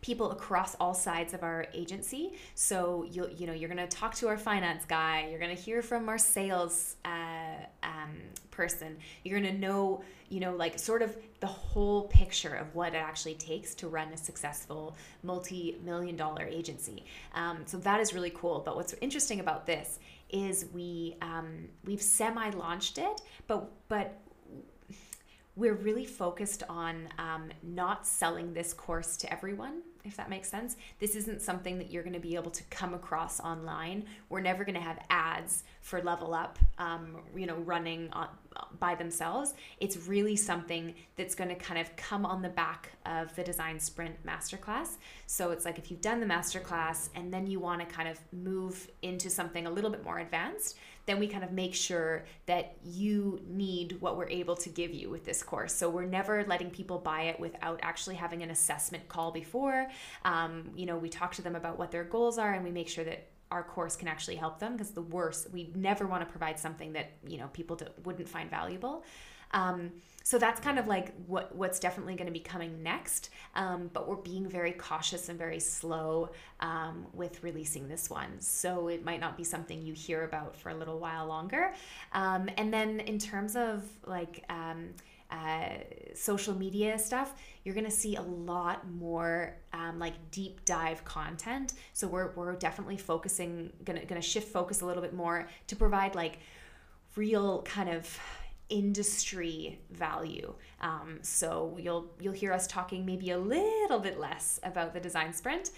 people 0.00 0.30
across 0.30 0.74
all 0.76 0.94
sides 0.94 1.34
of 1.34 1.42
our 1.42 1.66
agency. 1.74 2.32
So 2.54 3.04
you 3.10 3.28
you 3.36 3.46
know 3.46 3.52
you're 3.52 3.68
to 3.88 3.96
talk 3.96 4.14
to 4.16 4.28
our 4.28 4.38
finance 4.38 4.84
guy. 4.84 5.28
You're 5.30 5.40
to 5.54 5.62
hear 5.62 5.82
from 5.82 6.08
our 6.08 6.18
sales 6.18 6.96
uh, 7.04 7.64
um, 7.82 8.16
person. 8.50 8.96
You're 9.24 9.40
to 9.40 9.52
know 9.52 10.02
you 10.28 10.40
know 10.40 10.54
like 10.54 10.78
sort 10.78 11.02
of 11.02 11.16
the 11.40 11.46
whole 11.46 12.04
picture 12.08 12.54
of 12.54 12.74
what 12.74 12.94
it 12.94 12.98
actually 12.98 13.34
takes 13.34 13.74
to 13.76 13.88
run 13.88 14.08
a 14.12 14.16
successful 14.16 14.96
multi-million 15.22 16.16
dollar 16.16 16.44
agency. 16.44 17.04
Um, 17.34 17.62
so 17.66 17.78
that 17.78 18.00
is 18.00 18.12
really 18.14 18.32
cool. 18.34 18.62
But 18.64 18.76
what's 18.76 18.94
interesting 19.00 19.40
about 19.40 19.66
this 19.66 19.98
is 20.30 20.66
we 20.72 21.16
um, 21.22 21.68
we've 21.84 22.02
semi-launched 22.02 22.98
it, 22.98 23.20
but 23.46 23.70
but 23.88 24.20
we're 25.56 25.74
really 25.74 26.06
focused 26.06 26.62
on 26.68 27.08
um, 27.18 27.50
not 27.62 28.06
selling 28.06 28.54
this 28.54 28.72
course 28.72 29.16
to 29.18 29.32
everyone, 29.32 29.82
if 30.04 30.16
that 30.16 30.30
makes 30.30 30.48
sense. 30.48 30.76
This 30.98 31.14
isn't 31.14 31.42
something 31.42 31.78
that 31.78 31.90
you're 31.90 32.02
going 32.02 32.14
to 32.14 32.20
be 32.20 32.34
able 32.34 32.50
to 32.50 32.62
come 32.64 32.94
across 32.94 33.40
online. 33.40 34.04
We're 34.28 34.40
never 34.40 34.64
going 34.64 34.74
to 34.74 34.80
have 34.80 34.98
ads 35.10 35.64
for 35.80 36.02
Level 36.02 36.34
Up, 36.34 36.58
um, 36.78 37.18
you 37.36 37.46
know, 37.46 37.56
running 37.56 38.10
on, 38.12 38.28
by 38.78 38.94
themselves. 38.94 39.54
It's 39.78 39.96
really 40.08 40.36
something 40.36 40.94
that's 41.16 41.34
going 41.34 41.50
to 41.50 41.56
kind 41.56 41.80
of 41.80 41.94
come 41.96 42.24
on 42.26 42.42
the 42.42 42.48
back 42.48 42.92
of 43.06 43.34
the 43.36 43.42
Design 43.42 43.78
Sprint 43.78 44.24
Masterclass. 44.26 44.96
So 45.26 45.50
it's 45.50 45.64
like 45.64 45.78
if 45.78 45.90
you've 45.90 46.00
done 46.00 46.20
the 46.20 46.26
masterclass 46.26 47.08
and 47.14 47.32
then 47.32 47.46
you 47.46 47.60
want 47.60 47.80
to 47.80 47.86
kind 47.86 48.08
of 48.08 48.18
move 48.32 48.90
into 49.02 49.30
something 49.30 49.66
a 49.66 49.70
little 49.70 49.90
bit 49.90 50.04
more 50.04 50.18
advanced, 50.18 50.76
then 51.10 51.18
we 51.18 51.26
kind 51.26 51.42
of 51.42 51.50
make 51.50 51.74
sure 51.74 52.24
that 52.46 52.76
you 52.84 53.40
need 53.48 54.00
what 54.00 54.16
we're 54.16 54.28
able 54.28 54.56
to 54.56 54.68
give 54.68 54.94
you 54.94 55.10
with 55.10 55.24
this 55.24 55.42
course. 55.42 55.74
So 55.74 55.90
we're 55.90 56.06
never 56.06 56.44
letting 56.46 56.70
people 56.70 56.98
buy 56.98 57.22
it 57.22 57.40
without 57.40 57.80
actually 57.82 58.14
having 58.14 58.42
an 58.44 58.50
assessment 58.50 59.08
call 59.08 59.32
before. 59.32 59.88
Um, 60.24 60.70
you 60.76 60.86
know, 60.86 60.96
we 60.96 61.08
talk 61.08 61.34
to 61.34 61.42
them 61.42 61.56
about 61.56 61.78
what 61.78 61.90
their 61.90 62.04
goals 62.04 62.38
are 62.38 62.52
and 62.52 62.64
we 62.64 62.70
make 62.70 62.88
sure 62.88 63.04
that 63.04 63.26
our 63.50 63.64
course 63.64 63.96
can 63.96 64.06
actually 64.06 64.36
help 64.36 64.60
them 64.60 64.72
because 64.72 64.92
the 64.92 65.02
worst 65.02 65.50
we 65.52 65.72
never 65.74 66.06
want 66.06 66.22
to 66.22 66.30
provide 66.30 66.56
something 66.56 66.92
that 66.92 67.10
you 67.26 67.36
know 67.36 67.48
people 67.48 67.76
wouldn't 68.04 68.28
find 68.28 68.48
valuable 68.48 69.02
um, 69.52 69.92
so 70.22 70.38
that's 70.38 70.60
kind 70.60 70.78
of 70.78 70.86
like 70.86 71.12
what 71.26 71.54
what's 71.56 71.80
definitely 71.80 72.14
going 72.14 72.26
to 72.26 72.32
be 72.32 72.40
coming 72.40 72.82
next. 72.82 73.30
Um, 73.54 73.90
but 73.92 74.06
we're 74.06 74.16
being 74.16 74.48
very 74.48 74.72
cautious 74.72 75.28
and 75.28 75.38
very 75.38 75.58
slow 75.58 76.30
um, 76.60 77.06
with 77.12 77.42
releasing 77.42 77.88
this 77.88 78.08
one. 78.08 78.40
So 78.40 78.88
it 78.88 79.04
might 79.04 79.20
not 79.20 79.36
be 79.36 79.44
something 79.44 79.82
you 79.82 79.92
hear 79.92 80.24
about 80.24 80.54
for 80.54 80.70
a 80.70 80.74
little 80.74 80.98
while 80.98 81.26
longer. 81.26 81.72
Um, 82.12 82.48
and 82.58 82.72
then 82.72 83.00
in 83.00 83.18
terms 83.18 83.56
of 83.56 83.82
like 84.06 84.44
um, 84.48 84.90
uh, 85.30 85.70
social 86.14 86.54
media 86.54 86.98
stuff, 86.98 87.34
you're 87.64 87.74
going 87.74 87.86
to 87.86 87.90
see 87.90 88.16
a 88.16 88.22
lot 88.22 88.88
more 88.90 89.56
um, 89.72 89.98
like 89.98 90.14
deep 90.30 90.64
dive 90.64 91.04
content. 91.04 91.74
So 91.92 92.06
we're, 92.06 92.32
we're 92.32 92.54
definitely 92.54 92.98
focusing, 92.98 93.72
gonna, 93.84 94.04
gonna 94.04 94.22
shift 94.22 94.48
focus 94.48 94.80
a 94.80 94.86
little 94.86 95.02
bit 95.02 95.14
more 95.14 95.48
to 95.68 95.76
provide 95.76 96.14
like 96.14 96.38
real 97.16 97.62
kind 97.62 97.88
of 97.88 98.18
industry 98.70 99.80
value. 99.90 100.54
Um, 100.80 101.18
so 101.22 101.76
you'll 101.78 102.12
you'll 102.20 102.32
hear 102.32 102.52
us 102.52 102.66
talking 102.66 103.04
maybe 103.04 103.30
a 103.30 103.38
little 103.38 103.98
bit 103.98 104.18
less 104.18 104.58
about 104.62 104.94
the 104.94 105.00
design 105.00 105.32
sprint 105.32 105.70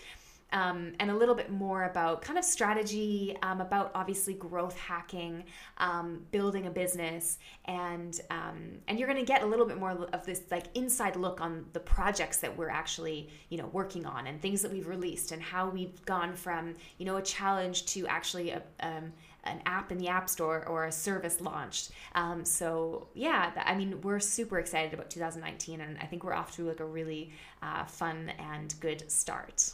um, 0.52 0.92
and 1.00 1.10
a 1.10 1.16
little 1.16 1.34
bit 1.34 1.50
more 1.50 1.84
about 1.84 2.22
kind 2.22 2.38
of 2.38 2.44
strategy, 2.44 3.36
um, 3.42 3.60
about 3.60 3.90
obviously 3.94 4.34
growth 4.34 4.78
hacking, 4.78 5.44
um, 5.78 6.20
building 6.30 6.66
a 6.66 6.70
business, 6.70 7.38
and 7.64 8.20
um, 8.30 8.78
and 8.86 8.98
you're 8.98 9.08
going 9.08 9.18
to 9.20 9.26
get 9.26 9.42
a 9.42 9.46
little 9.46 9.66
bit 9.66 9.78
more 9.78 9.90
of 9.90 10.26
this 10.26 10.42
like 10.50 10.66
inside 10.74 11.16
look 11.16 11.40
on 11.40 11.64
the 11.72 11.80
projects 11.80 12.38
that 12.38 12.56
we're 12.56 12.68
actually 12.68 13.30
you 13.48 13.58
know 13.58 13.66
working 13.72 14.04
on 14.04 14.26
and 14.26 14.40
things 14.40 14.62
that 14.62 14.70
we've 14.70 14.88
released 14.88 15.32
and 15.32 15.42
how 15.42 15.68
we've 15.68 16.04
gone 16.04 16.34
from 16.34 16.74
you 16.98 17.06
know 17.06 17.16
a 17.16 17.22
challenge 17.22 17.86
to 17.86 18.06
actually 18.06 18.50
a, 18.50 18.62
um, 18.80 19.12
an 19.44 19.60
app 19.66 19.90
in 19.92 19.98
the 19.98 20.08
app 20.08 20.28
store 20.28 20.66
or 20.66 20.84
a 20.84 20.92
service 20.92 21.40
launched. 21.40 21.90
Um, 22.14 22.44
so 22.44 23.08
yeah, 23.14 23.50
I 23.64 23.74
mean, 23.74 24.00
we're 24.02 24.20
super 24.20 24.58
excited 24.58 24.94
about 24.94 25.10
2019, 25.10 25.80
and 25.80 25.98
I 25.98 26.06
think 26.06 26.24
we're 26.24 26.34
off 26.34 26.52
to 26.56 26.68
like 26.68 26.80
a 26.80 26.84
really 26.84 27.32
uh, 27.62 27.84
fun 27.84 28.32
and 28.38 28.74
good 28.80 29.10
start 29.10 29.72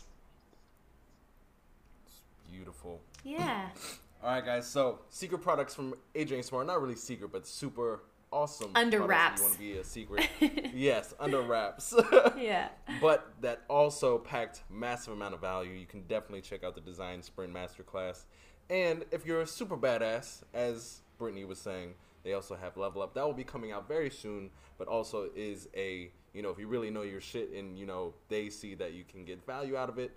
beautiful. 2.58 3.00
Yeah. 3.24 3.68
All 4.22 4.30
right, 4.30 4.44
guys. 4.44 4.66
So 4.66 5.00
secret 5.10 5.38
products 5.38 5.74
from 5.74 5.94
AJ 6.14 6.44
Smart, 6.44 6.66
not 6.66 6.82
really 6.82 6.96
secret, 6.96 7.30
but 7.32 7.46
super 7.46 8.02
awesome. 8.32 8.72
Under 8.74 9.02
wraps. 9.02 9.40
You 9.40 9.44
want 9.44 9.54
to 9.54 9.60
be 9.60 9.78
a 9.78 9.84
secret? 9.84 10.28
yes, 10.74 11.14
under 11.20 11.40
wraps. 11.40 11.94
yeah. 12.36 12.68
But 13.00 13.32
that 13.42 13.62
also 13.68 14.18
packed 14.18 14.62
massive 14.68 15.12
amount 15.12 15.34
of 15.34 15.40
value. 15.40 15.72
You 15.72 15.86
can 15.86 16.02
definitely 16.02 16.40
check 16.40 16.64
out 16.64 16.74
the 16.74 16.80
Design 16.80 17.22
Sprint 17.22 17.54
Masterclass. 17.54 18.24
And 18.70 19.04
if 19.10 19.24
you're 19.24 19.40
a 19.40 19.46
super 19.46 19.76
badass, 19.76 20.42
as 20.52 21.00
Brittany 21.18 21.44
was 21.44 21.58
saying, 21.58 21.94
they 22.22 22.34
also 22.34 22.56
have 22.56 22.76
Level 22.76 23.02
Up. 23.02 23.14
That 23.14 23.24
will 23.24 23.32
be 23.32 23.44
coming 23.44 23.72
out 23.72 23.88
very 23.88 24.10
soon, 24.10 24.50
but 24.76 24.88
also 24.88 25.30
is 25.34 25.68
a, 25.74 26.10
you 26.34 26.42
know, 26.42 26.50
if 26.50 26.58
you 26.58 26.66
really 26.66 26.90
know 26.90 27.02
your 27.02 27.20
shit 27.20 27.50
and, 27.52 27.78
you 27.78 27.86
know, 27.86 28.14
they 28.28 28.50
see 28.50 28.74
that 28.74 28.92
you 28.92 29.04
can 29.04 29.24
get 29.24 29.44
value 29.46 29.76
out 29.76 29.88
of 29.88 29.98
it, 29.98 30.12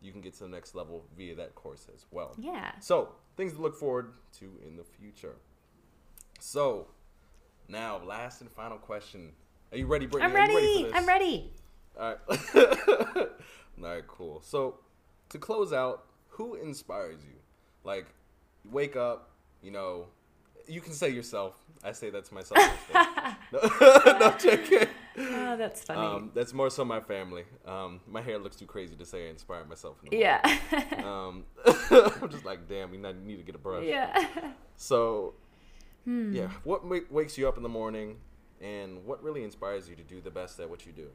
you 0.00 0.12
can 0.12 0.20
get 0.20 0.34
to 0.34 0.40
the 0.40 0.48
next 0.48 0.74
level 0.74 1.04
via 1.16 1.34
that 1.36 1.54
course 1.54 1.86
as 1.94 2.04
well. 2.10 2.34
Yeah. 2.38 2.72
So, 2.80 3.10
things 3.36 3.54
to 3.54 3.62
look 3.62 3.76
forward 3.76 4.12
to 4.38 4.50
in 4.66 4.76
the 4.76 4.84
future. 4.84 5.36
So, 6.40 6.88
now, 7.68 8.02
last 8.04 8.40
and 8.40 8.50
final 8.50 8.76
question. 8.76 9.32
Are 9.72 9.78
you 9.78 9.86
ready, 9.86 10.06
Brittany? 10.06 10.30
I'm 10.30 10.36
ready. 10.36 10.54
ready 10.54 10.90
I'm 10.92 11.06
ready. 11.06 11.52
All 11.98 12.14
right. 12.28 12.48
All 13.82 13.90
right, 13.90 14.06
cool. 14.06 14.42
So, 14.42 14.80
to 15.30 15.38
close 15.38 15.72
out, 15.72 16.04
who 16.28 16.54
inspires 16.54 17.20
you? 17.24 17.36
Like, 17.84 18.06
wake 18.70 18.96
up, 18.96 19.30
you 19.62 19.70
know, 19.70 20.06
you 20.66 20.80
can 20.80 20.92
say 20.92 21.10
yourself. 21.10 21.54
I 21.82 21.92
say 21.92 22.10
that 22.10 22.24
to 22.26 22.34
myself. 22.34 22.58
no, 23.52 23.60
no, 24.18 24.34
joking. 24.38 24.88
Oh, 25.18 25.56
that's 25.56 25.84
funny. 25.84 26.00
Um, 26.00 26.30
that's 26.34 26.52
more 26.52 26.70
so 26.70 26.84
my 26.84 27.00
family. 27.00 27.44
Um, 27.66 28.00
my 28.08 28.22
hair 28.22 28.38
looks 28.38 28.56
too 28.56 28.66
crazy 28.66 28.96
to 28.96 29.04
say 29.04 29.26
I 29.26 29.30
inspire 29.30 29.64
myself. 29.64 29.96
yeah. 30.10 30.40
um, 31.04 31.44
I'm 31.66 32.30
just 32.30 32.44
like, 32.44 32.68
damn, 32.68 32.90
we 32.90 32.96
need 32.96 33.36
to 33.36 33.42
get 33.42 33.54
a 33.54 33.58
brush. 33.58 33.84
Yeah. 33.84 34.28
So, 34.76 35.34
hmm. 36.04 36.32
yeah, 36.34 36.48
what 36.64 36.82
wakes 37.12 37.38
you 37.38 37.46
up 37.46 37.56
in 37.56 37.62
the 37.62 37.68
morning, 37.68 38.16
and 38.60 39.04
what 39.04 39.22
really 39.22 39.44
inspires 39.44 39.88
you 39.88 39.96
to 39.96 40.02
do 40.02 40.20
the 40.20 40.30
best 40.30 40.58
at 40.58 40.68
what 40.68 40.86
you 40.86 40.92
do? 40.92 41.08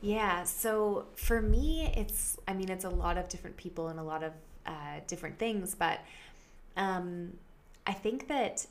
Yeah. 0.00 0.44
So 0.44 1.06
for 1.16 1.40
me, 1.40 1.92
it's 1.96 2.38
I 2.46 2.52
mean, 2.52 2.70
it's 2.70 2.84
a 2.84 2.90
lot 2.90 3.16
of 3.16 3.28
different 3.28 3.56
people 3.56 3.88
and 3.88 3.98
a 3.98 4.02
lot 4.02 4.22
of 4.22 4.32
uh, 4.66 5.00
different 5.06 5.38
things, 5.38 5.74
but 5.74 6.00
um, 6.76 7.32
I 7.86 7.92
think 7.92 8.28
that 8.28 8.66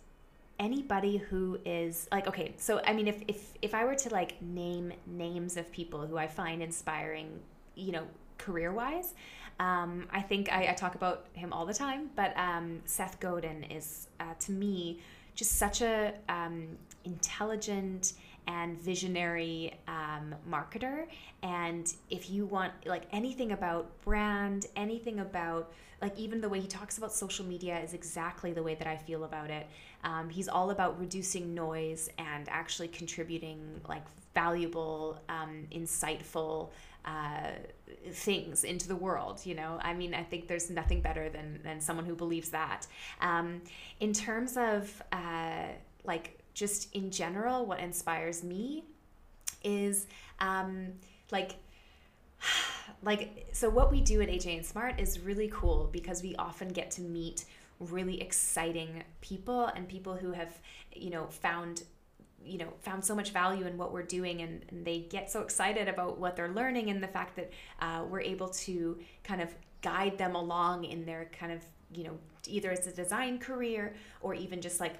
anybody 0.59 1.17
who 1.17 1.59
is 1.65 2.07
like 2.11 2.27
okay 2.27 2.53
so 2.57 2.79
i 2.85 2.93
mean 2.93 3.07
if 3.07 3.21
if 3.27 3.53
if 3.61 3.73
i 3.73 3.83
were 3.83 3.95
to 3.95 4.09
like 4.09 4.39
name 4.41 4.93
names 5.07 5.57
of 5.57 5.69
people 5.71 6.05
who 6.05 6.15
i 6.15 6.27
find 6.27 6.61
inspiring 6.61 7.39
you 7.75 7.91
know 7.91 8.03
career 8.37 8.71
wise 8.71 9.13
um, 9.59 10.07
i 10.11 10.21
think 10.21 10.51
I, 10.51 10.69
I, 10.69 10.73
talk 10.73 10.95
about 10.95 11.25
him 11.33 11.51
all 11.51 11.65
the 11.65 11.73
time 11.73 12.09
but 12.15 12.37
um, 12.37 12.81
seth 12.85 13.19
godin 13.19 13.63
is 13.65 14.07
uh, 14.19 14.33
to 14.41 14.51
me 14.51 14.99
just 15.35 15.53
such 15.53 15.81
a 15.81 16.13
um, 16.29 16.77
intelligent 17.03 18.13
and 18.47 18.79
visionary 18.81 19.73
um, 19.87 20.35
marketer. 20.49 21.05
And 21.41 21.93
if 22.09 22.29
you 22.29 22.45
want 22.45 22.73
like 22.85 23.03
anything 23.11 23.51
about 23.51 24.01
brand 24.01 24.67
anything 24.75 25.19
about 25.19 25.71
like 26.01 26.17
even 26.17 26.41
the 26.41 26.49
way 26.49 26.59
he 26.59 26.67
talks 26.67 26.97
about 26.97 27.13
social 27.13 27.45
media 27.45 27.79
is 27.79 27.93
exactly 27.93 28.51
the 28.51 28.61
way 28.61 28.75
that 28.75 28.87
i 28.87 28.97
feel 28.97 29.23
about 29.23 29.49
it. 29.49 29.67
Um, 30.03 30.29
he's 30.29 30.49
all 30.49 30.71
about 30.71 30.99
reducing 30.99 31.53
noise 31.53 32.09
and 32.17 32.47
actually 32.49 32.89
contributing 32.89 33.79
like 33.87 34.03
valuable 34.35 35.21
um, 35.29 35.67
insightful 35.71 36.71
uh, 37.05 37.51
things 38.11 38.63
into 38.63 38.87
the 38.87 38.95
world 38.95 39.41
you 39.45 39.55
know? 39.55 39.79
I 39.81 39.93
mean 39.93 40.13
i 40.13 40.23
think 40.23 40.47
there's 40.47 40.69
nothing 40.69 41.01
better 41.01 41.29
than 41.29 41.59
than 41.63 41.79
someone 41.79 42.05
who 42.05 42.15
believes 42.15 42.49
that. 42.49 42.87
Um, 43.21 43.61
in 43.99 44.13
terms 44.13 44.57
of 44.57 45.01
uh, 45.11 45.67
like 46.03 46.42
just 46.53 46.93
in 46.93 47.11
general, 47.11 47.65
what 47.65 47.79
inspires 47.79 48.43
me 48.43 48.83
is 49.63 50.07
um, 50.39 50.93
like 51.31 51.55
like 53.03 53.47
so 53.51 53.69
what 53.69 53.91
we 53.91 54.01
do 54.01 54.21
at 54.21 54.29
AJ 54.29 54.57
and 54.57 54.65
Smart 54.65 54.99
is 54.99 55.19
really 55.19 55.49
cool 55.53 55.89
because 55.91 56.21
we 56.21 56.35
often 56.35 56.69
get 56.69 56.91
to 56.91 57.01
meet 57.01 57.45
really 57.79 58.21
exciting 58.21 59.03
people 59.21 59.65
and 59.65 59.87
people 59.87 60.15
who 60.15 60.31
have 60.31 60.59
you 60.93 61.09
know 61.09 61.27
found 61.27 61.83
you 62.45 62.57
know 62.57 62.67
found 62.81 63.03
so 63.03 63.15
much 63.15 63.31
value 63.31 63.65
in 63.65 63.77
what 63.77 63.91
we're 63.91 64.03
doing 64.03 64.41
and, 64.41 64.63
and 64.69 64.85
they 64.85 64.99
get 64.99 65.31
so 65.31 65.41
excited 65.41 65.87
about 65.87 66.19
what 66.19 66.35
they're 66.35 66.53
learning 66.53 66.89
and 66.89 67.01
the 67.01 67.07
fact 67.07 67.35
that 67.35 67.51
uh, 67.79 68.03
we're 68.09 68.21
able 68.21 68.49
to 68.49 68.97
kind 69.23 69.41
of 69.41 69.49
guide 69.81 70.17
them 70.17 70.35
along 70.35 70.83
in 70.85 71.05
their 71.05 71.29
kind 71.37 71.51
of 71.51 71.61
you 71.93 72.03
know 72.03 72.17
either 72.47 72.71
as 72.71 72.85
a 72.87 72.91
design 72.91 73.39
career 73.39 73.93
or 74.21 74.33
even 74.33 74.61
just 74.61 74.79
like 74.79 74.95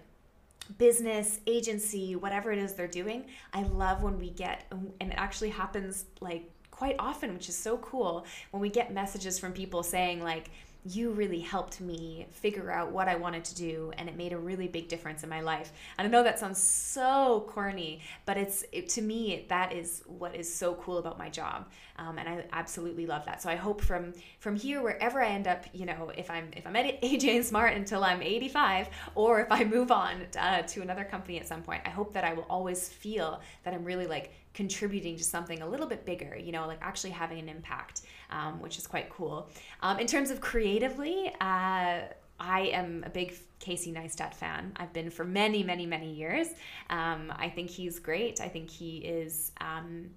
business, 0.78 1.40
agency, 1.48 2.16
whatever 2.16 2.52
it 2.52 2.60
is 2.60 2.74
they're 2.74 2.88
doing. 2.88 3.26
I 3.54 3.64
love 3.64 4.04
when 4.04 4.18
we 4.18 4.30
get, 4.30 4.66
and 4.72 5.12
it 5.12 5.16
actually 5.18 5.50
happens 5.50 6.06
like 6.22 6.50
quite 6.72 6.96
often, 7.00 7.34
which 7.34 7.50
is 7.50 7.58
so 7.58 7.78
cool, 7.78 8.26
when 8.52 8.62
we 8.62 8.70
get 8.70 8.94
messages 8.94 9.38
from 9.40 9.54
people 9.54 9.84
saying, 9.84 10.22
like, 10.22 10.50
you 10.86 11.12
really 11.12 11.40
helped 11.40 11.80
me 11.80 12.28
figure 12.32 12.70
out 12.70 12.92
what 12.92 13.08
I 13.08 13.16
wanted 13.16 13.46
to 13.46 13.56
do, 13.56 13.92
and 13.98 14.10
it 14.10 14.18
made 14.18 14.34
a 14.34 14.38
really 14.38 14.68
big 14.68 14.90
difference 14.90 15.24
in 15.24 15.30
my 15.30 15.42
life. 15.42 15.72
And 15.98 16.06
I 16.08 16.12
know 16.12 16.24
that 16.24 16.40
sounds 16.40 16.60
so 16.60 17.46
corny, 17.48 18.02
but 18.26 18.38
it's 18.38 18.66
it, 18.72 18.90
to 18.90 19.02
me 19.02 19.46
that 19.50 19.72
is 19.74 20.04
what 20.08 20.36
is 20.36 20.54
so 20.54 20.76
cool 20.76 20.98
about 20.98 21.18
my 21.18 21.30
job, 21.30 21.70
um, 21.98 22.18
and 22.18 22.28
I 22.28 22.44
absolutely 22.52 23.06
love 23.06 23.26
that. 23.26 23.42
So 23.42 23.50
I 23.50 23.56
hope 23.56 23.82
from 23.82 24.14
from 24.40 24.56
here, 24.56 24.82
wherever 24.82 25.22
I 25.22 25.30
end 25.30 25.48
up, 25.48 25.66
you 25.74 25.86
know, 25.86 26.12
if 26.18 26.30
I'm 26.30 26.50
if 26.56 26.68
I'm 26.68 26.76
at 26.76 27.02
AJ 27.02 27.36
and 27.36 27.46
Smart 27.46 27.74
until 27.74 28.04
I'm 28.04 28.22
85, 28.22 28.90
or 29.16 29.42
if 29.42 29.52
I 29.52 29.64
move 29.64 29.92
on 29.92 30.28
uh, 30.38 30.64
to 30.64 30.82
another 30.82 31.06
company 31.06 31.40
at 31.40 31.48
some 31.48 31.62
point, 31.62 31.82
I 31.86 31.90
hope 31.90 32.14
that 32.14 32.24
I 32.26 32.34
will 32.34 32.48
always 32.50 32.90
feel 32.90 33.42
that 33.64 33.74
I'm 33.74 33.86
really 33.86 34.08
like 34.08 34.34
contributing 34.54 35.18
to 35.18 35.24
something 35.24 35.62
a 35.62 35.68
little 35.68 35.88
bit 35.88 36.06
bigger, 36.06 36.38
you 36.38 36.52
know, 36.52 36.68
like 36.68 36.80
actually 36.82 37.10
having 37.12 37.40
an 37.40 37.50
impact, 37.50 38.02
um, 38.30 38.62
which 38.62 38.78
is 38.78 38.88
quite 38.88 39.10
cool. 39.10 39.50
Um, 39.82 40.00
in 40.00 40.08
terms 40.08 40.30
of 40.30 40.42
creatively, 40.42 41.32
uh, 41.42 42.02
I 42.40 42.62
am 42.74 43.04
a 43.06 43.10
big 43.10 43.36
Casey 43.60 43.94
Neistat 43.94 44.34
fan. 44.34 44.74
I've 44.76 44.94
been 44.94 45.10
for 45.10 45.24
many, 45.24 45.64
many, 45.64 45.86
many 45.86 46.12
years. 46.12 46.48
Um, 46.90 47.34
I 47.36 47.50
think 47.50 47.70
he's 47.70 48.00
great. 48.00 48.42
I 48.42 48.48
think 48.48 48.70
he 48.70 48.98
is. 48.98 49.52
Um, 49.62 50.10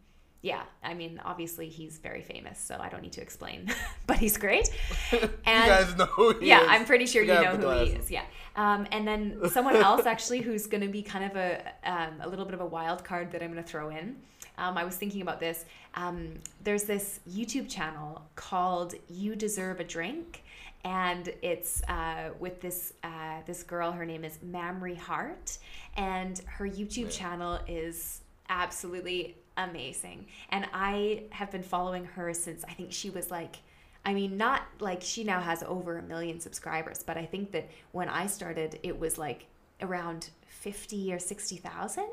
yeah, 0.46 0.62
I 0.80 0.94
mean, 0.94 1.20
obviously 1.24 1.68
he's 1.68 1.98
very 1.98 2.22
famous, 2.22 2.60
so 2.60 2.76
I 2.78 2.88
don't 2.88 3.02
need 3.02 3.14
to 3.14 3.20
explain, 3.20 3.68
but 4.06 4.18
he's 4.18 4.36
great. 4.36 4.70
And 5.44 5.64
you 5.64 5.70
guys 5.70 5.96
know 5.96 6.06
who 6.06 6.38
he 6.38 6.46
yeah, 6.46 6.62
is. 6.62 6.68
I'm 6.70 6.84
pretty 6.84 7.06
sure 7.06 7.22
you 7.22 7.32
Yeah, 7.32 7.52
know 7.52 7.56
who 7.56 7.84
he 7.84 7.90
is. 7.92 8.10
Yeah, 8.12 8.22
um, 8.54 8.86
and 8.92 9.06
then 9.08 9.40
someone 9.50 9.74
else 9.74 10.06
actually 10.06 10.40
who's 10.42 10.68
going 10.68 10.82
to 10.82 10.88
be 10.88 11.02
kind 11.02 11.24
of 11.24 11.36
a 11.36 11.62
um, 11.82 12.20
a 12.20 12.28
little 12.28 12.44
bit 12.44 12.54
of 12.54 12.60
a 12.60 12.66
wild 12.66 13.02
card 13.02 13.32
that 13.32 13.42
I'm 13.42 13.52
going 13.52 13.62
to 13.62 13.68
throw 13.68 13.88
in. 13.90 14.16
Um, 14.56 14.78
I 14.78 14.84
was 14.84 14.94
thinking 14.96 15.20
about 15.20 15.40
this. 15.40 15.64
Um, 15.94 16.34
there's 16.62 16.84
this 16.84 17.18
YouTube 17.28 17.68
channel 17.68 18.22
called 18.36 18.94
"You 19.08 19.34
Deserve 19.34 19.80
a 19.80 19.84
Drink." 19.84 20.44
And 20.84 21.28
it's 21.42 21.82
uh, 21.88 22.30
with 22.38 22.60
this 22.60 22.92
uh, 23.02 23.40
this 23.46 23.64
girl. 23.64 23.90
Her 23.90 24.06
name 24.06 24.24
is 24.24 24.38
Mamrie 24.38 24.96
Hart, 24.96 25.58
and 25.96 26.40
her 26.46 26.68
YouTube 26.68 27.10
channel 27.10 27.58
is 27.66 28.20
absolutely 28.48 29.36
amazing. 29.56 30.26
And 30.50 30.66
I 30.72 31.24
have 31.30 31.50
been 31.50 31.62
following 31.62 32.04
her 32.04 32.32
since 32.34 32.64
I 32.64 32.72
think 32.72 32.92
she 32.92 33.10
was 33.10 33.30
like, 33.30 33.56
I 34.04 34.14
mean, 34.14 34.36
not 34.36 34.62
like 34.78 35.02
she 35.02 35.24
now 35.24 35.40
has 35.40 35.62
over 35.64 35.98
a 35.98 36.02
million 36.02 36.38
subscribers, 36.38 37.02
but 37.02 37.16
I 37.16 37.24
think 37.24 37.50
that 37.52 37.68
when 37.92 38.08
I 38.08 38.26
started, 38.26 38.78
it 38.82 38.98
was 38.98 39.18
like 39.18 39.46
around 39.82 40.30
50 40.48 41.12
or 41.12 41.18
60,000. 41.18 42.04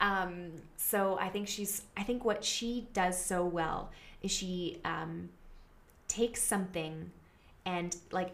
Um, 0.00 0.50
so 0.76 1.16
I 1.18 1.28
think 1.28 1.48
she's, 1.48 1.82
I 1.96 2.02
think 2.02 2.24
what 2.24 2.44
she 2.44 2.88
does 2.92 3.22
so 3.22 3.44
well 3.44 3.90
is 4.22 4.30
she 4.30 4.80
um, 4.84 5.30
takes 6.08 6.42
something 6.42 7.10
and 7.64 7.96
like 8.10 8.32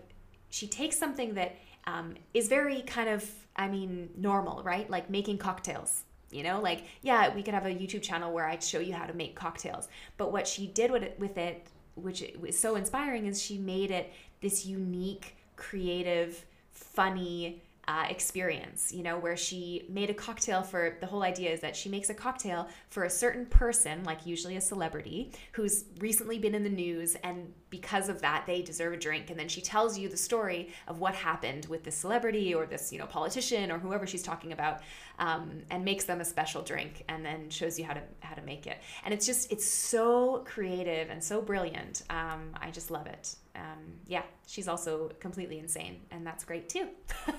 she 0.51 0.67
takes 0.67 0.99
something 0.99 1.35
that 1.35 1.57
um, 1.87 2.15
is 2.35 2.49
very 2.49 2.83
kind 2.83 3.09
of 3.09 3.31
i 3.57 3.69
mean 3.69 4.09
normal 4.17 4.63
right 4.63 4.89
like 4.91 5.09
making 5.11 5.39
cocktails 5.39 6.05
you 6.31 6.43
know 6.43 6.61
like 6.61 6.85
yeah 7.03 7.35
we 7.35 7.43
could 7.43 7.55
have 7.55 7.66
a 7.66 7.70
youtube 7.70 8.03
channel 8.03 8.33
where 8.33 8.47
i'd 8.47 8.62
show 8.62 8.79
you 8.79 8.95
how 8.95 9.07
to 9.07 9.14
make 9.14 9.35
cocktails. 9.35 9.89
But 10.16 10.33
what 10.33 10.47
she 10.47 10.66
did 10.66 10.91
with 10.91 11.03
it, 11.03 11.16
with 11.18 11.39
it 11.39 11.66
which 11.95 12.24
was 12.41 12.59
so 12.59 12.76
inspiring 12.76 13.26
is 13.26 13.43
she 13.43 13.59
made 13.59 13.91
it 13.91 14.12
this 14.41 14.64
unique 14.64 15.37
creative 15.57 16.45
funny 16.72 17.62
uh, 17.89 18.05
experience, 18.11 18.93
you 18.93 19.03
know, 19.03 19.18
where 19.18 19.36
she 19.36 19.86
made 19.89 20.11
a 20.11 20.14
cocktail 20.14 20.62
for 20.62 20.99
the 21.01 21.07
whole 21.07 21.22
idea 21.22 21.51
is 21.51 21.61
that 21.61 21.74
she 21.74 21.89
makes 21.89 22.11
a 22.11 22.14
cocktail 22.14 22.68
for 22.91 23.05
a 23.05 23.11
certain 23.11 23.47
person, 23.47 24.05
like 24.05 24.26
usually 24.26 24.57
a 24.57 24.61
celebrity, 24.61 25.32
who's 25.53 25.86
recently 25.99 26.39
been 26.39 26.55
in 26.55 26.62
the 26.62 26.68
news, 26.68 27.14
and 27.24 27.51
because 27.70 28.11
of 28.11 28.20
that, 28.20 28.45
they 28.47 28.61
deserve 28.61 28.93
a 28.93 28.97
drink. 28.99 29.30
And 29.30 29.41
then 29.41 29.49
she 29.49 29.62
tells 29.62 29.99
you 29.99 30.11
the 30.11 30.18
story 30.18 30.68
of 30.86 31.01
what 31.01 31.14
happened 31.14 31.64
with 31.66 31.82
this 31.82 31.95
celebrity 31.95 32.55
or 32.55 32.66
this, 32.66 32.93
you 32.93 32.99
know, 32.99 33.07
politician 33.07 33.72
or 33.72 33.78
whoever 33.78 34.07
she's 34.07 34.22
talking 34.22 34.53
about, 34.53 34.82
um, 35.18 35.62
and 35.70 35.82
makes 35.82 36.05
them 36.05 36.20
a 36.20 36.26
special 36.26 36.61
drink, 36.61 37.05
and 37.09 37.24
then 37.24 37.49
shows 37.49 37.78
you 37.78 37.86
how 37.86 37.95
to 37.95 38.03
how 38.20 38.34
to 38.34 38.43
make 38.43 38.66
it. 38.66 38.76
And 39.07 39.14
it's 39.14 39.24
just 39.24 39.51
it's 39.51 39.66
so 39.66 40.45
creative 40.47 41.09
and 41.09 41.24
so 41.24 41.41
brilliant. 41.41 42.03
Um, 42.11 42.51
I 42.61 42.70
just 42.70 42.91
love 42.91 43.07
it. 43.07 43.34
Um, 43.57 43.95
yeah, 44.07 44.24
she's 44.47 44.68
also 44.68 45.11
completely 45.20 45.59
insane, 45.59 46.03
and 46.11 46.26
that's 46.26 46.45
great 46.45 46.68
too. 46.68 46.89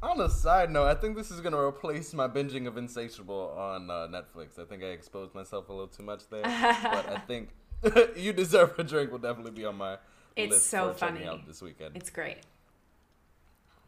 On 0.00 0.20
a 0.20 0.30
side 0.30 0.70
note, 0.70 0.86
I 0.86 0.94
think 0.94 1.16
this 1.16 1.30
is 1.30 1.40
gonna 1.40 1.58
replace 1.58 2.14
my 2.14 2.28
binging 2.28 2.68
of 2.68 2.76
Insatiable 2.76 3.52
on 3.58 3.90
uh, 3.90 4.06
Netflix. 4.06 4.58
I 4.58 4.64
think 4.64 4.82
I 4.84 4.86
exposed 4.86 5.34
myself 5.34 5.68
a 5.68 5.72
little 5.72 5.88
too 5.88 6.04
much 6.04 6.28
there, 6.30 6.42
but 6.42 7.08
I 7.08 7.20
think 7.26 7.48
you 8.16 8.32
deserve 8.32 8.78
a 8.78 8.84
drink 8.84 9.10
will 9.10 9.18
definitely 9.18 9.50
be 9.50 9.64
on 9.64 9.76
my 9.76 9.96
It's 10.36 10.52
list 10.52 10.66
so 10.68 10.92
for 10.92 10.98
funny. 10.98 11.24
out 11.24 11.46
this 11.48 11.60
weekend. 11.60 11.96
It's 11.96 12.10
great. 12.10 12.38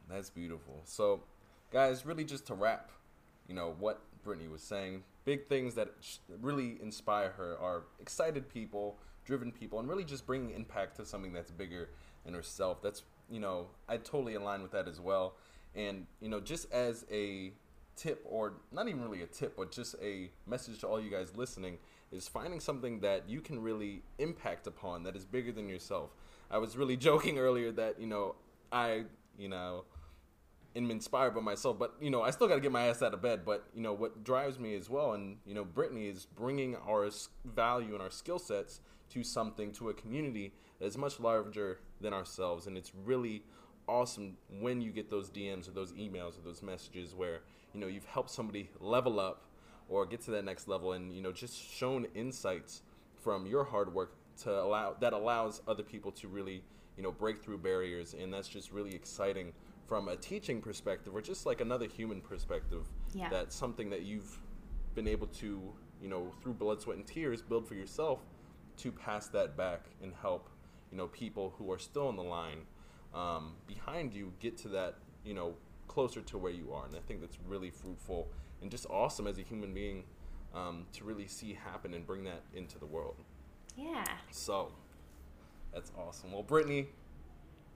That's 0.09 0.31
beautiful. 0.31 0.81
So, 0.85 1.23
guys, 1.73 2.05
really 2.05 2.25
just 2.25 2.45
to 2.49 2.55
wrap, 2.55 2.91
you 3.47 3.55
know 3.55 3.77
what 3.79 4.01
Brittany 4.25 4.49
was 4.49 4.63
saying. 4.63 5.05
Big 5.25 5.47
things 5.47 5.77
that 5.77 5.91
really 6.41 6.79
inspire 6.83 7.31
her 7.31 7.57
are 7.61 7.85
excited 8.01 8.49
people, 8.49 8.99
driven 9.25 9.53
people, 9.53 9.79
and 9.79 9.89
really 9.89 10.03
just 10.05 10.27
bringing 10.27 10.51
impact 10.51 10.97
to 10.97 11.05
something 11.07 11.33
that's 11.33 11.53
bigger 11.53 11.91
than 12.25 12.35
herself. 12.35 12.83
That's 12.83 13.05
you 13.31 13.39
know 13.39 13.69
I 13.89 13.99
totally 13.99 14.35
align 14.35 14.63
with 14.63 14.73
that 14.73 14.89
as 14.89 14.99
well. 14.99 15.35
And 15.75 16.07
you 16.21 16.29
know 16.29 16.41
just 16.41 16.73
as 16.73 17.05
a 17.11 17.53
tip, 17.97 18.25
or 18.29 18.55
not 18.73 18.89
even 18.89 19.03
really 19.03 19.23
a 19.23 19.27
tip, 19.27 19.57
but 19.57 19.71
just 19.71 19.95
a 20.03 20.31
message 20.47 20.81
to 20.81 20.87
all 20.87 21.01
you 21.01 21.11
guys 21.11 21.37
listening, 21.37 21.79
is 22.11 22.29
finding 22.29 22.61
something 22.61 23.01
that 23.01 23.29
you 23.29 23.41
can 23.41 23.61
really 23.61 24.03
impact 24.18 24.66
upon 24.66 25.03
that 25.05 25.16
is 25.16 25.25
bigger 25.25 25.53
than 25.53 25.68
yourself. 25.68 26.11
I 26.51 26.59
was 26.59 26.77
really 26.77 26.97
joking 27.09 27.39
earlier 27.39 27.71
that 27.73 28.01
you 28.01 28.07
know 28.07 28.37
I 28.73 29.05
you 29.39 29.49
know 29.49 29.85
am 30.77 30.91
inspired 30.91 31.35
by 31.35 31.41
myself, 31.41 31.79
but 31.79 31.95
you 32.01 32.11
know, 32.11 32.23
I 32.23 32.31
still 32.31 32.49
got 32.49 32.55
to 32.55 32.61
get 32.61 32.73
my 32.73 32.87
ass 32.87 33.03
out 33.03 33.14
of 33.14 33.23
bed. 33.23 33.45
But 33.45 33.66
you 33.75 33.83
know, 33.83 33.93
what 33.93 34.25
drives 34.25 34.59
me 34.59 34.75
as 34.75 34.89
well, 34.89 35.12
and 35.12 35.39
you 35.45 35.55
know, 35.55 35.64
Brittany 35.64 36.07
is 36.09 36.27
bringing 36.27 36.77
our 36.77 37.09
value 37.45 37.95
and 37.95 38.03
our 38.03 38.11
skill 38.11 38.39
sets 38.39 38.81
to 39.11 39.25
something, 39.25 39.73
to 39.73 39.89
a 39.89 39.95
community 39.95 40.53
that 40.79 40.87
is 40.87 40.97
much 40.97 41.18
larger 41.18 41.81
than 42.01 42.12
ourselves, 42.12 42.66
and 42.66 42.77
it's 42.77 42.93
really 43.05 43.43
awesome 43.89 44.37
when 44.61 44.81
you 44.81 44.91
get 44.91 45.11
those 45.11 45.31
DMs 45.31 45.68
or 45.68 45.72
those 45.72 45.93
emails 45.93 46.39
or 46.39 46.43
those 46.45 46.62
messages 46.62 47.14
where 47.14 47.41
you 47.74 47.81
know 47.81 47.87
you've 47.87 48.05
helped 48.07 48.31
somebody 48.31 48.70
level 48.81 49.18
up 49.20 49.45
or 49.89 50.07
get 50.07 50.20
to 50.22 50.31
that 50.31 50.45
next 50.45 50.68
level, 50.68 50.93
and 50.93 51.12
you 51.14 51.20
know, 51.20 51.33
just 51.33 51.57
shown 51.57 52.07
insights 52.14 52.83
from 53.22 53.45
your 53.47 53.64
hard 53.64 53.93
work 53.93 54.14
to 54.43 54.51
allow 54.51 54.95
that 55.01 55.12
allows 55.12 55.61
other 55.66 55.83
people 55.83 56.12
to 56.12 56.28
really 56.28 56.62
you 56.97 57.03
know 57.03 57.11
break 57.12 57.43
through 57.43 57.59
barriers, 57.59 58.14
and 58.14 58.33
that's 58.33 58.49
just 58.49 58.72
really 58.72 58.95
exciting 58.95 59.53
from 59.87 60.07
a 60.09 60.16
teaching 60.16 60.61
perspective 60.61 61.12
or 61.14 61.20
just 61.20 61.47
like 61.47 61.61
another 61.61 61.87
human 61.87 62.20
perspective 62.20 62.87
Yeah. 63.12 63.28
that's 63.28 63.57
something 63.57 63.91
that 63.91 64.03
you've 64.03 64.39
been 64.95 65.09
able 65.09 65.26
to 65.26 65.61
you 66.01 66.09
know 66.09 66.33
through 66.41 66.55
blood 66.55 66.81
sweat 66.81 66.97
and 66.97 67.05
tears 67.05 67.43
build 67.43 67.66
for 67.66 67.74
yourself 67.74 68.20
to 68.76 68.93
pass 68.93 69.26
that 69.28 69.57
back 69.57 69.87
and 70.01 70.12
help 70.22 70.49
you 70.93 70.97
know 70.97 71.09
people 71.09 71.55
who 71.59 71.72
are 71.72 71.78
still 71.81 72.07
on 72.07 72.14
the 72.14 72.22
line 72.22 72.59
um, 73.15 73.53
behind 73.67 74.13
you 74.15 74.33
get 74.41 74.57
to 74.59 74.69
that 74.69 74.95
you 75.25 75.35
know 75.35 75.55
closer 75.89 76.21
to 76.21 76.39
where 76.39 76.53
you 76.53 76.73
are 76.73 76.87
and 76.87 76.95
i 76.97 77.01
think 77.01 77.21
that's 77.21 77.39
really 77.47 77.71
fruitful 77.71 78.29
and 78.63 78.71
just 78.71 78.87
awesome 78.89 79.27
as 79.27 79.39
a 79.39 79.43
human 79.43 79.73
being 79.75 80.05
um, 80.55 80.87
to 80.93 81.05
really 81.05 81.27
see 81.27 81.53
happen 81.55 81.95
and 81.95 82.07
bring 82.07 82.25
that 82.25 82.43
into 82.55 82.79
the 82.79 82.87
world 82.87 83.17
Yeah. 83.77 84.05
so 84.31 84.73
that's 85.73 85.93
awesome. 85.97 86.33
Well, 86.33 86.43
Brittany, 86.43 86.89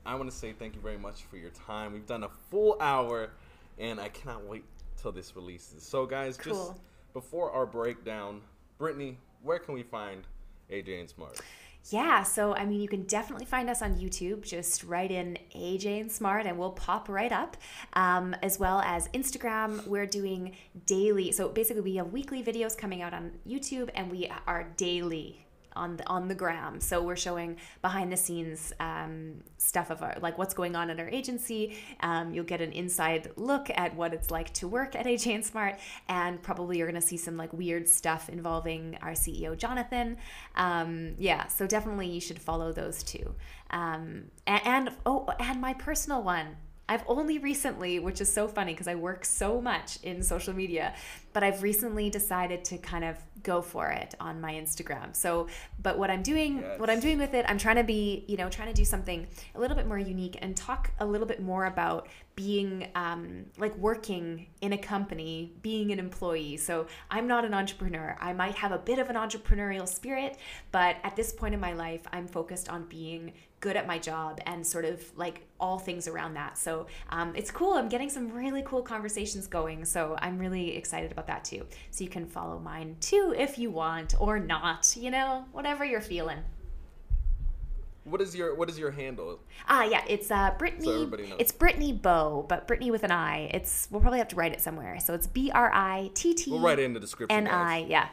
I 0.04 0.16
want 0.16 0.28
to 0.28 0.36
say 0.36 0.52
thank 0.52 0.74
you 0.74 0.80
very 0.80 0.98
much 0.98 1.22
for 1.30 1.36
your 1.36 1.50
time. 1.50 1.92
We've 1.92 2.04
done 2.06 2.24
a 2.24 2.28
full 2.50 2.76
hour, 2.80 3.30
and 3.78 4.00
I 4.00 4.08
cannot 4.08 4.44
wait 4.48 4.64
till 5.00 5.12
this 5.12 5.36
releases. 5.36 5.84
So, 5.84 6.04
guys, 6.04 6.36
just 6.36 6.72
before 7.12 7.52
our 7.52 7.66
breakdown, 7.66 8.40
Brittany, 8.78 9.18
where 9.44 9.60
can 9.60 9.74
we 9.74 9.84
find 9.84 10.26
AJ 10.72 10.98
and 10.98 11.08
Smart? 11.08 11.40
Yeah, 11.90 12.22
so 12.22 12.54
I 12.54 12.64
mean, 12.64 12.80
you 12.80 12.88
can 12.88 13.02
definitely 13.02 13.44
find 13.44 13.68
us 13.68 13.82
on 13.82 13.96
YouTube. 13.96 14.42
Just 14.42 14.84
write 14.84 15.10
in 15.10 15.36
AJ 15.54 16.00
and 16.00 16.10
Smart 16.10 16.46
and 16.46 16.58
we'll 16.58 16.70
pop 16.70 17.08
right 17.08 17.30
up. 17.30 17.58
Um, 17.92 18.34
as 18.42 18.58
well 18.58 18.80
as 18.80 19.08
Instagram, 19.08 19.86
we're 19.86 20.06
doing 20.06 20.56
daily. 20.86 21.30
So 21.32 21.48
basically, 21.48 21.82
we 21.82 21.96
have 21.96 22.12
weekly 22.12 22.42
videos 22.42 22.76
coming 22.76 23.02
out 23.02 23.12
on 23.12 23.32
YouTube 23.46 23.90
and 23.94 24.10
we 24.10 24.30
are 24.46 24.72
daily 24.76 25.43
on 25.76 25.96
the 25.96 26.06
on 26.06 26.28
the 26.28 26.34
gram. 26.34 26.80
So 26.80 27.02
we're 27.02 27.16
showing 27.16 27.56
behind 27.82 28.12
the 28.12 28.16
scenes 28.16 28.72
um, 28.80 29.42
stuff 29.58 29.90
of 29.90 30.02
our 30.02 30.16
like 30.20 30.38
what's 30.38 30.54
going 30.54 30.76
on 30.76 30.90
at 30.90 31.00
our 31.00 31.08
agency. 31.08 31.76
Um, 32.00 32.32
you'll 32.32 32.44
get 32.44 32.60
an 32.60 32.72
inside 32.72 33.30
look 33.36 33.70
at 33.74 33.94
what 33.94 34.12
it's 34.14 34.30
like 34.30 34.52
to 34.54 34.68
work 34.68 34.94
at 34.94 35.06
AJ 35.06 35.34
and 35.34 35.44
Smart 35.44 35.78
and 36.08 36.42
probably 36.42 36.78
you're 36.78 36.86
gonna 36.86 37.00
see 37.00 37.16
some 37.16 37.36
like 37.36 37.52
weird 37.52 37.88
stuff 37.88 38.28
involving 38.28 38.98
our 39.02 39.12
CEO 39.12 39.56
Jonathan. 39.56 40.16
Um, 40.56 41.14
yeah 41.18 41.46
so 41.48 41.66
definitely 41.66 42.08
you 42.08 42.20
should 42.20 42.38
follow 42.38 42.72
those 42.72 43.02
two. 43.02 43.34
Um, 43.70 44.24
and, 44.46 44.66
and 44.66 44.90
oh 45.06 45.26
and 45.38 45.60
my 45.60 45.74
personal 45.74 46.22
one. 46.22 46.56
I've 46.86 47.04
only 47.06 47.38
recently, 47.38 47.98
which 47.98 48.20
is 48.20 48.30
so 48.30 48.46
funny 48.46 48.74
because 48.74 48.88
I 48.88 48.94
work 48.94 49.24
so 49.24 49.58
much 49.58 49.98
in 50.02 50.22
social 50.22 50.52
media, 50.52 50.94
but 51.34 51.42
I've 51.42 51.62
recently 51.62 52.08
decided 52.08 52.64
to 52.66 52.78
kind 52.78 53.04
of 53.04 53.18
go 53.42 53.60
for 53.60 53.90
it 53.90 54.14
on 54.20 54.40
my 54.40 54.54
Instagram. 54.54 55.14
So, 55.14 55.48
but 55.82 55.98
what 55.98 56.10
I'm 56.10 56.22
doing, 56.22 56.60
yes. 56.60 56.80
what 56.80 56.88
I'm 56.88 57.00
doing 57.00 57.18
with 57.18 57.34
it, 57.34 57.44
I'm 57.46 57.58
trying 57.58 57.76
to 57.76 57.84
be, 57.84 58.24
you 58.26 58.38
know, 58.38 58.48
trying 58.48 58.68
to 58.68 58.74
do 58.74 58.84
something 58.84 59.26
a 59.54 59.60
little 59.60 59.76
bit 59.76 59.86
more 59.86 59.98
unique 59.98 60.38
and 60.40 60.56
talk 60.56 60.92
a 61.00 61.04
little 61.04 61.26
bit 61.26 61.42
more 61.42 61.66
about 61.66 62.08
being 62.36 62.88
um, 62.94 63.44
like 63.58 63.76
working 63.76 64.46
in 64.60 64.72
a 64.72 64.78
company, 64.78 65.52
being 65.62 65.92
an 65.92 65.98
employee. 65.98 66.56
So 66.56 66.86
I'm 67.10 67.26
not 67.26 67.44
an 67.44 67.52
entrepreneur. 67.52 68.16
I 68.20 68.32
might 68.32 68.54
have 68.54 68.72
a 68.72 68.78
bit 68.78 68.98
of 68.98 69.10
an 69.10 69.16
entrepreneurial 69.16 69.86
spirit, 69.86 70.38
but 70.72 70.96
at 71.04 71.14
this 71.14 71.32
point 71.32 71.54
in 71.54 71.60
my 71.60 71.74
life, 71.74 72.00
I'm 72.12 72.26
focused 72.26 72.68
on 72.68 72.86
being 72.86 73.32
good 73.64 73.76
at 73.76 73.86
my 73.86 73.98
job 73.98 74.40
and 74.44 74.66
sort 74.66 74.84
of 74.84 75.02
like 75.16 75.46
all 75.58 75.78
things 75.78 76.06
around 76.06 76.34
that. 76.34 76.58
So 76.58 76.86
um, 77.08 77.32
it's 77.34 77.50
cool. 77.50 77.72
I'm 77.72 77.88
getting 77.88 78.10
some 78.10 78.30
really 78.30 78.62
cool 78.62 78.82
conversations 78.82 79.46
going. 79.46 79.86
So 79.86 80.16
I'm 80.18 80.38
really 80.38 80.76
excited 80.76 81.10
about 81.12 81.23
that 81.26 81.44
too. 81.44 81.66
So 81.90 82.04
you 82.04 82.10
can 82.10 82.26
follow 82.26 82.58
mine 82.58 82.96
too 83.00 83.34
if 83.36 83.58
you 83.58 83.70
want 83.70 84.14
or 84.20 84.38
not, 84.38 84.96
you 84.98 85.10
know, 85.10 85.44
whatever 85.52 85.84
you're 85.84 86.00
feeling. 86.00 86.38
What 88.04 88.20
is 88.20 88.36
your 88.36 88.54
What 88.54 88.68
is 88.68 88.78
your 88.78 88.90
handle? 88.90 89.40
Ah, 89.66 89.84
yeah, 89.84 90.04
it's 90.06 90.30
uh 90.30 90.52
Brittany. 90.58 90.84
So 90.84 90.94
everybody 90.94 91.26
knows. 91.26 91.36
It's 91.38 91.52
Brittany 91.52 91.92
Bow, 91.92 92.44
but 92.48 92.66
Brittany 92.66 92.90
with 92.90 93.02
an 93.02 93.10
I. 93.10 93.50
It's 93.54 93.88
we'll 93.90 94.02
probably 94.02 94.18
have 94.18 94.28
to 94.28 94.36
write 94.36 94.52
it 94.52 94.60
somewhere. 94.60 95.00
So 95.00 95.14
it's 95.14 95.26
B 95.26 95.50
R 95.50 95.70
I 95.72 96.10
T 96.12 96.34
T. 96.34 96.50
We'll 96.50 96.60
write 96.60 96.78
it 96.78 96.84
in 96.84 96.92
the 96.92 97.00
description. 97.00 97.46
N 97.46 97.48
I, 97.48 97.78
yeah, 97.78 98.08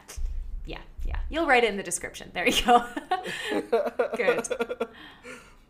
yeah, 0.64 0.78
yeah. 1.04 1.18
You'll 1.28 1.46
write 1.46 1.64
it 1.64 1.70
in 1.70 1.76
the 1.76 1.82
description. 1.82 2.30
There 2.32 2.48
you 2.48 2.62
go. 2.62 2.86
Good. 4.16 4.48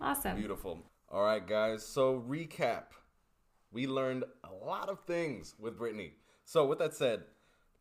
Awesome. 0.01 0.37
Beautiful. 0.37 0.79
All 1.11 1.25
right, 1.25 1.45
guys. 1.45 1.85
So 1.85 2.25
recap. 2.29 2.85
We 3.73 3.87
learned 3.87 4.25
a 4.45 4.65
lot 4.65 4.89
of 4.89 5.01
things 5.01 5.55
with 5.59 5.79
Brittany. 5.79 6.13
So 6.45 6.67
with 6.67 6.79
that 6.79 6.95
said, 6.95 7.23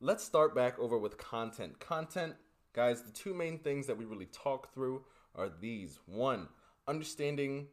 let's 0.04 0.24
start 0.24 0.56
back 0.56 0.80
over 0.80 0.98
with 0.98 1.20
content. 1.20 1.80
Content, 1.80 2.34
guys. 2.74 3.04
The 3.04 3.12
two 3.12 3.36
main 3.36 3.60
things 3.60 3.86
that 3.86 3.98
we 3.98 4.06
really 4.06 4.26
talk 4.26 4.74
through 4.74 5.04
are 5.36 5.50
these 5.62 6.00
one, 6.08 6.48
understanding 6.88 7.68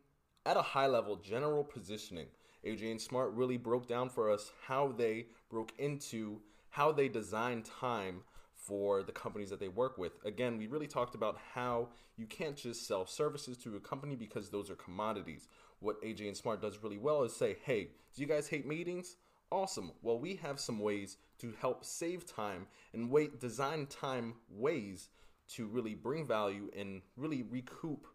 at 0.44 0.58
a 0.58 0.62
high 0.62 0.86
level 0.86 1.16
general 1.16 1.64
positioning. 1.64 2.26
AJ 2.66 2.90
and 2.90 3.00
Smart 3.00 3.32
really 3.32 3.56
broke 3.56 3.88
down 3.88 4.10
for 4.10 4.30
us 4.30 4.52
how 4.66 4.92
they 4.92 5.26
broke 5.48 5.72
into 5.78 6.40
how 6.68 6.92
they 6.92 7.08
design 7.08 7.62
time 7.62 8.20
for 8.52 9.02
the 9.02 9.12
companies 9.12 9.48
that 9.48 9.58
they 9.58 9.68
work 9.68 9.96
with. 9.96 10.12
Again, 10.26 10.58
we 10.58 10.66
really 10.66 10.86
talked 10.86 11.14
about 11.14 11.38
how 11.54 11.88
you 12.18 12.26
can't 12.26 12.56
just 12.56 12.86
sell 12.86 13.06
services 13.06 13.56
to 13.58 13.76
a 13.76 13.80
company 13.80 14.16
because 14.16 14.50
those 14.50 14.70
are 14.70 14.74
commodities. 14.74 15.48
What 15.80 16.02
AJ 16.02 16.28
and 16.28 16.36
Smart 16.36 16.60
does 16.60 16.82
really 16.82 16.98
well 16.98 17.22
is 17.22 17.34
say, 17.34 17.56
hey, 17.64 17.88
do 18.14 18.20
you 18.20 18.28
guys 18.28 18.48
hate 18.48 18.66
meetings? 18.66 19.16
Awesome. 19.50 19.92
Well, 20.02 20.18
we 20.18 20.36
have 20.36 20.60
some 20.60 20.78
ways 20.78 21.16
to 21.38 21.54
help 21.58 21.84
save 21.84 22.26
time 22.26 22.66
and 22.92 23.10
wait 23.10 23.40
design 23.40 23.86
time 23.86 24.34
ways 24.50 25.08
to 25.54 25.66
really 25.66 25.94
bring 25.94 26.26
value 26.26 26.70
and 26.76 27.00
really 27.16 27.42
recoup, 27.42 28.06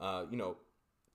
uh, 0.00 0.24
you 0.30 0.38
know, 0.38 0.56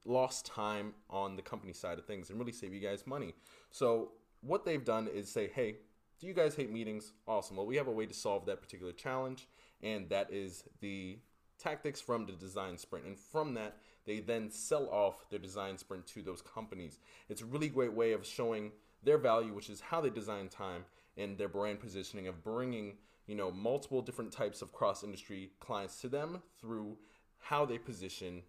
lost 0.05 0.45
time 0.45 0.93
on 1.09 1.35
the 1.35 1.41
company 1.41 1.73
side 1.73 1.97
of 1.97 2.05
things 2.05 2.29
and 2.29 2.37
really 2.37 2.51
save 2.51 2.73
you 2.73 2.79
guys 2.79 3.07
money. 3.07 3.33
So 3.71 4.11
what 4.41 4.65
they've 4.65 4.85
done 4.85 5.07
is 5.07 5.31
say, 5.31 5.49
hey, 5.53 5.77
do 6.19 6.27
you 6.27 6.33
guys 6.33 6.55
hate 6.55 6.71
meetings? 6.71 7.13
Awesome. 7.27 7.57
Well, 7.57 7.65
we 7.65 7.77
have 7.77 7.87
a 7.87 7.91
way 7.91 8.05
to 8.05 8.13
solve 8.13 8.45
that 8.45 8.61
particular 8.61 8.91
challenge, 8.91 9.47
and 9.81 10.09
that 10.09 10.31
is 10.31 10.63
the 10.81 11.17
tactics 11.57 11.99
from 12.01 12.25
the 12.25 12.33
design 12.33 12.77
sprint. 12.77 13.05
And 13.05 13.17
from 13.17 13.55
that, 13.55 13.77
they 14.05 14.19
then 14.19 14.51
sell 14.51 14.89
off 14.89 15.29
their 15.29 15.39
design 15.39 15.77
sprint 15.77 16.05
to 16.07 16.21
those 16.21 16.41
companies. 16.41 16.99
It's 17.29 17.41
a 17.41 17.45
really 17.45 17.69
great 17.69 17.93
way 17.93 18.11
of 18.11 18.25
showing 18.25 18.71
their 19.03 19.17
value, 19.17 19.53
which 19.53 19.69
is 19.69 19.81
how 19.81 20.01
they 20.01 20.09
design 20.09 20.49
time 20.49 20.85
and 21.17 21.37
their 21.37 21.47
brand 21.47 21.79
positioning 21.79 22.27
of 22.27 22.43
bringing 22.43 22.93
you 23.29 23.35
know, 23.35 23.51
multiple 23.51 24.01
different 24.01 24.31
types 24.31 24.63
of 24.63 24.73
cross 24.73 25.03
industry 25.03 25.51
clients 25.59 26.01
to 26.01 26.09
them 26.09 26.41
through 26.59 26.97
how 27.37 27.63
they 27.63 27.77
position 27.77 28.41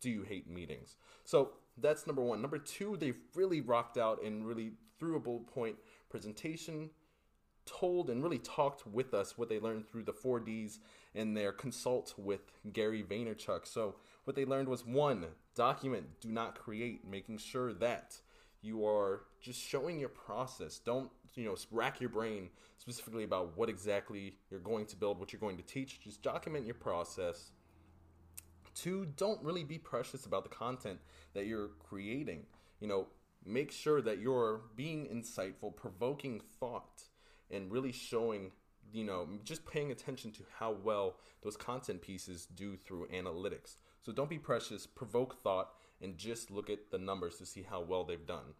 do 0.00 0.10
you 0.10 0.22
hate 0.22 0.50
meetings. 0.50 0.96
So 1.24 1.52
that's 1.76 2.04
number 2.04 2.20
one. 2.20 2.42
Number 2.42 2.58
two, 2.58 2.96
they've 2.96 3.20
really 3.36 3.60
rocked 3.60 3.96
out 3.96 4.20
and 4.20 4.44
really 4.44 4.72
through 4.98 5.14
a 5.14 5.20
bullet 5.20 5.46
point 5.46 5.76
presentation, 6.10 6.90
told 7.66 8.10
and 8.10 8.20
really 8.20 8.38
talked 8.40 8.84
with 8.84 9.14
us 9.14 9.38
what 9.38 9.48
they 9.48 9.60
learned 9.60 9.88
through 9.88 10.02
the 10.02 10.12
4Ds 10.12 10.78
and 11.14 11.36
their 11.36 11.52
consult 11.52 12.14
with 12.18 12.50
Gary 12.72 13.04
Vaynerchuk. 13.04 13.64
So 13.64 13.94
what 14.24 14.34
they 14.34 14.44
learned 14.44 14.68
was 14.68 14.84
one, 14.84 15.24
document, 15.54 16.20
do 16.20 16.32
not 16.32 16.58
create, 16.58 17.08
making 17.08 17.38
sure 17.38 17.72
that 17.74 18.18
you 18.62 18.86
are 18.86 19.22
just 19.40 19.60
showing 19.60 19.98
your 19.98 20.08
process. 20.08 20.78
Don't 20.78 21.10
you 21.34 21.44
know 21.44 21.56
rack 21.70 22.00
your 22.00 22.10
brain 22.10 22.48
specifically 22.78 23.24
about 23.24 23.56
what 23.56 23.68
exactly 23.68 24.34
you're 24.50 24.60
going 24.60 24.86
to 24.86 24.96
build, 24.96 25.18
what 25.18 25.32
you're 25.32 25.40
going 25.40 25.56
to 25.56 25.62
teach. 25.62 26.00
Just 26.00 26.22
document 26.22 26.66
your 26.66 26.74
process. 26.74 27.50
Two, 28.74 29.06
don't 29.16 29.42
really 29.42 29.64
be 29.64 29.78
precious 29.78 30.26
about 30.26 30.44
the 30.44 30.50
content 30.50 31.00
that 31.34 31.46
you're 31.46 31.70
creating. 31.80 32.46
You 32.80 32.88
know, 32.88 33.06
make 33.44 33.72
sure 33.72 34.00
that 34.02 34.20
you're 34.20 34.62
being 34.76 35.06
insightful, 35.06 35.74
provoking 35.74 36.40
thought, 36.60 37.02
and 37.50 37.72
really 37.72 37.92
showing 37.92 38.52
you 38.92 39.04
know, 39.04 39.28
just 39.44 39.66
paying 39.66 39.90
attention 39.90 40.32
to 40.32 40.42
how 40.58 40.72
well 40.82 41.16
those 41.42 41.56
content 41.56 42.00
pieces 42.00 42.46
do 42.46 42.76
through 42.76 43.06
analytics. 43.08 43.76
So 44.02 44.12
don't 44.12 44.30
be 44.30 44.38
precious, 44.38 44.86
provoke 44.86 45.40
thought, 45.42 45.74
and 46.02 46.16
just 46.16 46.50
look 46.50 46.70
at 46.70 46.90
the 46.90 46.98
numbers 46.98 47.36
to 47.36 47.46
see 47.46 47.62
how 47.62 47.80
well 47.80 48.04
they've 48.04 48.26
done. 48.26 48.54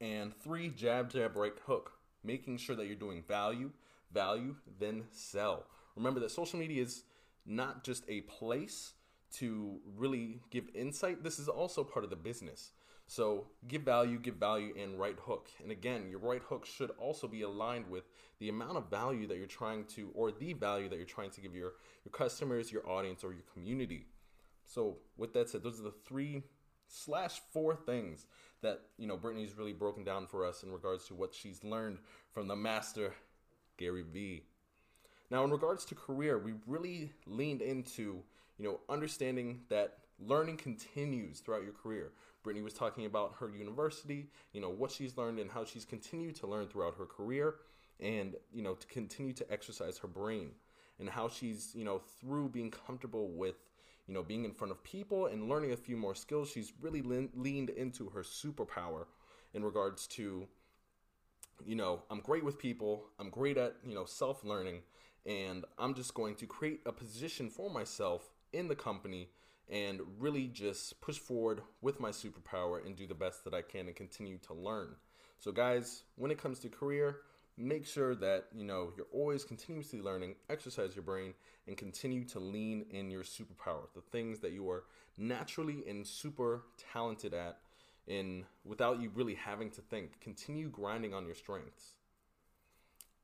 And 0.00 0.34
three, 0.34 0.68
jab, 0.68 1.10
jab, 1.10 1.36
right 1.36 1.54
hook, 1.66 1.92
making 2.22 2.58
sure 2.58 2.76
that 2.76 2.86
you're 2.86 2.96
doing 2.96 3.22
value, 3.26 3.70
value, 4.12 4.56
then 4.78 5.04
sell. 5.10 5.64
Remember 5.96 6.20
that 6.20 6.30
social 6.30 6.58
media 6.58 6.82
is 6.82 7.04
not 7.46 7.84
just 7.84 8.04
a 8.08 8.22
place 8.22 8.92
to 9.34 9.80
really 9.96 10.40
give 10.50 10.68
insight, 10.74 11.22
this 11.22 11.38
is 11.38 11.48
also 11.48 11.82
part 11.84 12.04
of 12.04 12.10
the 12.10 12.16
business. 12.16 12.72
So 13.08 13.46
give 13.68 13.82
value, 13.82 14.18
give 14.18 14.34
value, 14.34 14.74
and 14.76 14.98
right 14.98 15.16
hook. 15.18 15.48
And 15.62 15.70
again, 15.70 16.08
your 16.08 16.18
right 16.18 16.42
hook 16.42 16.66
should 16.66 16.90
also 16.98 17.28
be 17.28 17.42
aligned 17.42 17.88
with 17.88 18.04
the 18.40 18.48
amount 18.48 18.76
of 18.76 18.90
value 18.90 19.26
that 19.28 19.36
you're 19.36 19.46
trying 19.46 19.84
to, 19.94 20.10
or 20.14 20.32
the 20.32 20.54
value 20.54 20.88
that 20.88 20.96
you're 20.96 21.04
trying 21.04 21.30
to 21.30 21.40
give 21.40 21.54
your, 21.54 21.74
your 22.04 22.12
customers, 22.12 22.72
your 22.72 22.88
audience, 22.88 23.22
or 23.22 23.32
your 23.32 23.44
community. 23.52 24.06
So 24.66 24.98
with 25.16 25.32
that 25.34 25.48
said, 25.48 25.62
those 25.62 25.80
are 25.80 25.84
the 25.84 25.94
three 26.06 26.42
slash 26.88 27.40
four 27.52 27.74
things 27.74 28.26
that 28.62 28.82
you 28.98 29.06
know 29.06 29.16
Brittany's 29.16 29.56
really 29.56 29.72
broken 29.72 30.04
down 30.04 30.26
for 30.26 30.44
us 30.44 30.62
in 30.62 30.72
regards 30.72 31.06
to 31.06 31.14
what 31.14 31.34
she's 31.34 31.62
learned 31.64 31.98
from 32.32 32.48
the 32.48 32.56
master 32.56 33.14
Gary 33.76 34.04
Vee. 34.12 34.44
Now, 35.30 35.44
in 35.44 35.50
regards 35.50 35.84
to 35.86 35.94
career, 35.94 36.38
we 36.38 36.54
really 36.66 37.12
leaned 37.26 37.62
into 37.62 38.22
you 38.58 38.64
know 38.64 38.80
understanding 38.88 39.62
that 39.68 39.98
learning 40.18 40.56
continues 40.56 41.40
throughout 41.40 41.62
your 41.62 41.72
career. 41.72 42.12
Brittany 42.42 42.62
was 42.62 42.74
talking 42.74 43.06
about 43.06 43.34
her 43.40 43.50
university, 43.50 44.28
you 44.52 44.60
know 44.60 44.70
what 44.70 44.90
she's 44.90 45.16
learned 45.16 45.38
and 45.38 45.50
how 45.50 45.64
she's 45.64 45.84
continued 45.84 46.36
to 46.36 46.46
learn 46.46 46.68
throughout 46.68 46.94
her 46.96 47.06
career, 47.06 47.56
and 48.00 48.36
you 48.52 48.62
know 48.62 48.74
to 48.74 48.86
continue 48.86 49.32
to 49.32 49.52
exercise 49.52 49.98
her 49.98 50.08
brain 50.08 50.50
and 50.98 51.08
how 51.10 51.28
she's 51.28 51.72
you 51.74 51.84
know 51.84 52.00
through 52.20 52.48
being 52.48 52.70
comfortable 52.70 53.30
with 53.30 53.56
you 54.06 54.14
know, 54.14 54.22
being 54.22 54.44
in 54.44 54.52
front 54.52 54.70
of 54.70 54.82
people 54.84 55.26
and 55.26 55.48
learning 55.48 55.72
a 55.72 55.76
few 55.76 55.96
more 55.96 56.14
skills, 56.14 56.50
she's 56.50 56.72
really 56.80 57.02
le- 57.02 57.28
leaned 57.34 57.70
into 57.70 58.08
her 58.10 58.22
superpower 58.22 59.06
in 59.54 59.64
regards 59.64 60.06
to, 60.06 60.46
you 61.64 61.74
know, 61.74 62.02
I'm 62.10 62.20
great 62.20 62.44
with 62.44 62.58
people, 62.58 63.06
I'm 63.18 63.30
great 63.30 63.56
at, 63.56 63.76
you 63.84 63.94
know, 63.94 64.04
self 64.04 64.44
learning, 64.44 64.82
and 65.24 65.64
I'm 65.78 65.94
just 65.94 66.14
going 66.14 66.36
to 66.36 66.46
create 66.46 66.80
a 66.86 66.92
position 66.92 67.50
for 67.50 67.68
myself 67.68 68.30
in 68.52 68.68
the 68.68 68.76
company 68.76 69.30
and 69.68 70.00
really 70.18 70.46
just 70.46 71.00
push 71.00 71.18
forward 71.18 71.62
with 71.80 71.98
my 71.98 72.10
superpower 72.10 72.84
and 72.84 72.94
do 72.94 73.06
the 73.06 73.14
best 73.14 73.44
that 73.44 73.54
I 73.54 73.62
can 73.62 73.88
and 73.88 73.96
continue 73.96 74.38
to 74.46 74.54
learn. 74.54 74.94
So, 75.38 75.50
guys, 75.50 76.04
when 76.14 76.30
it 76.30 76.40
comes 76.40 76.60
to 76.60 76.68
career, 76.68 77.18
make 77.58 77.86
sure 77.86 78.14
that 78.14 78.46
you 78.54 78.64
know 78.64 78.92
you're 78.96 79.06
always 79.12 79.44
continuously 79.44 80.00
learning 80.00 80.34
exercise 80.50 80.94
your 80.94 81.02
brain 81.02 81.32
and 81.66 81.76
continue 81.76 82.24
to 82.24 82.38
lean 82.38 82.84
in 82.90 83.10
your 83.10 83.22
superpower 83.22 83.86
the 83.94 84.00
things 84.12 84.40
that 84.40 84.52
you 84.52 84.68
are 84.68 84.84
naturally 85.16 85.82
and 85.88 86.06
super 86.06 86.64
talented 86.92 87.32
at 87.32 87.58
in 88.06 88.44
without 88.64 89.00
you 89.00 89.10
really 89.14 89.34
having 89.34 89.70
to 89.70 89.80
think 89.80 90.20
continue 90.20 90.68
grinding 90.68 91.14
on 91.14 91.24
your 91.24 91.34
strengths 91.34 91.94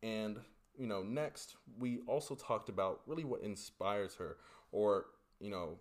and 0.03 0.39
you 0.79 0.87
know 0.87 1.03
next 1.03 1.57
we 1.79 2.01
also 2.07 2.35
talked 2.35 2.71
about 2.71 3.01
really 3.07 3.25
what 3.25 3.43
inspires 3.43 4.15
her 4.15 4.39
or 4.73 5.07
you 5.41 5.51
know 5.51 5.77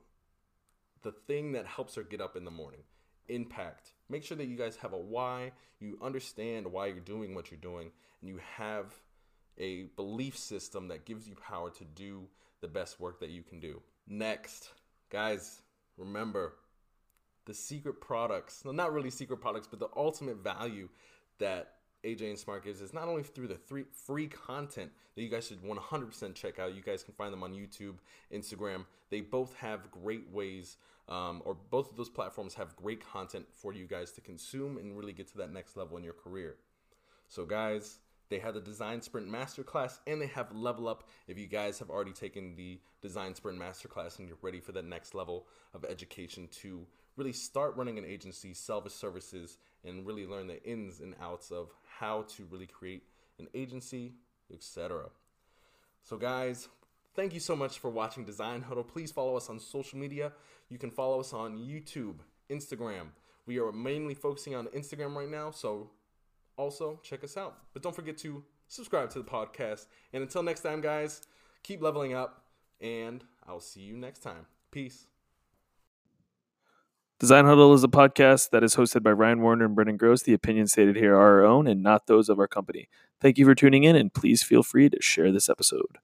the 1.04 1.12
thing 1.12 1.54
that 1.54 1.66
helps 1.66 1.96
her 1.96 2.04
get 2.04 2.22
up 2.22 2.36
in 2.36 2.46
the 2.46 2.52
morning 2.52 2.82
impact. 3.32 3.92
Make 4.12 4.24
sure 4.24 4.38
that 4.38 4.48
you 4.48 4.58
guys 4.58 4.76
have 4.78 4.94
a 4.94 4.98
why, 4.98 5.52
you 5.80 5.98
understand 6.02 6.68
why 6.68 6.88
you're 6.88 7.00
doing 7.00 7.34
what 7.34 7.50
you're 7.50 7.60
doing, 7.60 7.92
and 8.20 8.30
you 8.30 8.40
have 8.58 8.94
a 9.58 9.84
belief 9.96 10.38
system 10.38 10.90
that 10.90 11.06
gives 11.06 11.28
you 11.28 11.36
power 11.36 11.70
to 11.72 11.86
do 11.86 12.28
the 12.60 12.68
best 12.68 13.00
work 13.00 13.20
that 13.22 13.30
you 13.30 13.42
can 13.42 13.60
do. 13.60 13.82
Next, 14.08 14.70
guys, 15.10 15.62
remember 15.98 16.56
the 17.46 17.54
secret 17.54 18.02
products, 18.02 18.62
well, 18.64 18.74
not 18.74 18.94
really 18.94 19.10
secret 19.10 19.38
products, 19.38 19.68
but 19.68 19.80
the 19.80 19.90
ultimate 19.96 20.44
value 20.44 20.90
that 21.40 21.76
AJ 22.04 22.30
and 22.30 22.40
Smart 22.40 22.64
gives 22.64 22.82
is 22.82 22.94
not 22.94 23.08
only 23.08 23.24
through 23.24 23.48
the 23.48 23.56
three 23.56 23.86
free 24.06 24.28
content 24.28 24.92
that 25.16 25.22
you 25.22 25.30
guys 25.30 25.48
should 25.48 25.62
100% 25.62 26.36
check 26.36 26.60
out. 26.60 26.76
You 26.76 26.82
guys 26.82 27.04
can 27.04 27.14
find 27.14 27.32
them 27.32 27.44
on 27.44 27.54
YouTube, 27.54 27.96
Instagram. 28.34 28.86
They 29.10 29.22
both 29.22 29.56
have 29.56 29.92
great 29.92 30.30
ways, 30.32 30.78
um, 31.12 31.42
or 31.44 31.54
both 31.54 31.92
of 31.92 31.98
those 31.98 32.10
platforms 32.10 32.54
have 32.54 32.76
great 32.78 33.06
content 33.06 33.46
for 33.54 33.74
you 33.74 33.86
guys 33.86 34.14
to 34.14 34.22
consume 34.22 34.78
and 34.78 34.98
really 34.98 35.12
get 35.12 35.28
to 35.28 35.38
that 35.40 35.52
next 35.52 35.76
level 35.76 35.98
in 35.98 36.04
your 36.06 36.14
career. 36.14 36.56
So, 37.28 37.46
guys, 37.46 38.00
they 38.30 38.40
have 38.40 38.54
the 38.54 38.62
Design 38.62 39.02
Sprint 39.02 39.28
Masterclass 39.28 40.00
and 40.08 40.22
they 40.22 40.28
have 40.28 40.56
Level 40.56 40.88
Up. 40.88 41.10
If 41.28 41.38
you 41.38 41.48
guys 41.48 41.78
have 41.80 41.90
already 41.90 42.14
taken 42.14 42.56
the 42.56 42.80
Design 43.02 43.36
Sprint 43.36 43.60
Masterclass 43.60 44.20
and 44.20 44.28
you're 44.28 44.38
ready 44.42 44.62
for 44.62 44.72
that 44.72 44.86
next 44.86 45.14
level 45.14 45.48
of 45.74 45.84
education 45.84 46.48
to 46.62 46.88
really 47.18 47.34
start 47.34 47.76
running 47.76 47.98
an 47.98 48.06
agency, 48.06 48.54
sell 48.54 48.80
the 48.80 48.90
services, 48.90 49.58
and 49.84 50.08
really 50.08 50.26
learn 50.26 50.48
the 50.48 50.64
ins 50.64 51.02
and 51.02 51.14
outs 51.22 51.52
of 51.52 51.72
how 52.00 52.22
to 52.30 52.46
really 52.50 52.68
create 52.68 53.04
an 53.38 53.50
agency, 53.54 54.14
etc. 54.50 55.10
So, 56.04 56.16
guys, 56.16 56.70
thank 57.16 57.34
you 57.34 57.40
so 57.40 57.56
much 57.56 57.80
for 57.80 57.90
watching 57.90 58.26
Design 58.26 58.62
Huddle. 58.62 58.84
Please 58.84 59.12
follow 59.12 59.36
us 59.36 59.50
on 59.50 59.60
social 59.60 59.98
media. 59.98 60.32
You 60.70 60.78
can 60.78 60.92
follow 60.92 61.20
us 61.20 61.34
on 61.34 61.58
YouTube, 61.58 62.16
Instagram. 62.50 63.08
We 63.46 63.60
are 63.60 63.72
mainly 63.72 64.14
focusing 64.14 64.56
on 64.56 64.68
Instagram 64.68 65.16
right 65.16 65.30
now, 65.30 65.52
so 65.52 65.90
also 66.58 67.00
check 67.04 67.24
us 67.24 67.38
out. 67.38 67.58
But 67.74 67.84
don't 67.84 67.96
forget 67.96 68.18
to 68.20 68.44
subscribe 68.68 69.10
to 69.12 69.20
the 69.20 69.26
podcast. 69.26 69.88
And 70.14 70.24
until 70.24 70.44
next 70.44 70.62
time, 70.62 70.82
guys, 70.82 71.22
keep 71.64 71.82
leveling 71.82 72.14
up, 72.14 72.46
and 72.80 73.24
I'll 73.48 73.60
see 73.60 73.82
you 73.82 73.98
next 73.98 74.20
time. 74.20 74.46
Peace. 74.72 75.08
Design 77.20 77.46
Huddle 77.46 77.74
is 77.74 77.84
a 77.84 77.88
podcast 77.88 78.50
that 78.50 78.64
is 78.64 78.76
hosted 78.76 79.04
by 79.04 79.12
Ryan 79.12 79.42
Warner 79.42 79.66
and 79.66 79.76
Brendan 79.76 79.98
Gross. 79.98 80.24
The 80.24 80.34
opinions 80.34 80.72
stated 80.72 80.96
here 80.96 81.14
are 81.14 81.42
our 81.42 81.46
own 81.46 81.68
and 81.68 81.84
not 81.84 82.08
those 82.08 82.30
of 82.30 82.40
our 82.40 82.48
company. 82.48 82.90
Thank 83.20 83.38
you 83.38 83.46
for 83.46 83.54
tuning 83.54 83.84
in, 83.84 83.96
and 83.96 84.12
please 84.12 84.42
feel 84.42 84.64
free 84.64 84.90
to 84.90 85.00
share 85.02 85.32
this 85.32 85.48
episode. 85.48 86.00